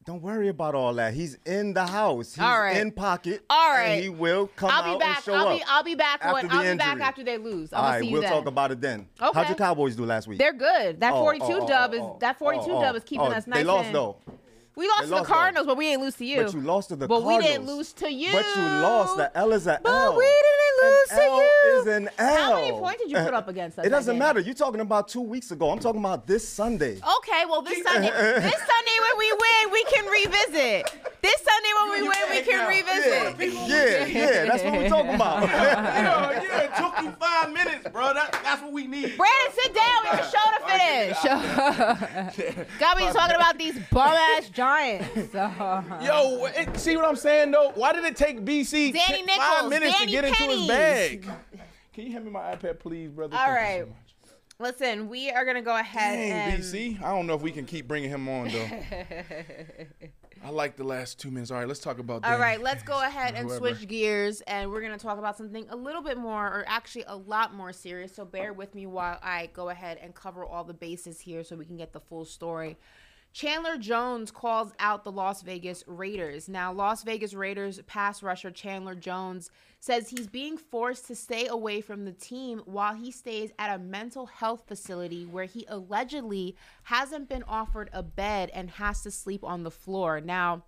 [0.06, 1.14] Don't worry about all that.
[1.14, 2.36] He's in the house.
[2.36, 2.76] He's All right.
[2.78, 3.44] in pocket.
[3.50, 3.84] All right.
[3.86, 5.16] And he will come I'll out be back.
[5.18, 5.58] and show I'll up.
[5.58, 5.64] be.
[5.66, 6.20] I'll be back.
[6.22, 7.04] after When, the I'll be back injury.
[7.04, 7.72] after they lose.
[7.72, 8.32] I'm All see you we'll then.
[8.32, 9.08] talk about it then.
[9.22, 9.40] Okay.
[9.40, 10.40] How'd your Cowboys do last week?
[10.40, 11.00] They're good.
[11.00, 13.32] That Oh, 42 oh, oh, dub is oh, that 42 oh, dub is keeping oh,
[13.32, 13.60] us nice.
[13.60, 14.18] They lost and- though.
[14.76, 15.34] We lost to the lost, though.
[15.36, 16.44] Cardinals, but we didn't lose to you.
[16.44, 17.32] But you lost to the Cardinals.
[17.36, 18.32] But we didn't lose to you.
[18.32, 19.18] But you lost.
[19.18, 21.50] The L is an But we didn't lose An to L you.
[21.82, 22.36] is an L.
[22.36, 24.40] How many points did you put up against us It doesn't matter.
[24.40, 25.70] You're talking about two weeks ago.
[25.72, 26.98] I'm talking about this Sunday.
[27.18, 30.92] Okay, well this Sunday, this Sunday when we win, we can revisit.
[31.22, 33.38] This Sunday when we win, we can revisit.
[33.70, 35.44] Yeah, yeah, yeah, that's what we're talking about.
[35.50, 38.14] yeah, yeah, it took you five minutes, bro.
[38.14, 39.16] That, that's what we need.
[39.18, 40.04] Brandon, sit down.
[40.04, 41.18] We have a show to finish.
[42.80, 45.34] Got me talking about these bum ass Giants.
[46.04, 47.72] Yo, it, see what I'm saying though?
[47.76, 50.58] Why did it take BC Danny t- Nichols, five minutes Danny to get into Pennies.
[50.60, 51.26] his bag?
[51.94, 53.36] Can you hand me my iPad, please, brother?
[53.36, 53.80] All Thank you right.
[53.82, 53.98] so much.
[54.60, 57.02] Listen, we are gonna go ahead Dang, and BC.
[57.02, 58.70] I don't know if we can keep bringing him on though.
[60.46, 61.52] I like the last two minutes.
[61.52, 62.24] All right, let's talk about.
[62.24, 62.42] All Danny.
[62.42, 66.02] right, let's go ahead and switch gears, and we're gonna talk about something a little
[66.02, 68.14] bit more, or actually a lot more serious.
[68.14, 71.56] So bear with me while I go ahead and cover all the bases here, so
[71.56, 72.78] we can get the full story.
[73.34, 76.48] Chandler Jones calls out the Las Vegas Raiders.
[76.48, 79.50] Now, Las Vegas Raiders pass rusher Chandler Jones
[79.80, 83.84] says he's being forced to stay away from the team while he stays at a
[83.84, 89.44] mental health facility where he allegedly hasn't been offered a bed and has to sleep
[89.44, 90.22] on the floor.
[90.22, 90.66] Now,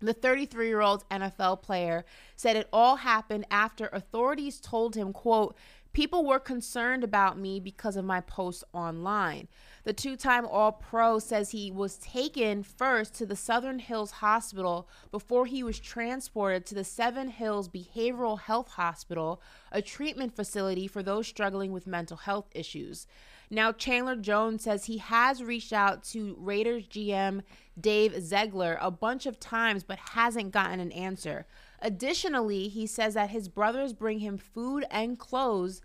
[0.00, 2.04] the 33 year old NFL player
[2.34, 5.56] said it all happened after authorities told him, quote,
[5.92, 9.48] People were concerned about me because of my posts online.
[9.84, 14.86] The two time All Pro says he was taken first to the Southern Hills Hospital
[15.10, 19.40] before he was transported to the Seven Hills Behavioral Health Hospital,
[19.72, 23.06] a treatment facility for those struggling with mental health issues.
[23.50, 27.42] Now, Chandler Jones says he has reached out to Raiders GM
[27.80, 31.46] Dave Ziegler a bunch of times but hasn't gotten an answer.
[31.82, 35.80] Additionally, he says that his brothers bring him food and clothes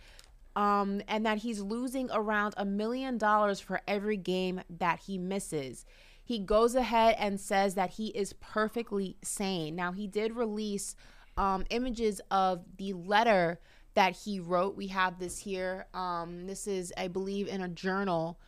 [0.56, 5.86] um, and that he's losing around a million dollars for every game that he misses.
[6.24, 9.76] He goes ahead and says that he is perfectly sane.
[9.76, 10.96] Now, he did release
[11.38, 13.60] um, images of the letter
[13.94, 14.76] that he wrote.
[14.76, 15.88] We have this here.
[15.94, 18.40] Um, this is, I believe, in a journal.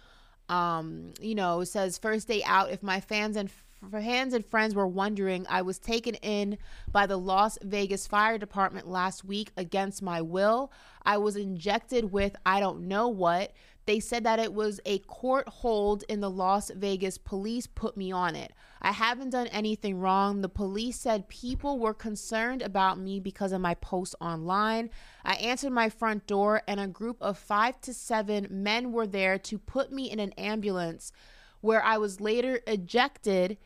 [0.49, 2.71] Um, you know, it says first day out.
[2.71, 3.51] If my fans and
[3.91, 6.57] fans and friends were wondering, I was taken in
[6.91, 10.71] by the Las Vegas Fire Department last week against my will.
[11.05, 13.53] I was injected with I don't know what.
[13.85, 18.11] They said that it was a court hold in the Las Vegas police put me
[18.11, 18.51] on it.
[18.81, 20.41] I haven't done anything wrong.
[20.41, 24.89] The police said people were concerned about me because of my post online.
[25.23, 29.39] I answered my front door, and a group of five to seven men were there
[29.39, 31.13] to put me in an ambulance
[31.61, 33.57] where I was later ejected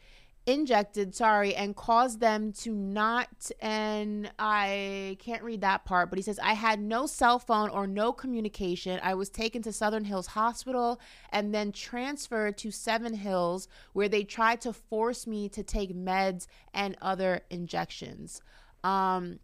[0.47, 6.23] injected sorry and caused them to not and i can't read that part but he
[6.23, 8.99] says i had no cell phone or no communication.
[9.03, 10.99] I was taken to southern hills hospital
[11.31, 16.47] and then transferred to seven hills where they tried to force me to take meds
[16.73, 18.41] and other injections.
[18.83, 19.39] Um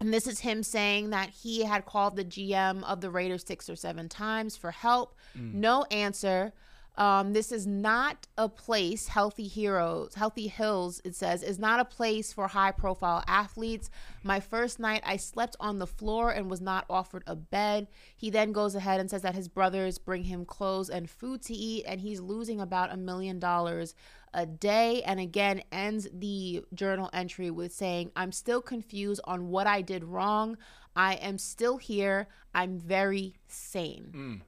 [0.00, 3.68] and this is him saying that he had called the gm of the raiders six
[3.68, 5.14] or seven times for help.
[5.36, 5.54] Mm.
[5.54, 6.52] no answer
[6.98, 11.84] um, this is not a place, Healthy Heroes, Healthy Hills, it says, is not a
[11.84, 13.88] place for high profile athletes.
[14.24, 17.86] My first night, I slept on the floor and was not offered a bed.
[18.16, 21.54] He then goes ahead and says that his brothers bring him clothes and food to
[21.54, 23.94] eat, and he's losing about a million dollars
[24.34, 25.00] a day.
[25.02, 30.02] And again, ends the journal entry with saying, I'm still confused on what I did
[30.02, 30.58] wrong.
[30.96, 32.26] I am still here.
[32.52, 34.42] I'm very sane.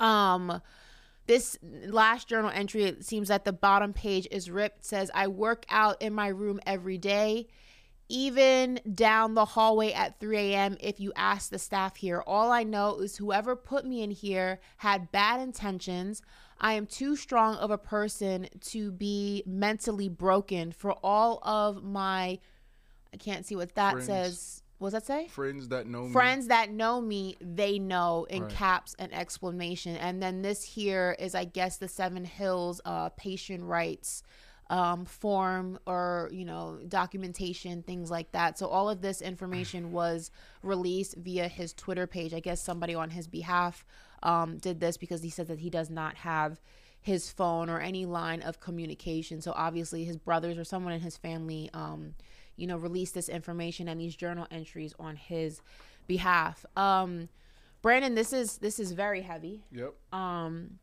[0.00, 0.04] Mm.
[0.04, 0.62] Um,
[1.30, 4.84] this last journal entry, it seems that the bottom page is ripped.
[4.84, 7.46] Says, I work out in my room every day,
[8.08, 10.76] even down the hallway at 3 a.m.
[10.80, 14.58] If you ask the staff here, all I know is whoever put me in here
[14.78, 16.20] had bad intentions.
[16.60, 22.40] I am too strong of a person to be mentally broken for all of my.
[23.14, 25.28] I can't see what that says what does that say?
[25.28, 26.12] Friends that know me.
[26.12, 28.50] Friends that know me, they know in right.
[28.50, 29.94] caps and explanation.
[29.96, 34.22] And then this here is, I guess, the Seven Hills uh, patient rights
[34.70, 38.58] um, form or, you know, documentation, things like that.
[38.58, 40.30] So all of this information was
[40.62, 42.32] released via his Twitter page.
[42.32, 43.84] I guess somebody on his behalf
[44.22, 46.58] um, did this because he said that he does not have
[47.02, 49.42] his phone or any line of communication.
[49.42, 52.14] So obviously his brothers or someone in his family um,–
[52.60, 55.62] you know, release this information and these journal entries on his
[56.06, 56.66] behalf.
[56.76, 57.28] Um,
[57.82, 59.64] Brandon, this is this is very heavy.
[59.72, 59.94] Yep.
[60.12, 60.78] Um,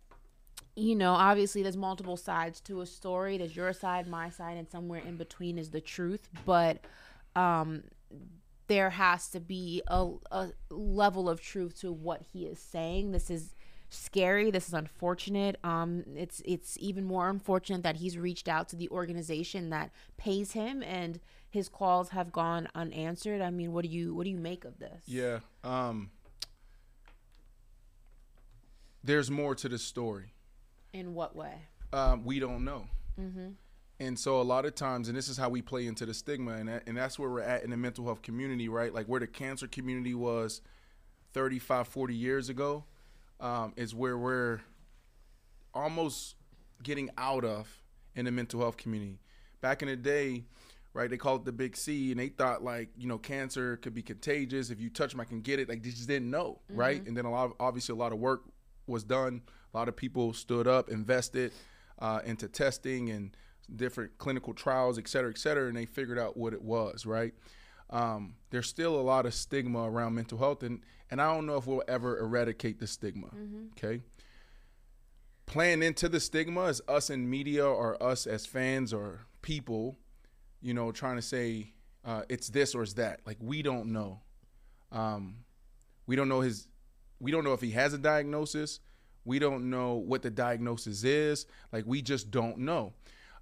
[0.76, 3.38] you know, obviously there's multiple sides to a story.
[3.38, 6.30] There's your side, my side, and somewhere in between is the truth.
[6.46, 6.86] But
[7.36, 7.84] um,
[8.68, 13.12] there has to be a, a level of truth to what he is saying.
[13.12, 13.54] This is
[13.90, 14.52] scary.
[14.52, 15.58] This is unfortunate.
[15.64, 20.52] Um, it's it's even more unfortunate that he's reached out to the organization that pays
[20.52, 23.42] him and his calls have gone unanswered.
[23.42, 25.04] I mean, what do you what do you make of this?
[25.06, 25.40] Yeah.
[25.64, 26.12] Um
[29.04, 30.34] there's more to the story.
[30.94, 31.54] In what way?
[31.94, 32.88] Um, we don't know.
[33.20, 33.52] Mm-hmm.
[34.00, 36.54] And so a lot of times, and this is how we play into the stigma,
[36.54, 38.94] and that, and that's where we're at in the mental health community, right?
[38.94, 40.62] Like where the cancer community was
[41.34, 42.84] 35, 40 years ago,
[43.40, 44.60] um, is where we're
[45.74, 46.36] almost
[46.84, 47.82] getting out of
[48.16, 49.20] in the mental health community.
[49.62, 50.44] Back in the day,
[50.98, 51.12] right?
[51.12, 54.02] They called it the big C, and they thought like you know cancer could be
[54.02, 55.70] contagious if you touch them, I can get it.
[55.70, 56.80] Like they just didn't know, mm-hmm.
[56.80, 57.06] right?
[57.06, 58.42] And then a lot of obviously a lot of work
[58.88, 59.44] was done.
[59.74, 61.54] A lot of people stood up, invested
[62.00, 63.38] uh, into testing and
[63.76, 67.34] different clinical trials, et cetera, et cetera, and they figured out what it was, right?
[67.92, 71.58] Um, there's still a lot of stigma around mental health, and and I don't know
[71.58, 73.28] if we'll ever eradicate the stigma.
[73.28, 73.66] Mm-hmm.
[73.78, 74.02] Okay.
[75.46, 79.96] Playing into the stigma is us in media or us as fans or people
[80.68, 81.72] you know, trying to say
[82.04, 83.22] uh, it's this or it's that.
[83.26, 84.20] Like we don't know.
[84.92, 85.46] Um,
[86.08, 86.68] we don't know his.
[87.22, 88.82] We don't know if he has a diagnosis.
[89.24, 91.46] We don't know what the diagnosis is.
[91.72, 92.92] Like we just don't know.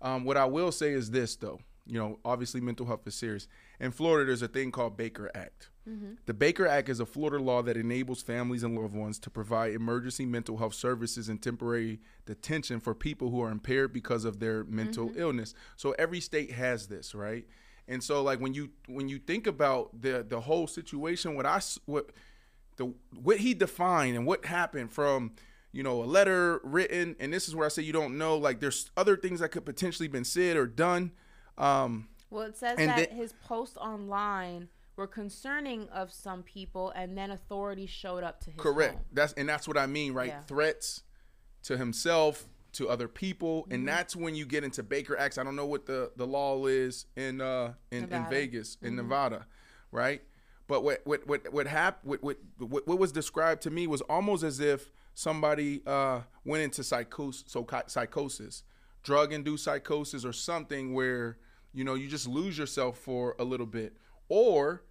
[0.04, 1.60] Um, what I will say is this, though.
[1.88, 3.48] You know, obviously mental health is serious.
[3.80, 5.70] In Florida, there's a thing called Baker Act.
[5.88, 6.18] Mhm.
[6.26, 9.74] The Baker Act is a Florida law that enables families and loved ones to provide
[9.74, 14.64] emergency mental health services and temporary detention for people who are impaired because of their
[14.64, 15.18] mental Mhm.
[15.18, 15.54] illness.
[15.76, 17.48] So every state has this, right?
[17.88, 21.58] And so like when you when you think about the the whole situation, what I
[21.58, 22.12] s- what
[22.78, 25.34] the what he defined and what happened from
[25.72, 28.38] you know a letter written, and this is where I say you don't know.
[28.38, 31.12] Like there's other things that could potentially been said or done.
[31.60, 36.92] Um, Well, it says And that the- his post online were concerning of some people,
[36.92, 38.94] and then authorities showed up to his Correct.
[38.96, 39.04] home.
[39.12, 40.30] That's and that's what I mean, right?
[40.30, 40.42] Yeah.
[40.42, 41.04] Threats
[41.64, 43.74] to himself, to other people, Mhm.
[43.74, 45.38] and that's when you get into Baker Acts.
[45.38, 48.98] I don't know what the the law is in uh in, in Vegas, in Mhm.
[48.98, 49.48] Nevada,
[49.92, 50.22] right?
[50.68, 52.10] But what what what what happened?
[52.12, 56.64] What, what what what was described to me was almost as if somebody uh went
[56.64, 58.64] into psychosis, so psychosis,
[59.04, 61.38] drug induced psychosis, or something where
[61.74, 63.98] you know you just lose yourself for a little bit,
[64.30, 64.84] or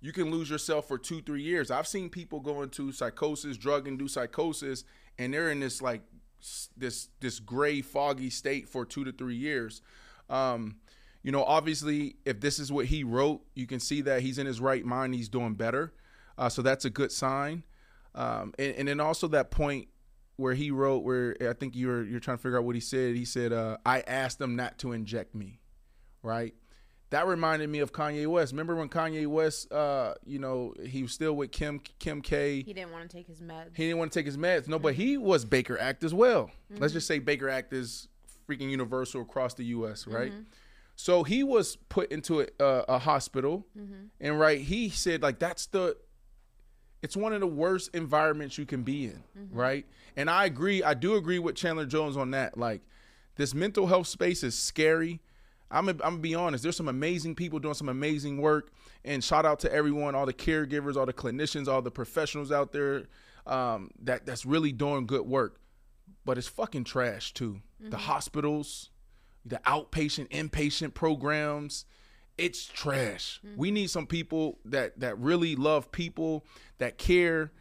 [0.00, 1.70] you can lose yourself for two, three years.
[1.70, 4.84] I've seen people go into psychosis, drug induced psychosis,
[5.18, 6.02] and they're in this like
[6.76, 9.82] this this gray, foggy state for two to three years.
[10.30, 10.76] Um,
[11.22, 14.46] you know, obviously, if this is what he wrote, you can see that he's in
[14.46, 15.14] his right mind.
[15.14, 15.92] He's doing better,
[16.38, 17.64] uh, so that's a good sign.
[18.14, 19.88] Um, and, and then also that point
[20.36, 23.16] where he wrote, where I think you're you're trying to figure out what he said.
[23.16, 25.60] He said, uh, "I asked them not to inject me,"
[26.22, 26.54] right?
[27.10, 28.52] That reminded me of Kanye West.
[28.52, 32.62] Remember when Kanye West, uh, you know, he was still with Kim Kim K.
[32.62, 33.76] He didn't want to take his meds.
[33.76, 34.68] He didn't want to take his meds.
[34.68, 36.50] No, but he was Baker Act as well.
[36.70, 36.96] Let's Mhm.
[36.96, 38.06] just say Baker Act is
[38.48, 40.06] freaking universal across the U.S.
[40.06, 40.32] Right?
[40.32, 40.44] Mhm.
[40.94, 44.10] So he was put into a, a, a hospital, Mhm.
[44.20, 45.96] and right, he said like that's the.
[47.02, 49.48] It's one of the worst environments you can be in, Mhm.
[49.52, 49.86] right?
[50.16, 50.82] And I agree.
[50.82, 52.58] I do agree with Chandler Jones on that.
[52.58, 52.82] Like,
[53.36, 55.22] this mental health space is scary.
[55.70, 56.62] I'm gonna, I'm gonna be honest.
[56.62, 58.72] There's some amazing people doing some amazing work,
[59.04, 62.72] and shout out to everyone, all the caregivers, all the clinicians, all the professionals out
[62.72, 63.04] there
[63.46, 65.60] um, that that's really doing good work.
[66.24, 67.60] But it's fucking trash too.
[67.80, 68.00] The Mhm.
[68.00, 68.90] hospitals,
[69.44, 71.86] the outpatient, inpatient programs,
[72.36, 73.40] it's trash.
[73.56, 76.44] We need some people that that really love people,
[76.78, 77.52] that care,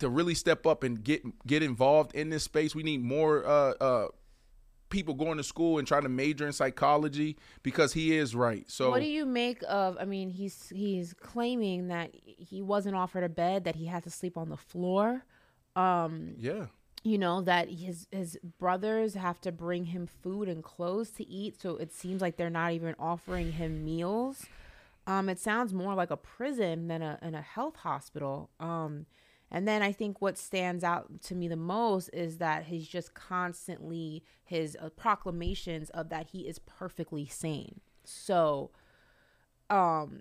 [0.00, 2.74] to really step up and get get involved in this space.
[2.74, 4.08] We need more uh, uh,
[4.94, 8.64] people going to school and trying to major in psychology because he is right.
[8.70, 9.98] So what do you make of?
[10.00, 14.10] I mean, he's he's claiming that he wasn't offered a bed, that he had to
[14.10, 15.24] sleep on the floor.
[15.76, 16.66] Um, yeah.
[17.02, 21.60] you know that his his brothers have to bring him food and clothes to eat
[21.60, 24.46] so it seems like they're not even offering him meals
[25.08, 29.06] um it sounds more like a prison than a, in a health hospital um
[29.50, 33.14] and then i think what stands out to me the most is that he's just
[33.14, 38.70] constantly his uh, proclamations of that he is perfectly sane so
[39.70, 40.20] um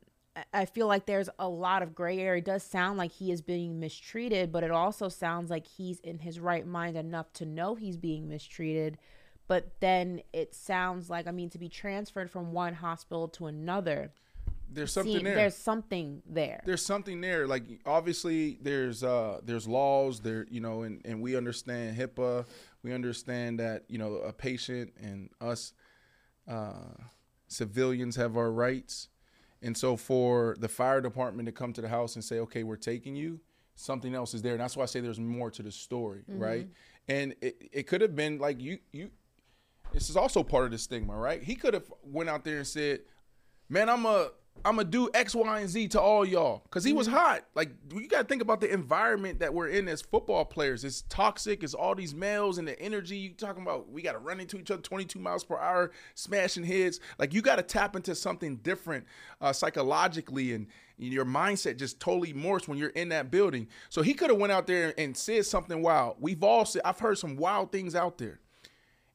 [0.51, 2.39] I- feel like there's a lot of gray area.
[2.39, 6.19] It does sound like he is being mistreated, but it also sounds like he's in
[6.19, 8.97] his right mind enough to know he's being mistreated.
[9.47, 14.11] But then it sounds like, I mean, to be transferred from one hospital to another,
[14.73, 15.35] there's something seem- there.
[15.35, 16.61] There's something there.
[16.65, 17.47] there's something there.
[17.47, 22.45] Like obviously there's uh there's laws there you know and and we understand HIPAA.
[22.81, 25.73] We understand that you know a patient and us
[26.47, 26.93] uh
[27.47, 29.09] civilians have our rights.
[29.61, 32.75] And so for the fire department to come to the house and say okay we're
[32.75, 33.39] taking you
[33.75, 34.53] something else is there.
[34.53, 36.67] And that's why I say there's more to the story right?
[37.07, 39.11] And it, it could have been like you you
[39.91, 41.41] this is also part of the stigma right?
[41.43, 43.01] He could have went out there and said
[43.69, 44.29] man, I'm a
[44.65, 47.43] I'm gonna do X, Y, and Z to all y'all because he was hot.
[47.53, 50.85] Like you got to think about the environment that we're in as football players.
[50.85, 51.63] It's toxic.
[51.63, 53.17] It's all these males and the energy.
[53.17, 56.63] You talking about we got to run into each other 22 miles per hour, smashing
[56.63, 57.01] heads.
[57.19, 59.05] Like you got to tap into something different
[59.41, 60.67] uh, psychologically, and
[60.97, 63.67] your mindset just totally morphs when you're in that building.
[63.89, 66.17] So he could have went out there and said something wild.
[66.19, 68.39] We've all said I've heard some wild things out there,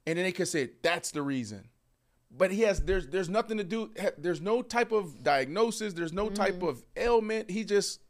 [0.06, 1.70] and then they could say that's the reason
[2.30, 6.28] but he has there's there's nothing to do there's no type of diagnosis there's no
[6.28, 6.68] type mm-hmm.
[6.68, 8.00] of ailment he just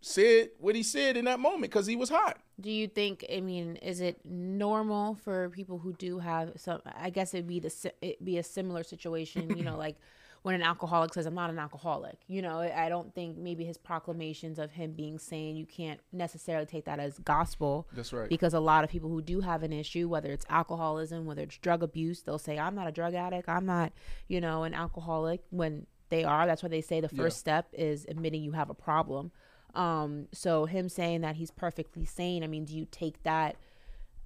[0.00, 3.24] said what he said in that moment because he was hot Do you think?
[3.34, 6.80] I mean, is it normal for people who do have some?
[6.84, 9.56] I guess it'd be the si- it be a similar situation.
[9.56, 9.96] You know, like
[10.42, 13.78] when an alcoholic says, "I'm not an alcoholic." You know, I don't think maybe his
[13.78, 17.86] proclamations of him being sane, you can't necessarily take that as gospel.
[17.92, 18.28] That's right.
[18.28, 21.58] Because a lot of people who do have an issue, whether it's alcoholism, whether it's
[21.58, 23.48] drug abuse, they'll say, "I'm not a drug addict.
[23.48, 23.92] I'm not,
[24.28, 27.40] you know, an alcoholic." When they are, that's why they say the first Yeah.
[27.62, 29.32] step is admitting you have a problem.
[29.74, 33.56] Um, so him saying that he's perfectly sane, I mean, do you take that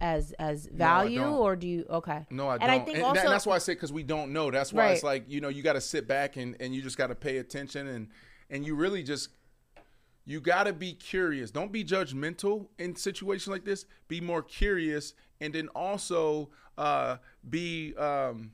[0.01, 1.33] as as value don't.
[1.35, 2.27] or do you okay?
[2.31, 4.03] no i and don't I think and also that- that's why i say because we
[4.03, 6.75] don't know that's why it's like you know you got to sit back and and
[6.75, 8.09] you just got to pay attention and
[8.51, 9.31] and you really just
[10.29, 11.53] you got to be curious.
[11.53, 13.87] Don't be judgmental in situations like this.
[14.09, 17.19] Be more curious, and then also uh,
[17.49, 18.51] be um,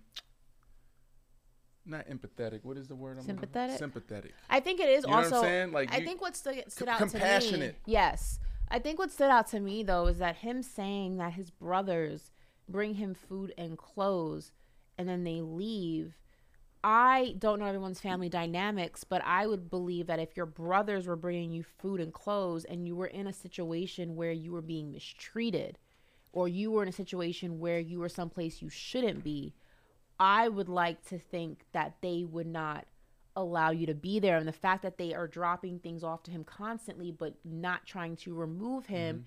[1.86, 2.60] not empathetic.
[2.62, 3.18] What is the word?
[3.18, 3.78] I'm Sympathetic?
[3.78, 4.34] Sympathetic.
[4.50, 5.30] I think it is You know also.
[5.30, 5.72] what I'm saying?
[5.72, 7.10] Like I you- think what stood, stood c- out to me.
[7.12, 7.76] compassionate.
[7.86, 8.38] Yes,
[8.72, 12.30] I think what stood out to me though is that him saying that his brothers
[12.66, 14.50] bring him food and clothes,
[14.96, 16.16] and then they leave.
[16.82, 21.16] I don't know everyone's family dynamics, but I would believe that if your brothers were
[21.16, 24.90] bringing you food and clothes, and you were in a situation where you were being
[24.90, 25.78] mistreated,
[26.32, 29.52] or you were in a situation where you were someplace you shouldn't be,
[30.18, 32.86] I would like to think that they would not
[33.36, 34.36] allow you to be there.
[34.36, 38.16] And the fact that they are dropping things off to him constantly, but not trying
[38.16, 39.26] to remove him,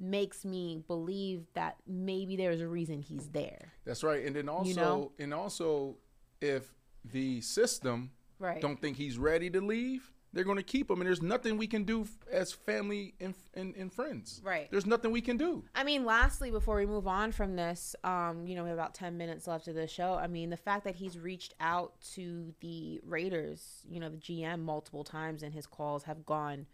[0.00, 0.10] mm-hmm.
[0.10, 3.72] makes me believe that maybe there's a reason he's there.
[3.84, 4.24] That's right.
[4.24, 5.12] And then also, You know?
[5.18, 5.96] and also,
[6.40, 6.72] if
[7.04, 8.60] the system Right.
[8.60, 11.66] don't think he's ready to leave, they're going to keep them, And there's nothing we
[11.66, 14.40] can do as family and, and, and friends.
[14.42, 14.70] Right.
[14.70, 15.64] There's nothing we can do.
[15.74, 18.94] I mean, lastly, before we move on from this, um, you know, we have about
[18.94, 20.14] 10 minutes left of the show.
[20.14, 24.60] I mean, the fact that he's reached out to the Raiders, you know, the GM
[24.60, 26.66] multiple times and his calls have gone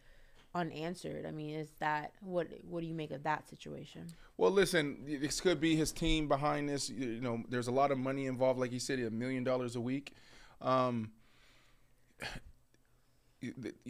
[0.55, 1.27] unanswered.
[1.27, 4.07] I mean, is that what what do you make of that situation?
[4.37, 6.89] Well, listen, this could be his team behind this.
[6.89, 8.59] You you know, there's a lot of money involved.
[8.59, 10.15] Like he said, a million dollars a week.
[10.61, 11.13] Um,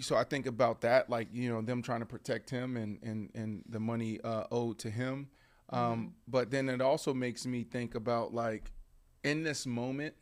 [0.00, 3.30] so I think about that, like you know, them trying to protect him and and
[3.34, 5.28] and the money uh, owed to him.
[5.70, 8.72] Um, But then it also makes me think about like
[9.24, 10.14] in this moment.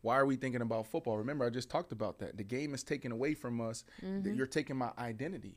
[0.00, 1.18] Why are we thinking about football?
[1.18, 2.36] Remember, I just talked about that.
[2.36, 3.84] The game is taken away from us.
[4.00, 4.36] Mhm.
[4.36, 5.56] You're taking my identity,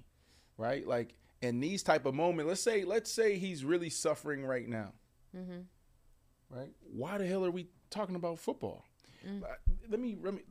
[0.57, 0.85] right?
[0.85, 4.93] Like in these type of moments, let's say, let's say he's really suffering right now,
[5.37, 5.61] Mm-hmm.
[6.49, 6.73] right?
[6.81, 8.83] Why the hell are we talking about football?
[9.27, 9.43] Mm.
[9.89, 10.41] Let me, let me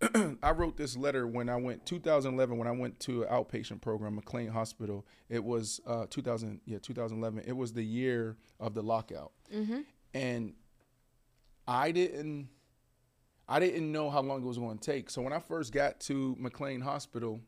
[0.42, 4.14] I wrote this letter when I went 2011 when I went to an outpatient program,
[4.14, 5.04] McLean Hospital.
[5.28, 7.42] It was uh, 2000, yeah, 2011.
[7.46, 9.80] It was the year of the lockout, Mm-hmm.
[10.14, 10.52] and
[11.66, 12.48] I didn't,
[13.48, 15.10] I didn't know how long it was going to take.
[15.10, 17.40] So when I first got to McLean Hospital,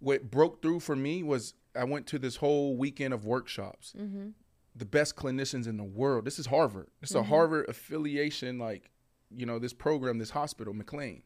[0.00, 4.28] what broke through for me was I went to this whole weekend of workshops Mm-hmm.
[4.76, 6.24] the best clinicians in the world.
[6.24, 6.88] This is Harvard.
[7.00, 7.26] It's a Mhm.
[7.26, 8.90] Harvard affiliation, like,
[9.36, 11.22] you know, this program, this hospital, McLean.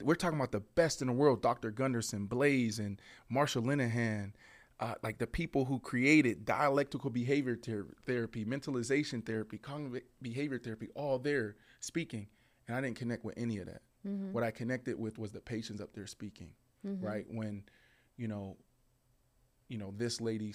[0.00, 1.70] We're talking about the best in the world, Dr.
[1.70, 4.32] Gunderson, Blaze, and Marshall Linehan,
[4.78, 10.88] uh, like the people who created dialectical behavior ther- therapy, mentalization therapy, cognitive behavior therapy,
[10.94, 12.28] all there speaking.
[12.68, 13.82] And I didn't connect with any of that.
[14.06, 14.30] Mhm.
[14.32, 16.52] What I connected with was the patients up there speaking,
[16.86, 17.02] Mhm.
[17.02, 17.26] right?
[17.28, 17.64] When,
[18.16, 18.56] you know,
[19.68, 20.54] you know, this lady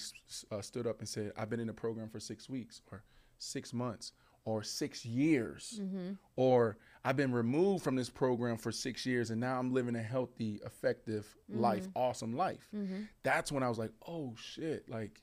[0.52, 3.04] uh, stood up and said, I've been in the program for six weeks or
[3.38, 4.14] six months
[4.46, 6.18] or six years, Mhm.
[6.36, 10.02] or I've been removed from this program for six years and now I'm living a
[10.04, 11.92] healthy, effective life, Mhm.
[11.96, 12.68] awesome life.
[12.74, 13.08] Mhm.
[13.24, 15.22] That's when I was like, oh shit, like,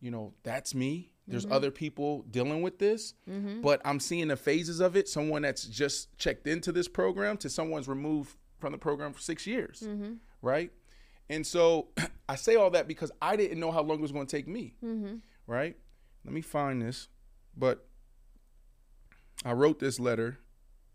[0.00, 1.12] you know, that's me.
[1.28, 1.52] There's Mhm.
[1.52, 3.62] other people dealing with this, Mhm.
[3.62, 5.08] but I'm seeing the phases of it.
[5.08, 9.46] Someone that's just checked into this program to someone's removed from the program for six
[9.46, 10.14] years Mm-hmm.
[10.40, 10.72] right?
[11.28, 11.88] And so
[12.28, 14.48] I say all that because I didn't know how long it was going to take
[14.48, 15.16] me, Mm-hmm.
[15.46, 15.76] right?
[16.24, 17.08] Let me find this,
[17.56, 17.86] but
[19.44, 20.38] I wrote this letter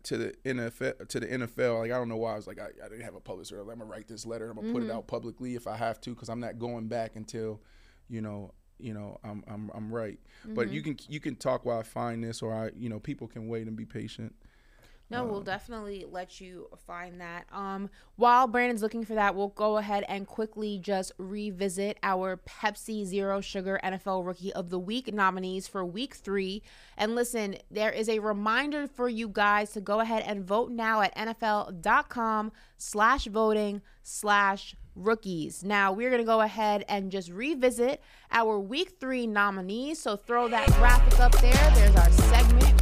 [0.04, 1.08] to the NFL.
[1.08, 3.14] To the NFL, like I don't know why I was like I, I didn't have
[3.14, 3.60] a publisher.
[3.60, 4.50] I'm gonna write this letter.
[4.50, 4.94] I'm gonna put it Mhm.
[4.94, 7.60] out publicly if I have to, because I'm not going back until,
[8.08, 10.18] you know, you know, I'm I'm I'm right.
[10.46, 13.26] But you can you can talk while I find this, or I you know people
[13.28, 14.34] can wait and be patient.
[15.10, 17.46] No, we'll definitely let you find that.
[17.50, 23.06] Um, while Brandon's looking for that, we'll go ahead and quickly just revisit our Pepsi
[23.06, 26.62] Zero Sugar NFL Rookie of the Week nominees for Week Three.
[26.98, 31.00] And listen, there is a reminder for you guys to go ahead and vote now
[31.00, 35.64] at NFL.com/slash voting slash rookies.
[35.64, 40.00] Now we're gonna go ahead and just revisit our Week Three nominees.
[40.00, 41.72] So throw that graphic up there.
[41.74, 42.77] There's our segment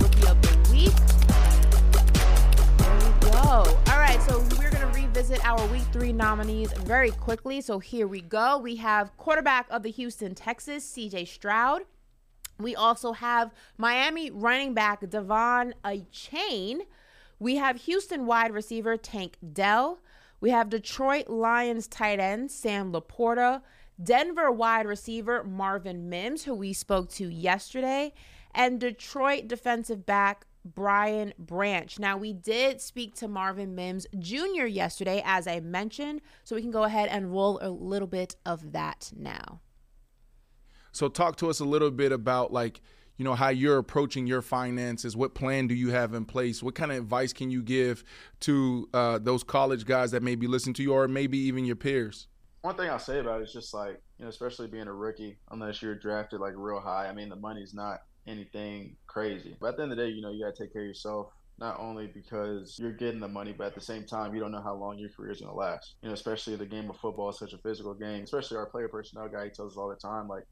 [4.16, 7.60] right, so we're going to revisit our week three nominees very quickly.
[7.60, 8.58] So here we go.
[8.58, 11.82] We have quarterback of the Houston Texans, CJ Stroud.
[12.58, 16.80] We also have Miami running back De'Von Achane.
[17.38, 19.98] We have Houston wide receiver Tank Dell.
[20.40, 23.62] We have Detroit Lions tight end Sam LaPorta.
[24.02, 28.14] Denver wide receiver Marvin Mims, who we spoke to yesterday.
[28.54, 31.98] And Detroit defensive back Brian Branch.
[31.98, 34.66] Now, we did speak to Marvin Mims Jr.
[34.66, 38.72] yesterday, as I mentioned, so we can go ahead and roll a little bit of
[38.72, 39.60] that now.
[40.92, 42.80] So talk to us a little bit about like
[43.18, 45.16] you know how you're approaching your finances.
[45.16, 46.62] What plan do you have in place?
[46.62, 48.04] What kind of advice can you give
[48.40, 51.76] to uh, those college guys that may be listening to you, or maybe even your
[51.76, 52.28] peers?
[52.62, 55.38] One thing I'll say about it is just like you know, especially being a rookie,
[55.50, 57.08] unless you're drafted like real high.
[57.08, 60.20] I mean, the money's not anything crazy, but at the end of the day, you
[60.20, 61.28] know, you gotta take care of yourself
[61.58, 64.60] not only because you're getting the money, but at the same time, you don't know
[64.60, 65.94] how long your career is going to last.
[66.02, 68.24] You know, especially the game of football is such a physical game.
[68.24, 70.44] Especially our player personnel guy, he tells us all the time, like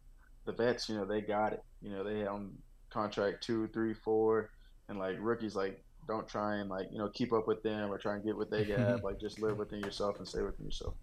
[0.47, 1.63] the vets, you know, they got it.
[1.83, 2.53] You know, they on
[2.89, 4.51] contract two, three, four,
[4.89, 7.99] and like rookies, like don't try and like you know keep up with them or
[7.99, 9.03] try and get what they have.
[9.05, 10.95] like just live within yourself and stay within yourself.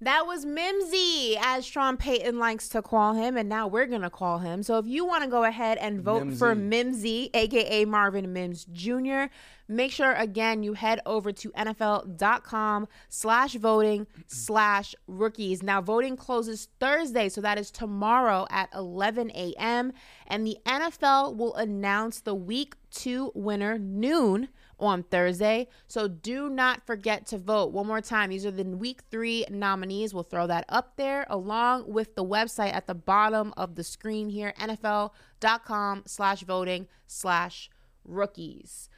[0.00, 4.38] That was Mimsy, as Sean Payton likes to call him, and now we're gonna call
[4.38, 4.62] him.
[4.62, 6.38] So if you want to go ahead and vote Mimsy.
[6.38, 9.26] for Mimsy, aka Marvin Mims Jr.,
[9.68, 15.62] make sure again you head over to NFL.com slash voting slash rookies.
[15.62, 19.92] Now voting closes Thursday, so that is tomorrow at 11 a.m.
[20.26, 25.68] And the NFL will announce the week two winner noon on Thursday.
[25.86, 27.72] So do not forget to vote.
[27.72, 30.14] One more time, these are the week three nominees.
[30.14, 34.28] We'll throw that up there along with the website at the bottom of the screen
[34.28, 37.70] here, NFL.com slash voting slash
[38.04, 38.88] rookies.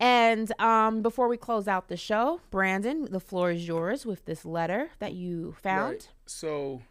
[0.00, 4.44] And um, before we close out the show, Brandon, the floor is yours with this
[4.44, 5.92] letter that you found.
[5.92, 6.08] Right.
[6.26, 6.82] So,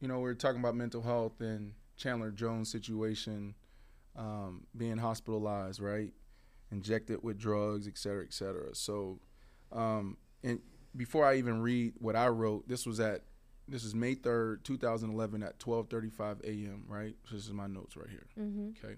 [0.00, 3.54] you know, we are talking about mental health and Chandler Jones' situation,
[4.16, 6.12] um, being hospitalized, right?
[6.72, 8.74] Injected with drugs, et cetera, et cetera.
[8.74, 9.18] So,
[9.72, 10.60] um, and
[10.96, 13.22] before I even read what I wrote, this was at
[13.66, 16.84] this is May third, two thousand eleven, at twelve thirty-five a.m.
[16.86, 17.16] Right.
[17.28, 18.26] So this is my notes right here.
[18.38, 18.76] Mhm.
[18.78, 18.96] Okay.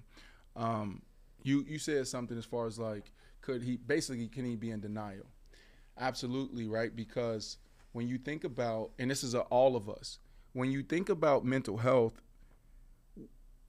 [0.55, 1.03] Um,
[1.43, 4.81] you you said something as far as like could he basically can he be in
[4.81, 5.27] denial?
[5.99, 6.95] Absolutely, right?
[6.95, 7.59] Because
[7.93, 10.19] when you think about and this is a, all of us,
[10.53, 12.21] when you think about mental health,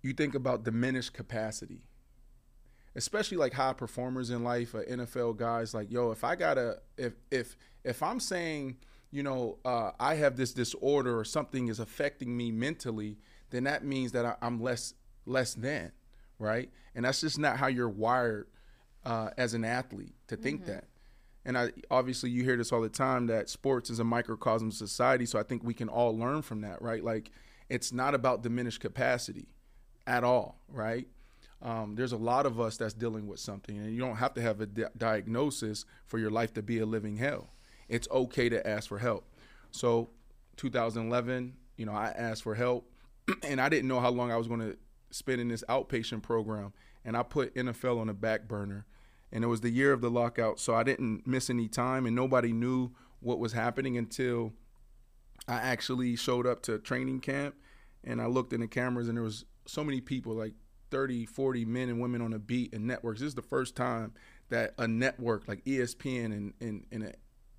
[0.01, 1.83] you think about diminished capacity.
[2.95, 7.13] Especially like high performers in life, uh, NFL guys like, yo, if I gotta if
[7.31, 8.77] if if I'm saying,
[9.11, 13.17] you know, uh, I have this disorder or something is affecting me mentally,
[13.49, 14.93] then that means that I, I'm less
[15.25, 15.91] less than,
[16.39, 16.69] right?
[16.95, 18.47] And that's just not how you're wired
[19.05, 20.85] uh, as an athlete to think that.
[21.45, 24.73] And I obviously you hear this all the time that sports is a microcosm of
[24.73, 25.25] society.
[25.25, 27.03] So I think we can all learn from that, right?
[27.03, 27.31] Like
[27.69, 29.47] it's not about diminished capacity
[30.07, 31.07] at all, right?
[31.63, 34.41] Um, there's a lot of us that's dealing with something, and you don't have to
[34.41, 37.51] have a di- diagnosis for your life to be a living hell.
[37.87, 39.25] It's okay to ask for help.
[39.71, 40.09] So,
[40.57, 42.91] 2011, you know, I asked for help,
[43.43, 44.77] and I didn't know how long I was going to
[45.09, 46.73] spend in this outpatient program,
[47.05, 48.85] and I put NFL on the back burner.
[49.31, 52.15] And it was the year of the lockout, so I didn't miss any time, and
[52.15, 54.53] nobody knew what was happening until
[55.47, 57.55] I actually showed up to training camp
[58.03, 60.53] and I looked in the cameras and there was so many people like
[60.93, 63.19] 30, 40 men and women on a beat and networks.
[63.19, 64.13] This is the first time
[64.49, 67.03] that a network like ESPN and, and, and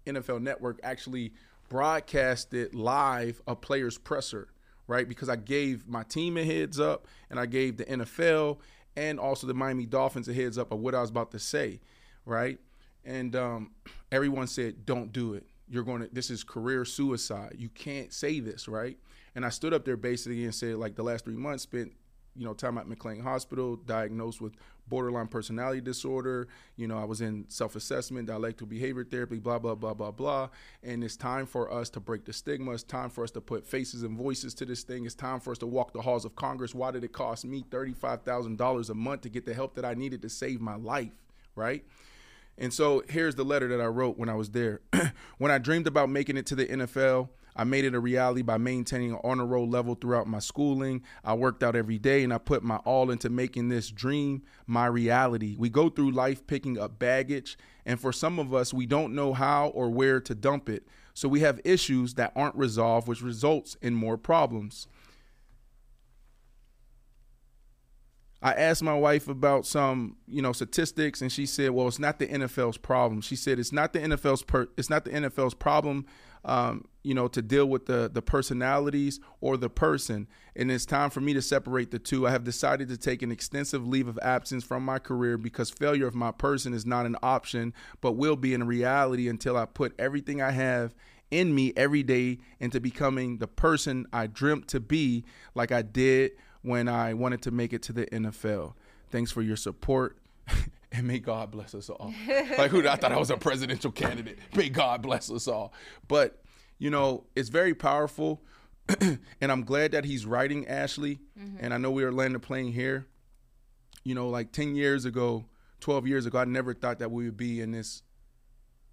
[0.07, 1.33] an NFL network actually
[1.69, 4.51] broadcasted live a player's presser,
[4.87, 5.09] right?
[5.09, 8.59] Because I gave my team a heads up and I gave the NFL
[8.95, 11.81] and also the Miami Dolphins a heads up of what I was about to say,
[12.25, 12.61] right?
[13.05, 13.73] And um,
[14.13, 15.45] everyone said, don't do it.
[15.69, 17.57] You're going to, this is career suicide.
[17.59, 18.97] You can't say this, right?
[19.35, 21.95] And I stood up there basically and said, like, the last three months spent,
[22.37, 24.55] you know, time at McLean Hospital, diagnosed with
[24.89, 26.49] borderline personality disorder.
[26.77, 30.49] You know, I was in self assessment, dialectical behavior therapy, blah, blah, blah, blah, blah.
[30.83, 32.73] And it's time for us to break the stigma.
[32.73, 35.07] It's time for us to put faces and voices to this thing.
[35.07, 36.75] It's time for us to walk the halls of Congress.
[36.75, 40.23] Why did it cost me $35,000 a month to get the help that I needed
[40.23, 41.13] to save my life,
[41.55, 41.85] right?
[42.57, 44.81] And so here's the letter that I wrote when I was there.
[45.39, 48.59] when I dreamed about making it to the NFL, I made it a reality by
[48.59, 51.03] maintaining an honor roll level throughout my schooling.
[51.25, 54.87] I worked out every day and I put my all into making this dream my
[54.87, 55.55] reality.
[55.59, 57.57] We go through life picking up baggage,
[57.87, 60.87] and for some of us, we don't know how or where to dump it.
[61.13, 64.89] So we have issues that aren't resolved, which results in more problems.
[68.45, 72.19] I asked my wife about some, you know, statistics, and she said, "Well, it's not
[72.19, 76.05] the NFL's problem." She said, "It's not the NFL's per- it's not the NFL's problem,
[76.45, 80.27] um, you know, to deal with the the personalities or the person,
[80.57, 82.27] and it's time for me to separate the two.
[82.27, 86.07] I have decided to take an extensive leave of absence from my career because failure
[86.07, 89.95] of my person is not an option, but will be in reality until I put
[89.99, 90.95] everything I have."
[91.31, 96.33] In me every day into becoming the person I dreamt to be, like I did
[96.63, 98.75] when I wanted to make it to the NFL.
[99.11, 100.17] Thanks for your support.
[100.93, 102.13] and may God bless us all.
[102.59, 104.39] like who I thought I was a presidential candidate.
[104.55, 105.73] May God bless us all.
[106.09, 106.43] But
[106.79, 108.43] you know, it's very powerful.
[109.01, 111.21] and I'm glad that he's writing Ashley.
[111.59, 113.07] And I know we are landing the plane here.
[114.05, 115.47] you know, like 10 years ago,
[115.81, 118.03] 12 years ago, I never thought that we would be in this,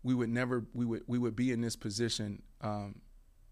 [0.04, 3.02] we would never, we would, we would be in this position um,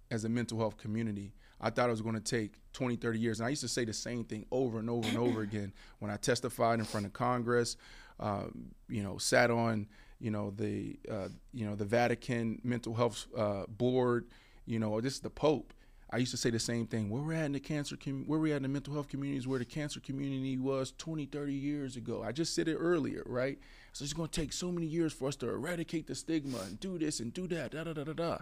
[0.10, 1.34] as a mental health community.
[1.62, 3.40] I thought it was going to take 20, 30 years.
[3.40, 6.12] And I used to say the same thing over and over and over again when
[6.12, 7.78] I testified in front of Congress,
[8.20, 8.46] uh,
[8.88, 9.88] you know, sat on,
[10.20, 14.28] you know, the, uh, you know, the Vatican Mental Health uh, Board,
[14.66, 15.74] you know, this is the Pope.
[16.12, 17.10] I used to say the same thing.
[17.10, 19.48] Where we're at in the cancer, com- where we're at in the mental health communities,
[19.48, 22.24] where the cancer community was 20, 30 years ago.
[22.24, 23.60] I just said it earlier, right?
[23.94, 26.80] So it's going to take so many years for us to eradicate the stigma and
[26.80, 28.38] do this and do that, da da da da da.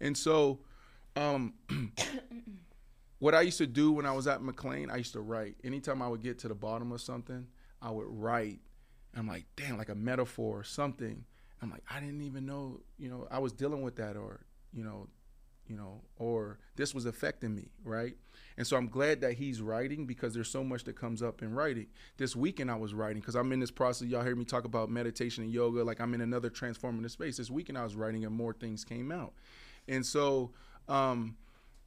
[0.00, 0.60] And so,
[1.16, 1.54] um,
[3.18, 5.56] what I used to do when I was at McLean, I used to write.
[5.64, 7.46] Anytime I would get to the bottom of something,
[7.82, 8.60] I would write.
[9.16, 11.24] I'm like, damn, like a metaphor or something.
[11.60, 14.40] I'm like, I didn't even know, you know, I was dealing with that or,
[14.72, 15.08] you know,
[15.68, 18.14] you know, or this was affecting me, right?
[18.56, 21.52] And so I'm glad that he's writing because there's so much that comes up in
[21.54, 21.86] writing.
[22.16, 24.08] This weekend I was writing because I'm in this process.
[24.08, 27.36] Y'all hear me talk about meditation and yoga, like I'm in another transformative space.
[27.36, 29.34] This weekend I was writing and more things came out.
[29.86, 30.52] And so,
[30.88, 31.36] um,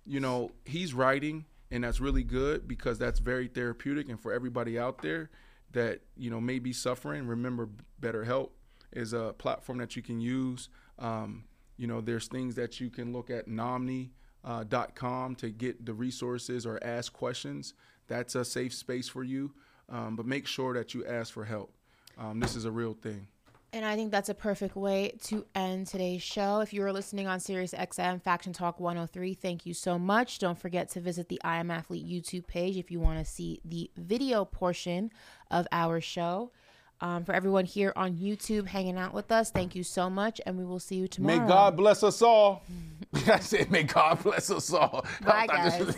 [0.06, 4.10] you know, he's writing and that's really good because that's very therapeutic.
[4.10, 5.30] And for everybody out there
[5.72, 7.70] that, you know, may be suffering, remember
[8.02, 8.50] BetterHelp
[8.92, 10.70] is a platform that you can use.
[11.00, 11.46] Um,
[11.78, 14.12] you know, there's things that you can look at nomni.com
[14.44, 17.74] uh, to get the resources or ask questions.
[18.08, 19.54] That's a safe space for you.
[19.90, 21.74] Um, but make sure that you ask for help.
[22.18, 23.28] Um, this is a real thing.
[23.74, 26.60] And I think that's a perfect way to end today's show.
[26.60, 30.40] If you are listening on Sirius XM Faction Talk 103, thank you so much.
[30.40, 33.62] Don't forget to visit the I Am Athlete YouTube page if you want to see
[33.64, 35.10] the video portion
[35.50, 36.52] of our show.
[37.00, 40.58] Um, for everyone here on YouTube hanging out with us, thank you so much, and
[40.58, 41.40] we will see you tomorrow.
[41.40, 42.64] May God bless us all.
[43.26, 45.06] I said, may God bless us all.
[45.24, 45.96] Bye, guys.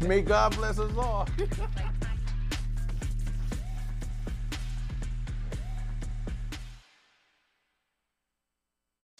[0.00, 1.28] may God bless us all.